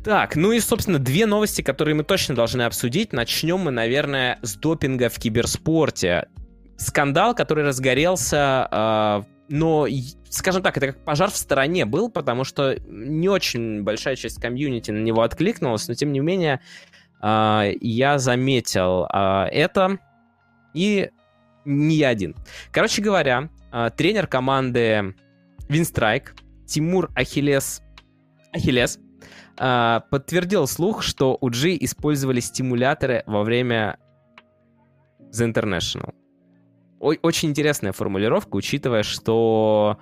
[0.03, 3.11] Так, ну и, собственно, две новости, которые мы точно должны обсудить.
[3.11, 6.29] Начнем мы, наверное, с допинга в киберспорте.
[6.77, 9.87] Скандал, который разгорелся, э, но,
[10.29, 14.91] скажем так, это как пожар в стороне был, потому что не очень большая часть комьюнити
[14.91, 16.61] на него откликнулась, но, тем не менее,
[17.21, 19.99] я заметил э, это,
[20.73, 21.09] и
[21.65, 22.35] не я один.
[22.71, 25.15] Короче говоря, э, тренер команды
[25.67, 26.35] Винстрайк
[26.65, 27.81] Тимур Ахиллес,
[28.53, 28.99] Ахиллес
[29.57, 33.97] подтвердил слух, что у G использовали стимуляторы во время
[35.33, 36.13] The International.
[36.99, 39.99] О- очень интересная формулировка, учитывая, что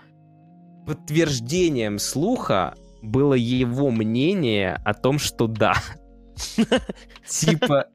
[0.85, 5.73] подтверждением слуха было его мнение о том, что да.
[7.27, 7.87] Типа,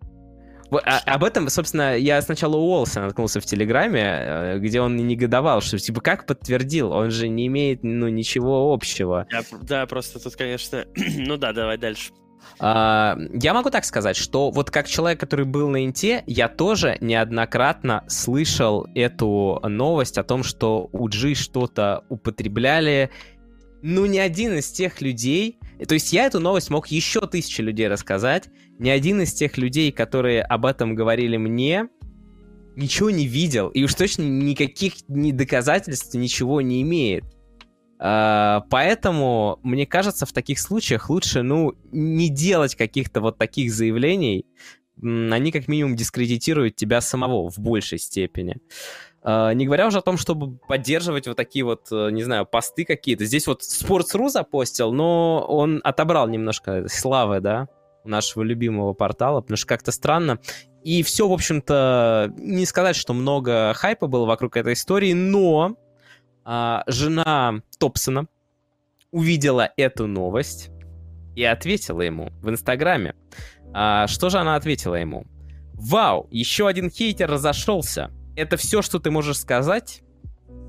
[0.84, 5.60] а, об этом, собственно, я сначала у Уолса наткнулся в Телеграме, э, где он негодовал,
[5.60, 6.92] что, типа, как подтвердил?
[6.92, 9.26] Он же не имеет, ну, ничего общего.
[9.30, 10.84] Я, да, просто тут, конечно...
[11.16, 12.12] ну да, давай дальше.
[12.58, 16.96] А, я могу так сказать, что вот как человек, который был на Инте, я тоже
[17.00, 23.10] неоднократно слышал эту новость о том, что у G что-то употребляли.
[23.82, 25.58] Ну, ни один из тех людей...
[25.86, 28.48] То есть я эту новость мог еще тысячи людей рассказать.
[28.78, 31.88] Ни один из тех людей, которые об этом говорили мне,
[32.76, 33.68] ничего не видел.
[33.68, 37.24] И уж точно никаких ни доказательств, ничего не имеет.
[37.98, 44.46] А, поэтому, мне кажется, в таких случаях лучше, ну, не делать каких-то вот таких заявлений.
[45.00, 48.56] Они как минимум дискредитируют тебя самого в большей степени.
[48.56, 52.84] Uh, не говоря уже о том, чтобы поддерживать вот такие вот, э, не знаю, посты
[52.84, 53.24] какие-то.
[53.24, 57.68] Здесь вот Sports.ru запостил, но он отобрал немножко славы, да,
[58.04, 60.38] нашего любимого портала, потому что как-то странно.
[60.82, 65.76] И все, в общем-то, не сказать, что много хайпа было вокруг этой истории, но
[66.44, 68.26] а, жена Топсона
[69.12, 70.70] увидела эту новость
[71.36, 73.14] и ответила ему в Инстаграме.
[73.72, 75.24] А, что же она ответила ему?
[75.74, 78.10] Вау, еще один хейтер разошелся.
[78.36, 80.02] Это все, что ты можешь сказать?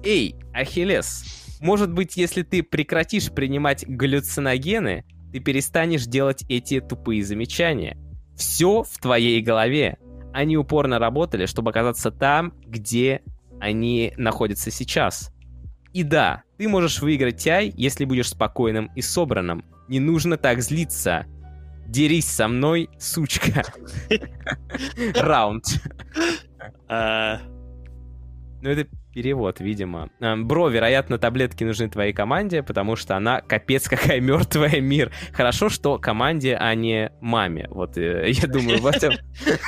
[0.03, 7.97] Эй, Ахиллес, может быть, если ты прекратишь принимать галлюциногены, ты перестанешь делать эти тупые замечания.
[8.35, 9.97] Все в твоей голове.
[10.33, 13.21] Они упорно работали, чтобы оказаться там, где
[13.61, 15.31] они находятся сейчас.
[15.93, 19.63] И да, ты можешь выиграть Тяй, если будешь спокойным и собранным.
[19.87, 21.25] Не нужно так злиться.
[21.87, 23.63] Дерись со мной, сучка.
[25.15, 25.65] Раунд.
[26.87, 27.39] А.
[28.61, 30.09] Ну, это перевод, видимо.
[30.19, 35.11] А, бро, вероятно, таблетки нужны твоей команде, потому что она капец какая мертвая мир.
[35.33, 37.67] Хорошо, что команде, а не маме.
[37.69, 39.13] Вот э, я думаю в этом.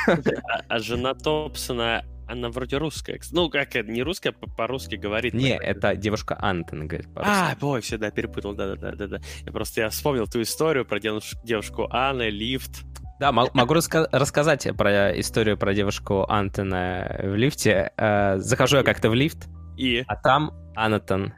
[0.07, 3.19] А, а жена Топсона она вроде русская.
[3.31, 5.33] Ну, как не русская, по-русски говорит.
[5.33, 7.33] Не, это девушка Антон говорит по-русски.
[7.33, 9.19] А, ой, все, да, перепутал, да-да-да.
[9.45, 12.83] Я просто я вспомнил ту историю про девушку Анны, лифт.
[13.19, 17.91] Да, могу раска- рассказать про историю про девушку Антона в лифте.
[17.97, 19.47] Э, захожу я как-то в лифт,
[19.77, 20.03] и?
[20.07, 21.33] а там Анатон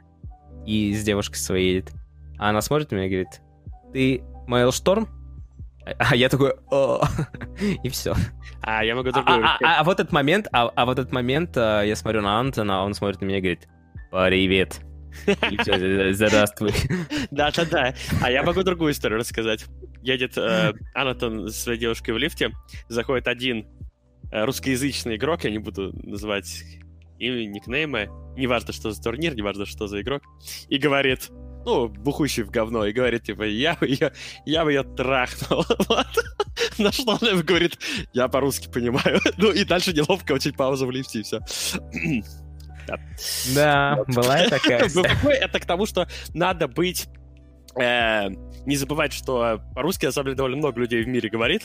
[0.66, 1.92] и с девушкой своей едет.
[2.38, 3.40] А она смотрит на меня и говорит,
[3.92, 5.08] ты Мейлшторм?
[5.98, 7.02] А я такой, О!
[7.82, 8.14] и все.
[8.60, 9.44] А я могу другую.
[9.44, 12.20] А, а, а, а в этот момент, а, а в этот момент а, я смотрю
[12.20, 13.68] на Антона, он смотрит на меня и говорит,
[14.10, 14.80] привет.
[16.14, 16.72] Здравствуй.
[17.30, 17.94] Да-да-да.
[18.22, 19.64] А я могу другую историю рассказать.
[20.02, 22.52] Едет э, Анатон с своей девушкой в лифте,
[22.88, 23.66] заходит один
[24.30, 26.62] э, русскоязычный игрок, я не буду называть
[27.18, 30.22] имя, никнеймы, неважно, что за турнир, неважно, что за игрок,
[30.68, 31.30] и говорит,
[31.64, 34.12] ну, бухущий в говно, и говорит, типа, я бы ее,
[34.46, 35.64] я бы ее трахнул.
[35.88, 36.06] Вот.
[36.78, 37.78] На что он говорит,
[38.12, 39.20] я по-русски понимаю.
[39.36, 41.40] Ну, и дальше неловко очень пауза в лифте, и все.
[43.54, 44.88] Да, была такая.
[44.88, 47.06] Это к тому, что надо быть
[47.78, 51.62] не забывать, что по-русски, на самом деле, довольно много людей в мире говорит.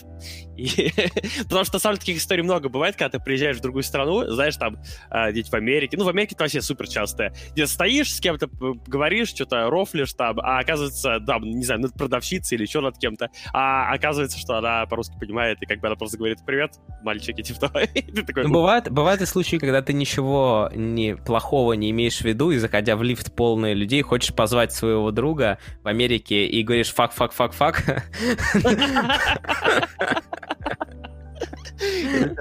[0.56, 0.92] И...
[1.44, 4.26] Потому что, на самом деле, таких историй много бывает, когда ты приезжаешь в другую страну,
[4.30, 4.78] знаешь, там,
[5.12, 5.98] э, где-то в Америке.
[5.98, 7.34] Ну, в Америке это вообще супер часто.
[7.52, 8.48] Где стоишь, с кем-то
[8.88, 13.30] говоришь, что-то рофлишь там, а оказывается, да, не знаю, над продавщицей или еще над кем-то,
[13.54, 16.72] а оказывается, что она по-русски понимает, и как бы она просто говорит «Привет,
[17.02, 18.44] мальчики», типа, ты такой...
[18.44, 22.58] Ну, бывает, бывают и случаи, когда ты ничего не, плохого не имеешь в виду, и,
[22.58, 27.14] заходя в лифт полный людей, хочешь позвать своего друга в Америке Америке и говоришь fuck,
[27.14, 27.84] fuck, fuck, fuck.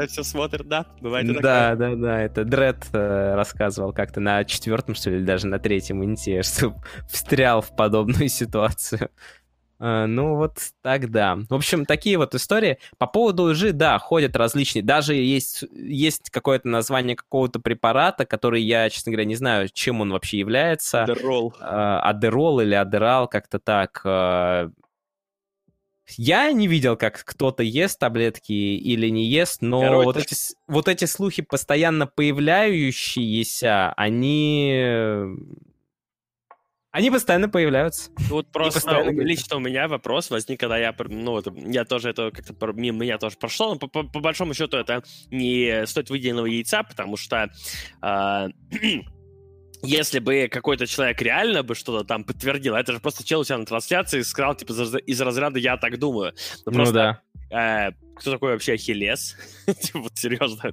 [0.08, 0.86] Все смотрят, да?
[1.00, 2.20] Бывает Да, да, да.
[2.20, 6.74] Это Дред э, рассказывал как-то на четвертом, что ли, даже на третьем инте, что
[7.08, 9.10] встрял в подобную ситуацию.
[9.82, 11.38] Э, ну, вот так, да.
[11.50, 12.78] В общем, такие вот истории.
[12.98, 14.82] По поводу лжи, да, ходят различные.
[14.82, 20.12] Даже есть, есть какое-то название какого-то препарата, который я, честно говоря, не знаю, чем он
[20.12, 21.02] вообще является.
[21.02, 21.52] Адерол.
[21.60, 24.00] Э, Адерол или Адерал, как-то так.
[24.04, 24.70] Э,
[26.16, 30.36] я не видел, как кто-то ест таблетки или не ест, но вот эти,
[30.68, 35.36] вот эти слухи, постоянно появляющиеся, они
[36.92, 38.10] они постоянно появляются.
[38.28, 42.54] Вот просто лично у меня вопрос возник, когда я, ну, вот, я тоже это как-то
[42.72, 46.82] мимо меня тоже прошло, но по, по, по большому счету это не стоит выделенного яйца,
[46.82, 47.50] потому что
[48.02, 48.48] э,
[49.82, 53.56] если бы какой-то человек реально бы что-то там подтвердил, это же просто чел у тебя
[53.56, 56.34] на трансляции сказал, типа, из разряда «я так думаю».
[56.66, 57.22] Ну, ну да.
[57.50, 59.36] Э, кто такой вообще Ахиллес?
[59.80, 60.72] Типа, вот серьезно,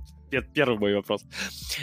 [0.53, 1.23] первый мой вопрос.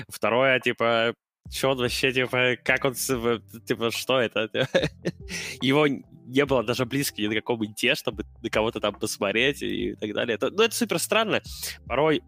[0.09, 1.15] Второе, типа,
[1.51, 4.49] что он вообще, типа, как он, типа, что это?
[5.61, 9.95] Его не было даже близко ни на каком инте, чтобы на кого-то там посмотреть и
[9.95, 10.35] так далее.
[10.35, 11.41] Это, ну, это супер странно.
[11.87, 12.23] Порой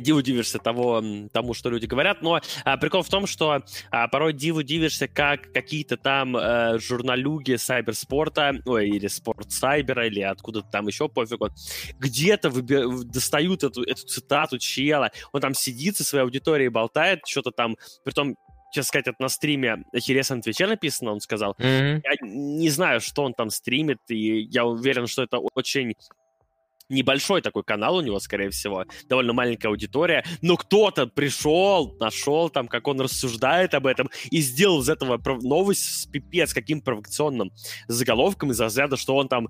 [0.00, 1.02] диву дивишься того,
[1.32, 5.52] тому, что люди говорят, но а, прикол в том, что а, порой диву дивишься, как
[5.52, 11.50] какие-то там а, журналюги сайберспорта, ой, или спорт сайбера, или откуда-то там еще пофигу,
[11.98, 17.50] где-то выби- достают эту, эту цитату чела, он там сидит со своей аудиторией болтает, что-то
[17.50, 18.36] там, притом
[18.72, 21.56] честно сказать, это на стриме Ахиллеса на Твиче написано, он сказал.
[21.58, 22.02] Mm-hmm.
[22.04, 25.94] Я не знаю, что он там стримит, и я уверен, что это очень
[26.90, 32.68] небольшой такой канал у него, скорее всего, довольно маленькая аудитория, но кто-то пришел, нашел там,
[32.68, 37.52] как он рассуждает об этом, и сделал из этого новость с пипец каким провокационным
[37.88, 39.48] заголовком из разряда, что он там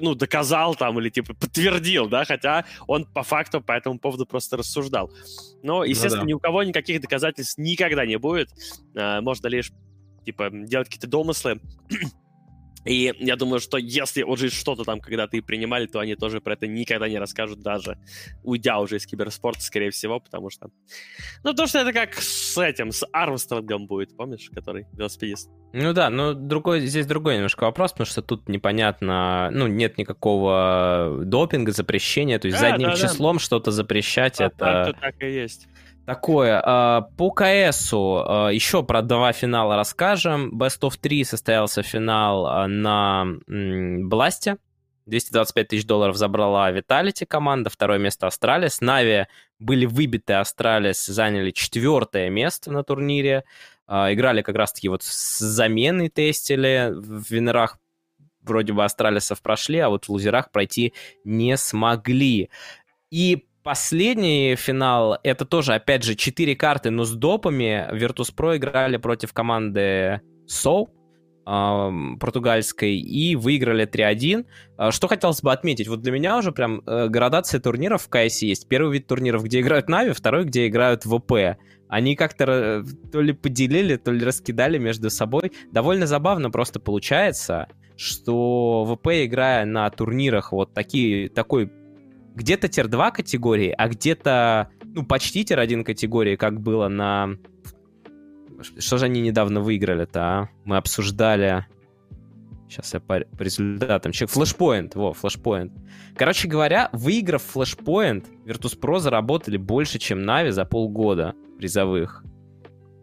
[0.00, 4.56] ну, доказал там или типа подтвердил, да, хотя он по факту по этому поводу просто
[4.56, 5.12] рассуждал.
[5.62, 6.28] Но, естественно, ну, да.
[6.28, 8.50] ни у кого никаких доказательств никогда не будет.
[8.96, 9.72] А, можно лишь
[10.24, 11.60] типа делать какие-то домыслы.
[12.84, 16.54] И я думаю, что если уже что-то там когда-то и принимали, то они тоже про
[16.54, 17.98] это никогда не расскажут, даже
[18.42, 20.70] уйдя уже из киберспорта, скорее всего, потому что...
[21.44, 25.50] Ну, то, что это как с этим, с Армстронгом будет, помнишь, который велосипедист?
[25.72, 31.20] Ну да, но другой, здесь другой немножко вопрос, потому что тут непонятно, ну, нет никакого
[31.24, 33.42] допинга, запрещения, то есть да, задним да, числом да.
[33.42, 34.56] что-то запрещать, да, это...
[34.56, 35.68] Так, так и есть.
[36.08, 36.58] Такое.
[36.64, 40.58] А, по КСу а, еще про два финала расскажем.
[40.58, 44.56] Best of 3 состоялся финал а, на BLAST е.
[45.04, 48.80] 225 тысяч долларов забрала Vitality команда, второе место Astralis.
[48.80, 49.26] Нави
[49.58, 53.44] были выбиты, Astralis заняли четвертое место на турнире.
[53.86, 56.90] Играли как раз-таки вот с заменой тестили.
[56.90, 57.78] В винерах
[58.40, 60.94] вроде бы Астралисов прошли, а вот в лузерах пройти
[61.24, 62.48] не смогли.
[63.10, 67.86] И Последний финал, это тоже, опять же, 4 карты, но с допами.
[67.92, 70.86] Virtus.pro играли против команды SO,
[71.46, 74.46] э, португальской, и выиграли 3-1.
[74.78, 78.40] Э, что хотелось бы отметить, вот для меня уже прям э, градация турниров в КС
[78.40, 78.68] есть.
[78.68, 81.58] Первый вид турниров, где играют Нави, второй, где играют ВП.
[81.90, 82.82] Они как-то
[83.12, 85.52] то ли поделили, то ли раскидали между собой.
[85.70, 87.68] Довольно забавно просто получается,
[87.98, 91.70] что ВП, играя на турнирах вот такие, такой
[92.38, 97.30] где-то tier-2 категории, а где-то, ну, почти tier-1 категории, как было на...
[98.78, 100.48] Что же они недавно выиграли-то, а?
[100.64, 101.66] Мы обсуждали...
[102.68, 104.12] Сейчас я по, по результатам.
[104.12, 104.28] Check.
[104.28, 104.94] Flashpoint.
[104.94, 105.72] Во, Flashpoint.
[106.16, 112.24] Короче говоря, выиграв Flashpoint, Virtus.pro заработали больше, чем Нави за полгода призовых.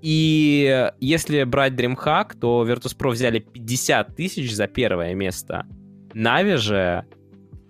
[0.02, 5.66] И если брать DreamHack, то Virtus.pro взяли 50 тысяч за первое место.
[6.14, 7.06] Нави же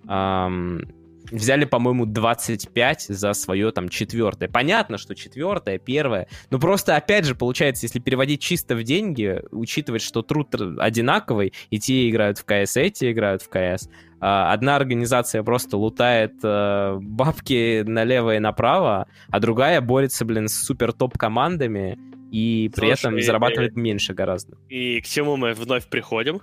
[0.09, 0.94] эм,
[1.31, 4.47] взяли, по-моему, 25 за свое там четвертое.
[4.47, 6.27] Понятно, что четвертое, первое.
[6.49, 11.79] Но просто, опять же, получается, если переводить чисто в деньги, учитывать, что труд одинаковый, и
[11.79, 13.89] те играют в КС, эти играют в КС,
[14.19, 20.53] а, одна организация просто лутает э, бабки налево и направо, а другая борется, блин, с
[20.53, 21.97] супер топ командами
[22.31, 24.57] и при Слушай, этом зарабатывает и, меньше гораздо.
[24.69, 26.41] И к чему мы вновь приходим?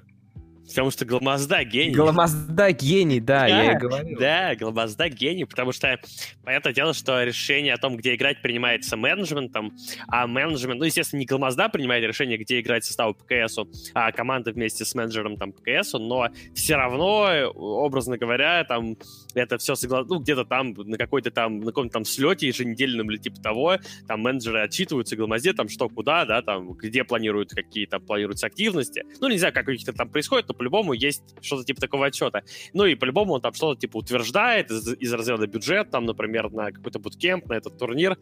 [0.68, 1.94] Потому что Гламазда гений.
[1.94, 4.18] Гламазда гений, да, да, я и говорил.
[4.18, 5.98] Да, Гламазда гений, потому что,
[6.44, 9.72] понятное дело, что решение о том, где играть, принимается менеджментом,
[10.08, 14.84] а менеджмент, ну, естественно, не Гламазда принимает решение, где играть составу ПКСу, а команда вместе
[14.84, 18.96] с менеджером там ПКСу, но все равно, образно говоря, там
[19.34, 23.18] это все согласно, ну, где-то там на какой-то там, на каком-то там слете еженедельном или
[23.18, 28.00] типа того, там менеджеры отчитываются Гламазде, там что, куда, да, там, где планируют, какие там
[28.02, 29.04] планируются активности.
[29.20, 32.42] Ну, не знаю, как у них там происходит, но по-любому есть что-то типа такого отчета.
[32.74, 36.70] Ну и по-любому он там что-то типа утверждает из, из разряда бюджет, там, например, на
[36.70, 38.18] какой-то буткемп, на этот турнир.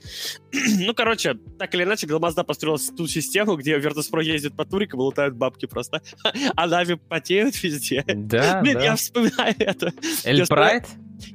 [0.78, 5.02] ну, короче, так или иначе, Гламазда построил ту систему, где Virtus.pro ездит по турикам и
[5.02, 6.02] лутают бабки просто,
[6.57, 8.05] а Нави потеют везде.
[8.07, 8.85] Да, Блин, да.
[8.85, 9.93] я вспоминаю это.
[10.24, 10.85] Эль Прайд?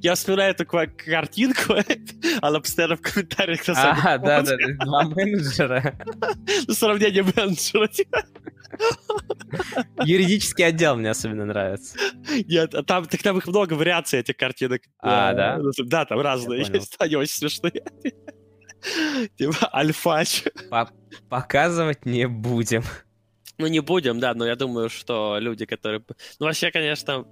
[0.01, 1.75] Я вспоминаю такую картинку,
[2.41, 5.97] она постоянно в комментариях А, да, да, два менеджера.
[6.69, 7.89] Сравнение менеджера.
[10.03, 11.97] Юридический отдел мне особенно нравится.
[12.47, 14.81] Нет, а там, так там их много вариаций, этих картинок.
[14.99, 15.59] А, да?
[15.85, 17.83] Да, там разные есть, они очень смешные.
[19.37, 20.43] Типа альфач.
[21.29, 22.83] Показывать не будем.
[23.57, 26.03] Ну, не будем, да, но я думаю, что люди, которые...
[26.39, 27.25] Ну, вообще, конечно,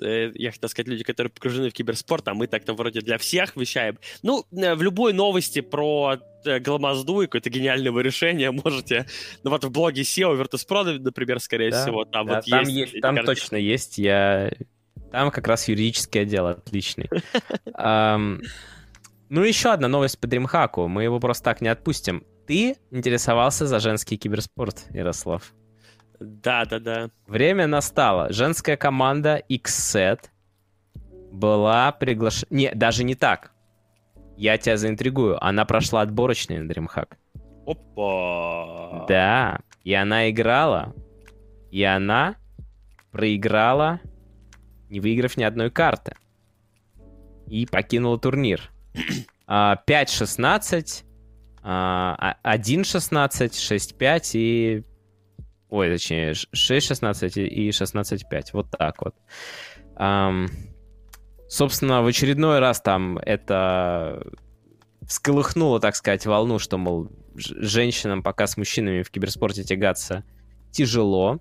[0.00, 3.98] я хотел сказать, люди, которые погружены в киберспорт, а мы так-то вроде для всех вещаем.
[4.22, 9.06] Ну, э, в любой новости про э, Гламазду и какое-то гениальное решение можете...
[9.42, 12.92] Ну, вот в блоге SEO Virtus.pro, например, скорее да, всего, там да, вот там есть...
[12.92, 13.40] есть там картинки.
[13.40, 14.52] точно есть, я...
[15.12, 17.08] Там как раз юридический отдел отличный.
[19.28, 20.86] Ну, еще одна новость по DreamHack.
[20.86, 22.24] Мы его просто так не отпустим.
[22.46, 25.52] Ты интересовался за женский киберспорт, Ярослав?
[26.20, 27.10] Да, да, да.
[27.26, 28.32] Время настало.
[28.32, 30.20] Женская команда Xset
[31.32, 32.46] была приглашена...
[32.50, 33.52] Не, даже не так.
[34.36, 35.42] я тебя заинтригую.
[35.44, 37.14] Она прошла отборочные на DreamHack.
[37.66, 39.06] Опа!
[39.08, 40.94] Да, и она играла,
[41.70, 42.36] и она
[43.10, 44.00] проиграла,
[44.88, 46.14] не выиграв ни одной карты.
[47.48, 48.70] И покинула турнир.
[49.48, 51.04] А, 5-16,
[51.62, 54.82] а, 1-16, 6-5 и...
[55.76, 58.44] Ой, точнее, 6-16 и 16-5.
[58.54, 59.14] Вот так вот.
[59.94, 60.48] Ам,
[61.48, 64.26] собственно, в очередной раз там это
[65.06, 70.24] всколыхнуло, так сказать, волну, что, мол, женщинам пока с мужчинами в киберспорте тягаться
[70.70, 71.38] тяжело.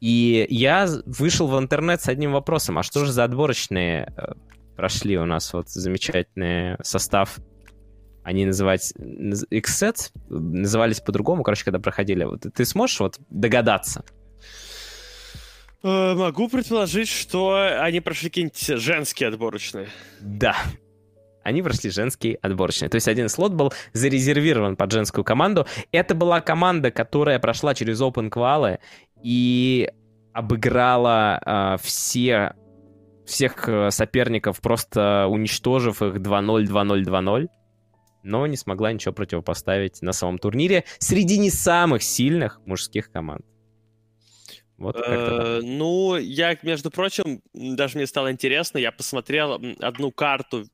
[0.00, 2.78] И я вышел в интернет с одним вопросом.
[2.78, 4.32] А что же за отборочные э,
[4.74, 7.36] прошли у нас вот замечательный состав?
[8.26, 12.24] Они называть Xset назывались по-другому, короче, когда проходили.
[12.24, 14.04] Вот ты сможешь вот догадаться?
[15.84, 19.86] Э, Могу предположить, что они прошли какие-нибудь женские отборочные.
[20.20, 20.56] Да.
[21.44, 22.88] Они прошли женские отборочные.
[22.88, 25.64] То есть один слот был зарезервирован под женскую команду.
[25.92, 28.80] Это была команда, которая прошла через Open Qual
[29.22, 29.88] и
[30.32, 32.54] обыграла э, все,
[33.24, 37.48] всех э, соперников, просто уничтожив их 2-0, 2-0, 2-0.
[38.26, 43.46] Но не смогла ничего противопоставить на самом турнире среди не самых сильных мужских команд.
[44.78, 44.96] Вот.
[44.96, 50.66] Э, Ну, я, между прочим, даже мне стало интересно, я посмотрел одну карту,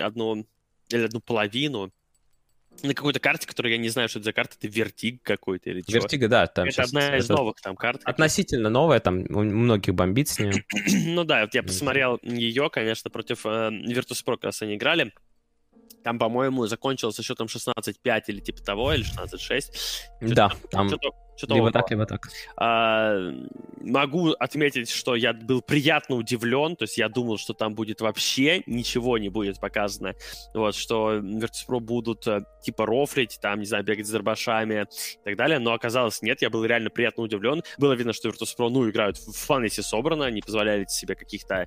[0.00, 0.46] одну
[0.88, 1.92] или одну половину
[2.82, 5.80] на какой-то карте, которую я не знаю, что это за карта, это Vertigo какой-то или
[5.80, 6.02] чего.
[6.02, 8.02] Vertigo, да, там Это одна из это новых там карт.
[8.04, 10.64] относительно новая, там у многих бомбит с нее.
[11.16, 15.12] Ну да, вот я посмотрел ее, конечно, против э, Virtus.pro как раз они играли.
[16.06, 19.72] Там, по-моему, закончилось со счетом 16-5 или типа того, или 16-6.
[20.20, 21.00] Чё-то Да, там- там
[21.36, 21.82] чё-то либо около.
[21.82, 22.28] так, либо так.
[22.56, 23.32] А,
[23.80, 28.62] могу отметить, что я был приятно удивлен, то есть я думал, что там будет вообще
[28.66, 30.14] ничего не будет показано,
[30.54, 35.36] вот, что Virtus.pro будут э, типа рофлить, там, не знаю, бегать с дробашами и так
[35.36, 37.62] далее, но оказалось нет, я был реально приятно удивлен.
[37.78, 41.66] Было видно, что Virtus.pro, ну, играют в фанесе собрано, не позволяют себе каких-то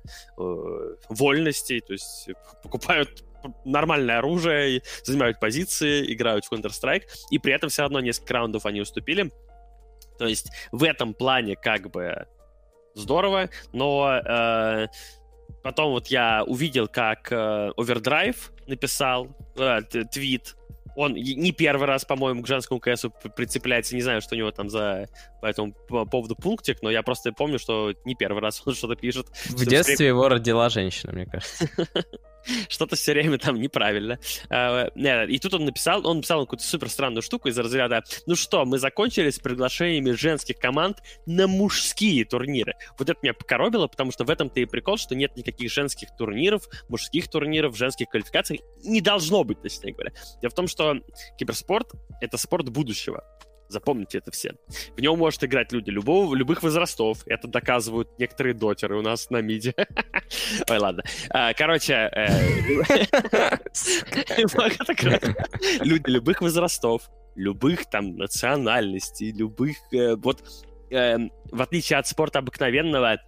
[1.08, 2.28] вольностей, то есть
[2.62, 3.24] покупают
[3.64, 8.80] нормальное оружие, занимают позиции, играют в Counter-Strike, и при этом все равно несколько раундов они
[8.80, 9.30] уступили.
[10.20, 12.26] То есть в этом плане как бы
[12.92, 14.88] здорово, но э,
[15.62, 18.36] потом вот я увидел, как э, Overdrive
[18.66, 19.80] написал э,
[20.12, 20.56] твит.
[20.94, 23.94] Он не первый раз, по-моему, к женскому КСу прицепляется.
[23.94, 25.08] Не знаю, что у него там за
[25.40, 28.96] по этому по- поводу пунктик, но я просто помню, что не первый раз он что-то
[28.96, 29.26] пишет.
[29.48, 31.68] В детстве его родила женщина, мне кажется.
[32.68, 34.18] что-то все время там неправильно.
[34.48, 38.34] А, не, И тут он написал, он написал какую-то супер странную штуку из разряда, ну
[38.36, 42.74] что, мы закончили с приглашениями женских команд на мужские турниры.
[42.98, 46.68] Вот это меня покоробило, потому что в этом-то и прикол, что нет никаких женских турниров,
[46.88, 48.60] мужских турниров, женских квалификаций.
[48.84, 50.12] Не должно быть, точнее говоря.
[50.40, 50.96] Дело в том, что
[51.38, 53.24] киберспорт— это спорт будущего.
[53.70, 54.54] Запомните это все.
[54.96, 57.22] В нем может играть люди любого, любых возрастов.
[57.26, 59.74] Это доказывают некоторые дотеры у нас на миде.
[60.68, 61.04] Ой, ладно.
[61.30, 62.28] А, Короче, э,
[65.84, 69.76] люди любых возрастов, любых там национальностей, любых...
[69.92, 70.42] э, Вот
[70.90, 71.16] э,
[71.50, 73.18] в отличие от спорта обыкновенного,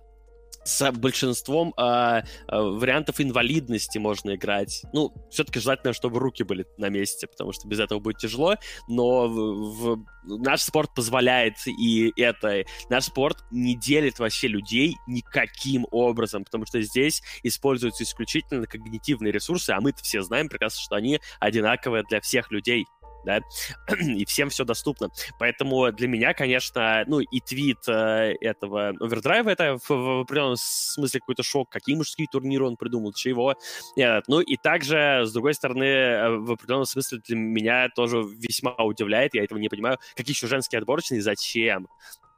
[0.64, 4.82] с большинством э, вариантов инвалидности можно играть.
[4.92, 8.56] Ну, все-таки желательно, чтобы руки были на месте, потому что без этого будет тяжело.
[8.88, 12.64] Но в- в- наш спорт позволяет и это.
[12.90, 19.70] Наш спорт не делит вообще людей никаким образом, потому что здесь используются исключительно когнитивные ресурсы,
[19.70, 22.86] а мы-то все знаем прекрасно, что они одинаковые для всех людей
[23.24, 23.40] да,
[24.00, 25.08] и всем все доступно.
[25.38, 31.20] Поэтому для меня, конечно, ну и твит э, этого овердрайва это в, в определенном смысле
[31.20, 33.54] какой-то шок, какие мужские турниры он придумал, чего.
[33.96, 38.74] Нет, ну и также, с другой стороны, э, в определенном смысле для меня тоже весьма
[38.74, 41.88] удивляет, я этого не понимаю, какие еще женские отборочные, зачем?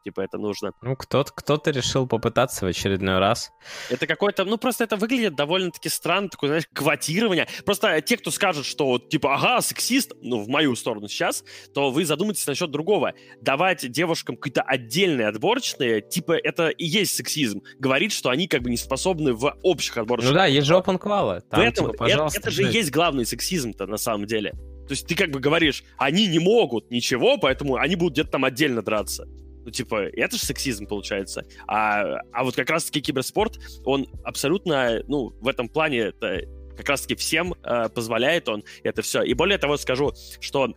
[0.05, 0.73] Типа это нужно.
[0.83, 3.53] Ну, кто-то кто решил попытаться в очередной раз.
[3.89, 7.49] Это какой-то, ну просто это выглядит довольно-таки странно, такое, знаешь, квотирование.
[7.65, 11.91] Просто те, кто скажет, что вот, типа, ага, сексист, ну, в мою сторону сейчас, то
[11.91, 13.15] вы задумайтесь насчет другого.
[13.41, 17.63] Давать девушкам какие-то отдельные отборочные, типа, это и есть сексизм.
[17.79, 20.33] Говорит, что они как бы не способны в общих отборочных.
[20.33, 20.99] Ну да, есть же open.
[20.99, 24.53] В Там, этом- типа, это, пожалуйста, это же и есть главный сексизм-то на самом деле.
[24.87, 28.45] То есть ты как бы говоришь, они не могут ничего, поэтому они будут где-то там
[28.45, 29.27] отдельно драться.
[29.65, 31.45] Ну, типа, это же сексизм получается.
[31.67, 36.43] А, а вот как раз-таки киберспорт, он абсолютно, ну, в этом плане это
[36.77, 39.23] как раз-таки всем э, позволяет он это все.
[39.23, 40.75] И более того скажу, что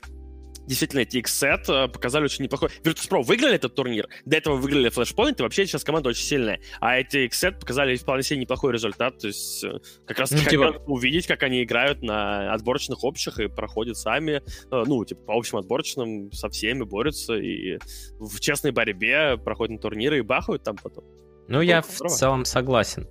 [0.67, 2.69] действительно эти X-Set э, показали очень неплохой.
[2.83, 6.59] Virtus.pro выиграли этот турнир, до этого выиграли Flashpoint, и вообще сейчас команда очень сильная.
[6.79, 10.83] А эти X-Set показали вполне себе неплохой результат, то есть э, как раз ну, типа...
[10.85, 14.41] увидеть, как они играют на отборочных общих и проходят сами,
[14.71, 17.79] э, ну, типа по общим отборочным со всеми борются и
[18.19, 21.05] в честной борьбе проходят на турниры и бахают там потом.
[21.47, 22.13] Ну, я здорово.
[22.13, 23.07] в целом согласен.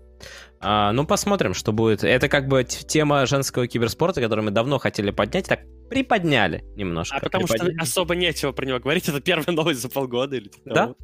[0.60, 2.02] А, ну, посмотрим, что будет.
[2.02, 7.16] Это как бы тема женского киберспорта, которую мы давно хотели поднять, так приподняли немножко.
[7.16, 7.74] А потому приподняли.
[7.74, 9.08] что особо нечего про него говорить.
[9.08, 10.94] Это первая новость за полгода или типа Да?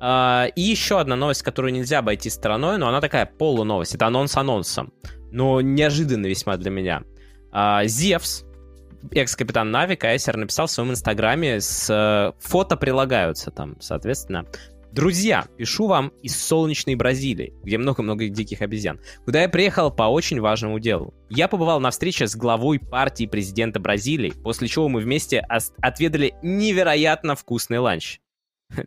[0.00, 3.94] А, и еще одна новость, которую нельзя обойти стороной, но она такая полуновость.
[3.94, 4.92] Это анонс анонсом.
[5.32, 7.02] Но неожиданно весьма для меня.
[7.50, 8.44] А, Зевс,
[9.10, 14.46] экс-капитан Нави, Кайсер, написал в своем инстаграме, с э, фото прилагаются там, соответственно,
[14.92, 20.40] Друзья, пишу вам из солнечной Бразилии, где много-много диких обезьян, куда я приехал по очень
[20.40, 21.14] важному делу.
[21.28, 25.40] Я побывал на встрече с главой партии президента Бразилии, после чего мы вместе
[25.82, 28.20] отведали невероятно вкусный ланч.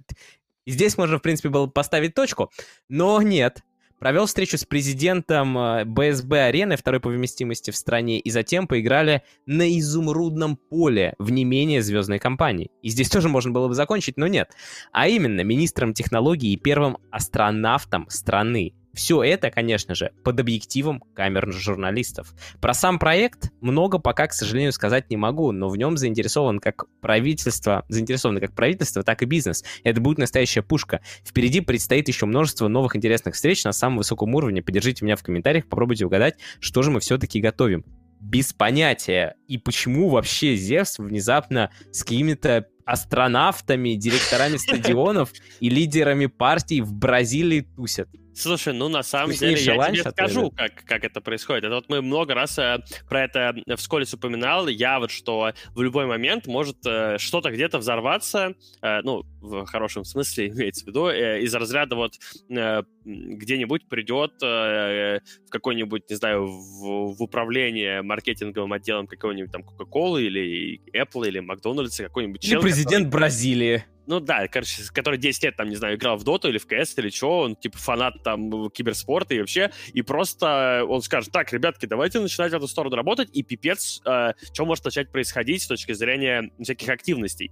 [0.66, 2.52] Здесь можно, в принципе, было поставить точку,
[2.90, 3.64] но нет,
[4.02, 5.54] провел встречу с президентом
[5.86, 11.30] БСБ э, арены второй по вместимости в стране, и затем поиграли на изумрудном поле в
[11.30, 12.72] не менее звездной компании.
[12.82, 14.50] И здесь тоже можно было бы закончить, но нет.
[14.92, 18.74] А именно министром технологий и первым астронавтом страны.
[18.94, 22.34] Все это, конечно же, под объективом камер журналистов.
[22.60, 26.86] Про сам проект много пока, к сожалению, сказать не могу, но в нем заинтересован как
[27.00, 29.64] правительство, заинтересовано как правительство, так и бизнес.
[29.84, 31.02] Это будет настоящая пушка.
[31.26, 34.62] Впереди предстоит еще множество новых интересных встреч на самом высоком уровне.
[34.62, 37.86] Поддержите меня в комментариях, попробуйте угадать, что же мы все-таки готовим.
[38.20, 39.36] Без понятия.
[39.48, 47.62] И почему вообще Зевс внезапно с какими-то астронавтами, директорами стадионов и лидерами партий в Бразилии
[47.62, 48.10] тусят.
[48.34, 51.66] Слушай, ну на самом деле я тебе скажу, как, как это происходит.
[51.66, 52.80] Это вот мы много раз э,
[53.10, 54.68] про это вскользь упоминал.
[54.68, 60.06] Я вот что в любой момент может э, что-то где-то взорваться, э, ну, в хорошем
[60.06, 62.14] смысле имеется в виду, э, из разряда вот
[62.50, 69.64] э, где-нибудь придет э, в какой-нибудь, не знаю, в, в управление маркетинговым отделом какого-нибудь там
[69.64, 73.20] Coca-Cola или Apple или Макдональдса какой-нибудь Или президент который...
[73.20, 73.86] Бразилии.
[74.08, 76.98] Ну да, короче, который 10 лет, там, не знаю, играл в доту или в КС
[76.98, 81.86] или что, он, типа, фанат, там, киберспорта и вообще, и просто он скажет, так, ребятки,
[81.86, 85.94] давайте начинать в эту сторону работать, и пипец, э, что может начать происходить с точки
[85.94, 87.52] зрения всяких активностей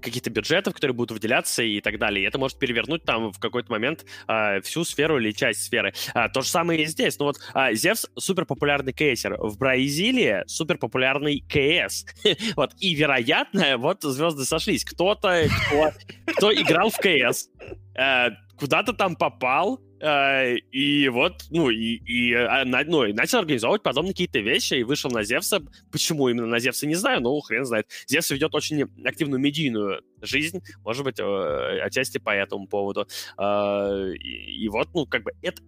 [0.00, 2.24] каких-то бюджетов, которые будут выделяться и так далее.
[2.24, 5.92] И это может перевернуть там в какой-то момент э, всю сферу или часть сферы.
[6.14, 7.18] А, то же самое и здесь.
[7.18, 9.36] Ну вот а, Зевс супер популярный кейсер.
[9.38, 12.04] В Бразилии супер популярный КС.
[12.56, 12.72] вот.
[12.78, 14.84] И, вероятно, вот звезды сошлись.
[14.84, 15.92] Кто-то, кто,
[16.32, 17.48] кто играл в КС,
[17.94, 24.12] э, куда-то там попал, и вот, ну, и, и, а, ну, и начал организовывать подобные
[24.12, 25.60] какие-то вещи, и вышел на Зевса.
[25.92, 27.86] Почему именно на Зевса, не знаю, но хрен знает.
[28.08, 33.06] Зевс ведет очень активную медийную жизнь, может быть, э, отчасти по этому поводу.
[33.38, 35.62] Э, и, и вот, ну, как бы, это,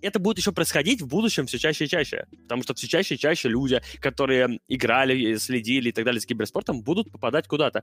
[0.00, 3.18] это будет еще происходить в будущем все чаще и чаще, потому что все чаще и
[3.18, 7.82] чаще люди, которые играли, следили и так далее с киберспортом, будут попадать куда-то.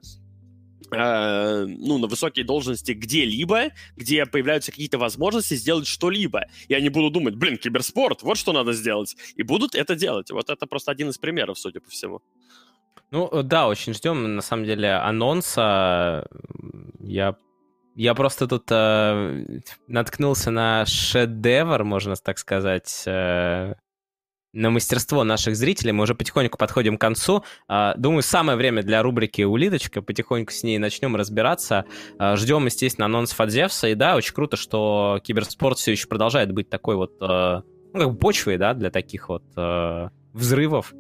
[0.92, 6.46] Э, ну, на высокие должности где-либо, где появляются какие-то возможности сделать что-либо.
[6.68, 9.16] И они будут думать, блин, киберспорт, вот что надо сделать.
[9.36, 10.32] И будут это делать.
[10.32, 12.22] Вот это просто один из примеров, судя по всему.
[13.12, 16.28] Ну, э, да, очень ждем, на самом деле, анонса.
[17.00, 17.36] Я,
[17.96, 23.76] я просто тут э, наткнулся на шедевр, можно так сказать, э,
[24.54, 25.92] на мастерство наших зрителей.
[25.92, 27.44] Мы уже потихоньку подходим к концу.
[27.68, 30.02] А, думаю, самое время для рубрики «Улиточка».
[30.02, 31.86] Потихоньку с ней начнем разбираться.
[32.20, 33.90] А, ждем, естественно, анонсов от Зевса.
[33.90, 37.64] И да, очень круто, что киберспорт все еще продолжает быть такой вот, а,
[37.94, 39.44] ну, как бы почвой, да, для таких вот
[40.34, 40.94] взрывов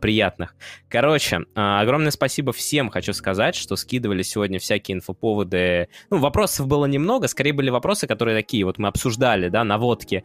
[0.00, 0.56] приятных.
[0.88, 5.88] Короче, огромное спасибо всем, хочу сказать, что скидывали сегодня всякие инфоповоды.
[6.10, 10.24] Ну, вопросов было немного, скорее были вопросы, которые такие, вот мы обсуждали, да, наводки.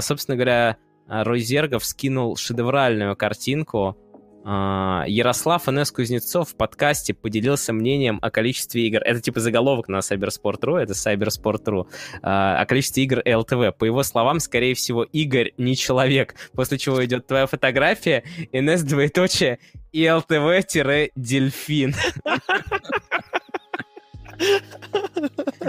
[0.00, 0.76] Собственно говоря,
[1.10, 3.96] Рой Зергов скинул шедевральную картинку.
[4.44, 5.90] А, Ярослав Н.С.
[5.90, 9.00] Кузнецов в подкасте поделился мнением о количестве игр.
[9.04, 11.86] Это типа заголовок на Cybersport.ru, это Cybersport.ru.
[12.22, 13.76] А, о количестве игр ЛТВ.
[13.76, 16.36] По его словам, скорее всего, Игорь не человек.
[16.54, 18.22] После чего идет твоя фотография,
[18.52, 19.58] НС двоеточие
[19.92, 21.94] и ЛТВ-дельфин.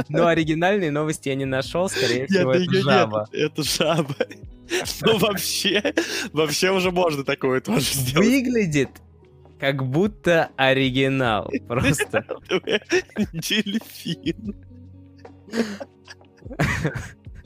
[0.10, 3.30] Но оригинальные новости я не нашел, скорее всего, это жаба.
[3.32, 4.16] Это жаба.
[5.02, 5.94] Ну, вообще,
[6.32, 8.26] вообще уже можно такое тоже сделать.
[8.26, 8.90] Выглядит
[9.62, 11.50] как будто оригинал.
[11.68, 12.26] Просто.
[13.32, 14.56] Дельфин.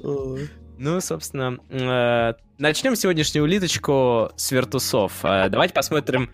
[0.78, 5.24] Ну, собственно, э, начнем сегодняшнюю улиточку с вертусов.
[5.24, 6.30] Э, давайте посмотрим...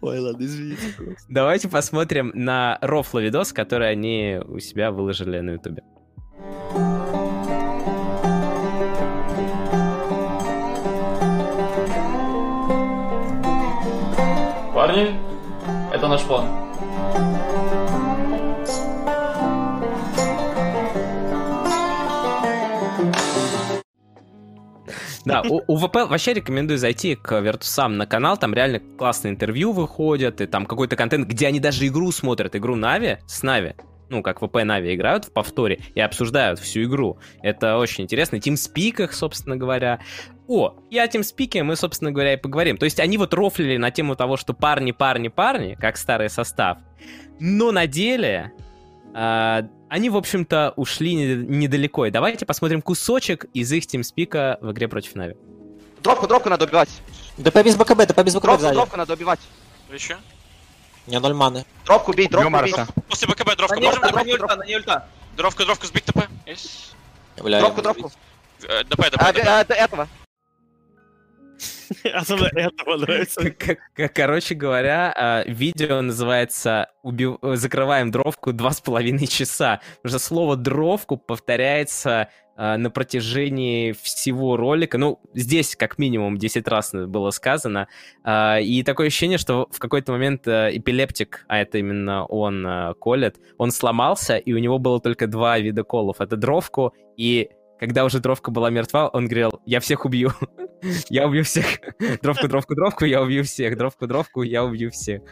[0.00, 0.94] Ой, ладно, извините.
[1.28, 5.82] Давайте посмотрим на рофло видос, который они у себя выложили на ютубе.
[14.74, 15.14] Парни,
[15.92, 16.73] это наш план.
[25.24, 30.40] Да, у, ВП вообще рекомендую зайти к Вертусам на канал, там реально классные интервью выходят,
[30.40, 33.74] и там какой-то контент, где они даже игру смотрят, игру Нави с Нави,
[34.10, 37.18] ну, как ВП Нави играют в повторе и обсуждают всю игру.
[37.42, 38.38] Это очень интересно.
[38.38, 40.00] Teamspeak ах, собственно говоря.
[40.46, 42.76] О, и о Teamspeak е мы, собственно говоря, и поговорим.
[42.76, 46.78] То есть они вот рофлили на тему того, что парни, парни, парни, как старый состав.
[47.40, 48.52] Но на деле
[49.14, 52.06] а, они, в общем-то, ушли недалеко.
[52.06, 55.34] И давайте посмотрим кусочек из их teamspeak а в игре против Нави.
[56.02, 56.88] Дропку, дропку надо убивать.
[57.38, 58.74] ДП без БКБ, ДП без БКБ Дропку, сзади.
[58.74, 59.40] дропку надо убивать.
[59.92, 60.16] Еще?
[61.06, 61.64] У меня ноль маны.
[61.84, 62.74] Дропку бей, дропку бей.
[63.08, 64.02] После БКБ не можем?
[64.02, 65.08] на не ульта, на не ульта.
[65.36, 66.28] дровка, дровка сбить ТП?
[66.46, 66.94] Есть?
[67.42, 68.12] Бля, Дропку, я- дропку.
[68.62, 69.38] Э, ДП, ДП, А, ДП.
[69.38, 70.08] это- этого.
[72.12, 73.40] Особенно этого нравится.
[74.14, 79.80] Короче говоря, а, видео называется «Уби- «Закрываем дровку два с половиной часа».
[80.02, 84.98] Потому что слово «дровку» повторяется а, на протяжении всего ролика.
[84.98, 87.88] Ну, здесь как минимум 10 раз было сказано.
[88.22, 93.70] А, И такое ощущение, что в какой-то момент эпилептик, а это именно он колет, он
[93.70, 96.20] сломался, и у него было только два вида колов.
[96.20, 100.32] Это дровку и когда уже дровка была мертва, он говорил, я всех убью.
[101.08, 101.66] Я убью всех.
[102.22, 103.76] Дровку, дровку, дровку, я убью всех.
[103.76, 105.22] Дровку, дровку, я убью всех.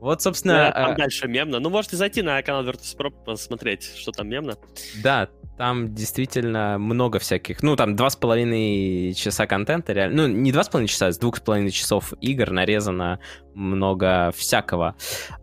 [0.00, 1.60] Вот, собственно, Там а, дальше мемно.
[1.60, 4.56] Ну, можете зайти на канал Virtus.pro посмотреть, что там мемно.
[5.02, 5.28] да,
[5.60, 10.64] там действительно много всяких, ну, там два с половиной часа контента, реально, ну, не два
[10.64, 13.20] с половиной часа, а с двух с половиной часов игр нарезано
[13.52, 14.96] много всякого.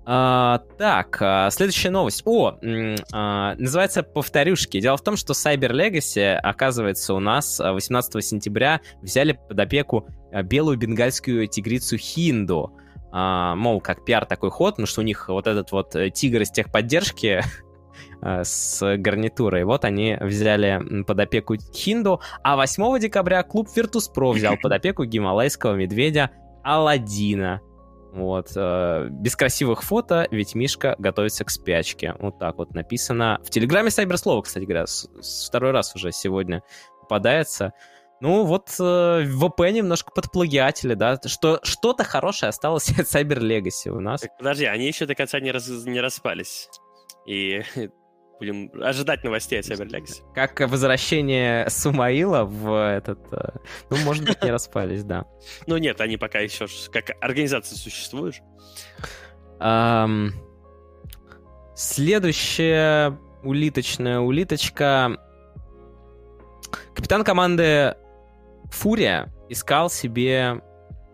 [0.07, 2.23] А, так, а, следующая новость.
[2.26, 2.57] О,
[3.14, 4.81] а, называется «Повторюшки».
[4.81, 10.07] Дело в том, что Cyber Legacy, оказывается, у нас а, 18 сентября взяли под опеку
[10.31, 12.72] а, белую бенгальскую тигрицу Хинду.
[13.11, 16.41] А, мол, как пиар такой ход, потому что у них вот этот вот э, тигр
[16.41, 17.44] из техподдержки
[18.43, 19.63] с гарнитурой.
[19.63, 25.75] Вот они взяли под опеку Хинду, а 8 декабря клуб Virtus.pro взял под опеку гималайского
[25.75, 26.31] медведя
[26.63, 27.61] Аладдина.
[28.13, 28.51] Вот.
[28.55, 32.15] э, Без красивых фото, ведь Мишка готовится к спячке.
[32.19, 33.39] Вот так вот написано.
[33.43, 34.85] В Телеграме Сайберслова, кстати говоря,
[35.47, 36.63] второй раз уже сегодня
[37.01, 37.73] попадается.
[38.19, 41.19] Ну, вот э, ВП немножко подплагиатели, да.
[41.25, 44.21] Что, что-то хорошее осталось от Cyber Legacy у нас.
[44.21, 46.69] Так, подожди, они еще до конца не, раз- не распались.
[47.27, 47.61] И
[48.39, 50.22] будем ожидать новостей Cyber Legacy.
[50.34, 53.19] Как возвращение Сумаила в этот...
[53.31, 53.57] э,
[53.89, 55.26] Ну, может быть, не распались, да.
[55.65, 58.35] Ну нет, они пока еще как организация существуют.
[59.59, 60.31] Ам,
[61.76, 65.18] Следующая улиточная улиточка.
[66.95, 67.95] Капитан команды
[68.72, 70.61] Фурия искал себе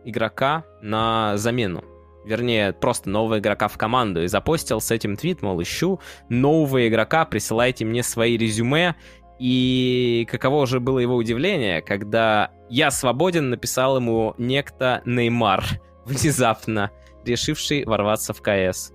[0.05, 1.83] игрока на замену.
[2.25, 4.23] Вернее, просто нового игрока в команду.
[4.23, 8.95] И запостил с этим твит, мол, ищу нового игрока, присылайте мне свои резюме.
[9.39, 15.65] И каково уже было его удивление, когда «Я свободен» написал ему некто Неймар,
[16.05, 16.91] внезапно
[17.25, 18.93] решивший ворваться в КС.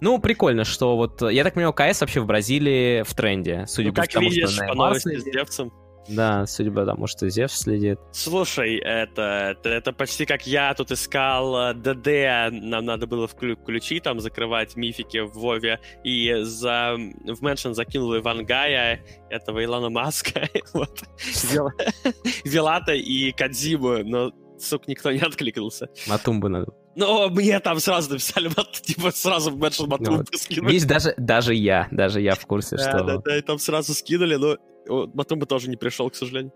[0.00, 1.22] Ну, прикольно, что вот...
[1.22, 4.50] Я так понимаю, КС вообще в Бразилии в тренде, судя Ну, по как тому, видишь,
[4.50, 5.72] что по Неймар новости с девцем.
[6.08, 7.98] Да, судя по тому, что Зевс следит.
[8.12, 13.56] Слушай, это, это, это почти как я тут искал э, ДД, нам надо было вклю-
[13.56, 19.00] ключи там закрывать мифики в Вове, и за, в меншн закинул Ивангая,
[19.30, 21.02] этого Илона Маска, вот,
[21.50, 21.70] Вил-
[22.44, 25.88] Вилата и Кадзиму, но, сука, никто не откликнулся.
[26.06, 26.72] Матумбу надо.
[26.96, 28.50] Но мне там сразу написали,
[28.82, 30.28] типа, сразу в меншн Матумбу вот.
[30.38, 30.72] скинули.
[30.72, 33.04] Видишь, даже, даже я, даже я в курсе, Да, что...
[33.04, 34.56] да, да, и там сразу скинули, но
[34.88, 36.52] о, Матумба тоже не пришел, к сожалению.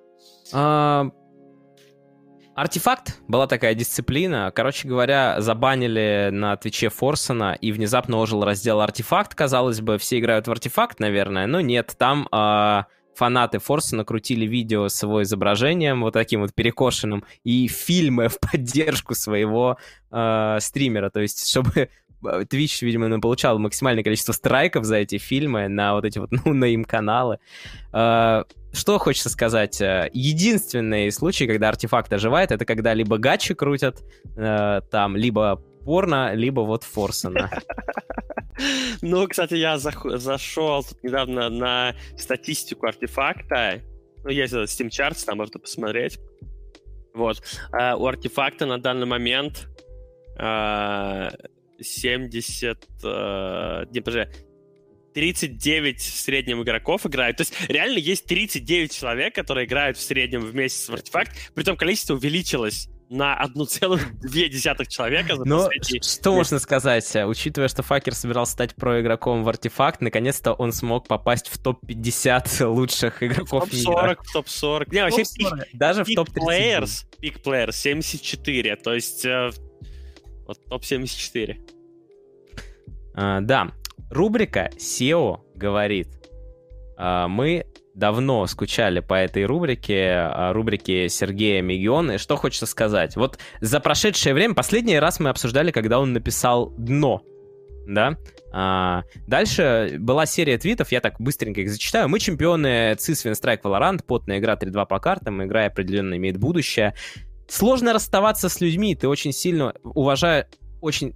[0.52, 1.10] А,
[2.54, 4.52] Артефакт была такая дисциплина.
[4.52, 9.34] Короче говоря, забанили на Твиче Форсона, и внезапно ожил раздел Артефакт.
[9.34, 11.94] Казалось бы, все играют в Артефакт, наверное, но нет.
[11.96, 18.28] Там а, фанаты Форсона крутили видео с его изображением, вот таким вот перекошенным, и фильмы
[18.28, 19.78] в поддержку своего
[20.10, 21.10] а, стримера.
[21.10, 21.90] То есть, чтобы
[22.22, 26.66] Twitch, видимо, получал максимальное количество страйков за эти фильмы на вот эти вот, ну, на
[26.66, 27.38] им каналы.
[27.92, 29.80] А, что хочется сказать?
[29.80, 34.02] Э, Единственный случай, когда артефакт оживает, это когда либо гачи крутят
[34.36, 37.50] э, там, либо порно, либо вот Форсона.
[39.02, 43.82] Ну, кстати, я зашел недавно на статистику артефакта.
[44.24, 46.18] Ну, есть Steam Charts, там можно посмотреть.
[47.14, 47.40] Вот.
[47.72, 49.68] У артефакта на данный момент
[51.80, 52.86] 70...
[53.04, 54.30] а, Не, подожди.
[55.14, 57.38] 39 в среднем игроков играют.
[57.38, 61.32] То есть реально есть 39 человек, которые играют в среднем в месяц в артефакт.
[61.54, 66.02] Притом количество увеличилось на 1,2 человека за Но последние...
[66.02, 70.72] ш- что можно сказать, э, учитывая, что Факер собирался стать про-игроком в артефакт, наконец-то он
[70.72, 74.14] смог попасть в топ-50 лучших игроков мира.
[74.14, 74.94] Топ-40, топ-40.
[74.94, 76.34] Не, вообще Топ-40, Даже в Peak топ-30.
[76.36, 79.50] Players, Peak Players 74, то есть э,
[80.48, 81.56] вот топ-74.
[83.14, 83.70] А, да,
[84.10, 86.08] рубрика SEO говорит.
[86.96, 92.12] А, мы давно скучали по этой рубрике, а, рубрике Сергея Мегиона.
[92.12, 93.14] И что хочется сказать?
[93.16, 97.22] Вот за прошедшее время, последний раз мы обсуждали, когда он написал «Дно».
[97.86, 98.16] Да?
[98.52, 102.08] А, дальше была серия твитов, я так быстренько их зачитаю.
[102.08, 106.94] Мы чемпионы ЦИС, Винстрайк, Valorant, потная игра 3-2 по картам, игра определенно имеет будущее.
[107.48, 110.46] Сложно расставаться с людьми, ты очень сильно уважаешь,
[110.80, 111.14] очень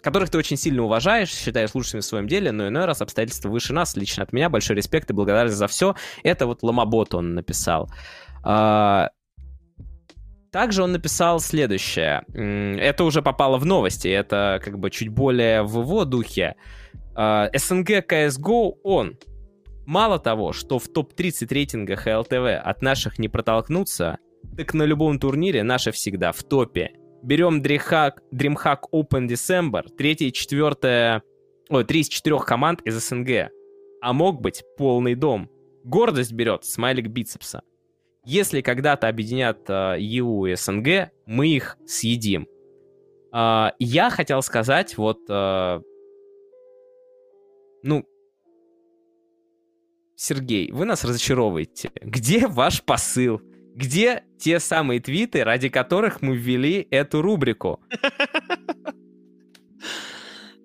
[0.00, 3.72] которых ты очень сильно уважаешь, считаешь лучшими в своем деле, но иной раз обстоятельства выше
[3.74, 3.96] нас.
[3.96, 5.94] Лично от меня большой респект и благодарность за все.
[6.22, 7.90] Это вот Ломобот он написал.
[8.42, 9.10] А,
[10.50, 12.24] Также он написал следующее.
[12.32, 16.54] Это уже попало в новости, это как бы чуть более в его духе.
[17.14, 19.18] А, СНГ CSGO он.
[19.84, 24.18] Мало того, что в топ-30 рейтингах ЛТВ от наших не протолкнуться,
[24.58, 26.90] так на любом турнире наши всегда в топе.
[27.22, 31.22] Берем DreamHack, DreamHack Open December, третье и четвертое...
[31.68, 33.52] Ой, три из четырех команд из СНГ.
[34.00, 35.48] А мог быть полный дом.
[35.84, 37.62] Гордость берет смайлик бицепса.
[38.24, 42.48] Если когда-то объединят э, ЕУ и СНГ, мы их съедим.
[43.30, 45.18] А, я хотел сказать, вот...
[45.28, 45.80] э,
[47.84, 48.04] ну...
[50.16, 51.92] Сергей, вы нас разочаровываете.
[52.02, 53.40] Где ваш посыл?
[53.78, 57.80] Где те самые твиты, ради которых мы ввели эту рубрику?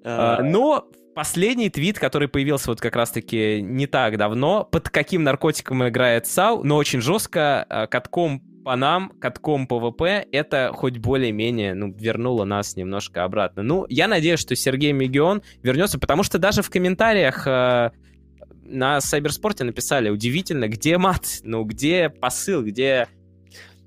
[0.05, 5.87] А, Но последний твит, который появился вот как раз-таки не так давно, под каким наркотиком
[5.87, 11.73] играет САУ, но очень жестко, а, катком по нам, катком по ВП, это хоть более-менее,
[11.73, 13.63] ну, вернуло нас немножко обратно.
[13.63, 17.93] Ну, я надеюсь, что Сергей Мегион вернется, потому что даже в комментариях а,
[18.65, 23.07] на Сайберспорте написали, удивительно, где мат, ну, где посыл, где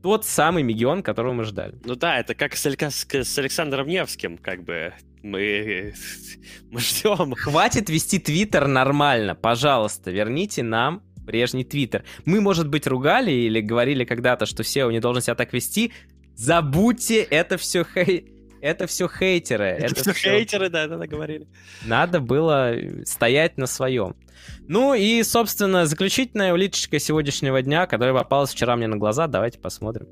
[0.02, 1.74] тот самый Мегион, которого мы ждали.
[1.84, 4.92] Ну да, это как с, с Александром Невским, как бы.
[5.22, 5.94] Мы,
[6.70, 7.34] мы ждем.
[7.34, 12.04] Хватит вести Твиттер нормально, пожалуйста, верните нам прежний Твиттер.
[12.24, 15.92] Мы, может быть, ругали или говорили когда-то, что SEO не должен себя так вести.
[16.36, 18.35] Забудьте, это все хей...
[18.60, 19.64] Это все хейтеры.
[19.66, 21.46] Это все всё- хейтеры, да, это говорили.
[21.84, 22.74] Надо было
[23.04, 24.16] стоять на своем.
[24.68, 29.26] Ну и, собственно, заключительная улиточка сегодняшнего дня, которая попалась вчера мне на глаза.
[29.26, 30.06] Давайте посмотрим.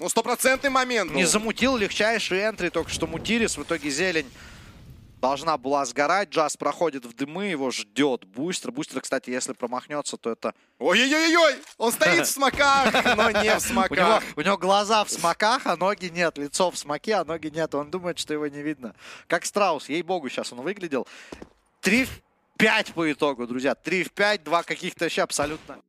[0.00, 1.12] Ну, стопроцентный момент.
[1.12, 4.26] Не замутил легчайший энтри, только что Мутирис, в итоге зелень
[5.24, 6.28] должна была сгорать.
[6.28, 8.70] Джаз проходит в дымы, его ждет Бустер.
[8.70, 10.54] Бустер, кстати, если промахнется, то это...
[10.78, 11.54] Ой-ой-ой-ой!
[11.78, 14.22] Он стоит в смоках, но не в смоках.
[14.36, 16.36] у него глаза в смоках, а ноги нет.
[16.36, 17.74] Лицо в смоке, а ноги нет.
[17.74, 18.94] Он думает, что его не видно.
[19.26, 21.08] Как страус, ей-богу, сейчас он выглядел.
[21.80, 22.20] 3 в
[22.58, 23.74] 5 по итогу, друзья.
[23.74, 25.80] 3 в 5, два каких-то вообще абсолютно...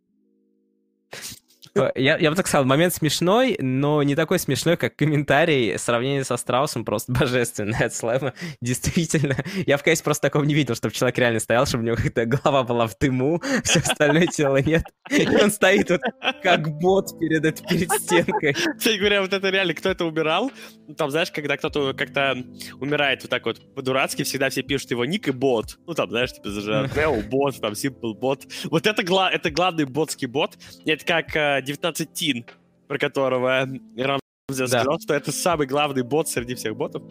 [1.76, 5.78] Э, Я, я бы так сказал, момент смешной, но не такой смешной, как комментарий.
[5.78, 8.34] Сравнение со Страусом просто божественное от Слэма.
[8.62, 9.36] Действительно.
[9.66, 12.26] Я в кейсе просто такого не видел, чтобы человек реально стоял, чтобы у него какая-то
[12.26, 14.84] голова была в дыму, все остальное тело нет.
[15.12, 16.02] И он стоит вот
[16.42, 18.54] как бот перед, перед стенкой.
[18.54, 20.52] Кстати говоря, вот это реально, кто это убирал?
[20.98, 22.38] Там, знаешь, когда кто-то как-то
[22.80, 25.78] умирает вот так вот по-дурацки, всегда все пишут его ник и бот.
[25.86, 28.44] Ну, там, знаешь, типа, Neo бот, там, Simple бот.
[28.66, 30.58] Вот это, гла- это главный ботский бот.
[30.86, 32.46] Это как э, 19 Тин,
[32.88, 33.62] про которого
[33.98, 34.68] Рамзес Да.
[34.68, 37.04] сказал, что это самый главный бот среди всех ботов.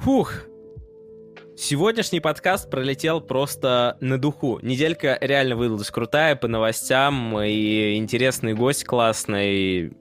[0.00, 0.32] Фух.
[1.56, 4.58] Сегодняшний подкаст пролетел просто на духу.
[4.60, 9.92] Неделька реально выдалась крутая по новостям, и интересный гость классный.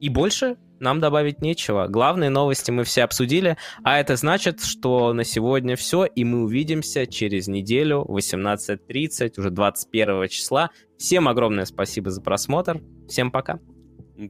[0.00, 1.86] И больше нам добавить нечего.
[1.88, 7.06] Главные новости мы все обсудили, а это значит, что на сегодня все, и мы увидимся
[7.06, 10.70] через неделю, 18.30, уже 21 числа.
[10.98, 12.80] Всем огромное спасибо за просмотр.
[13.08, 13.58] Всем пока.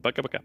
[0.03, 0.41] Пока-пока.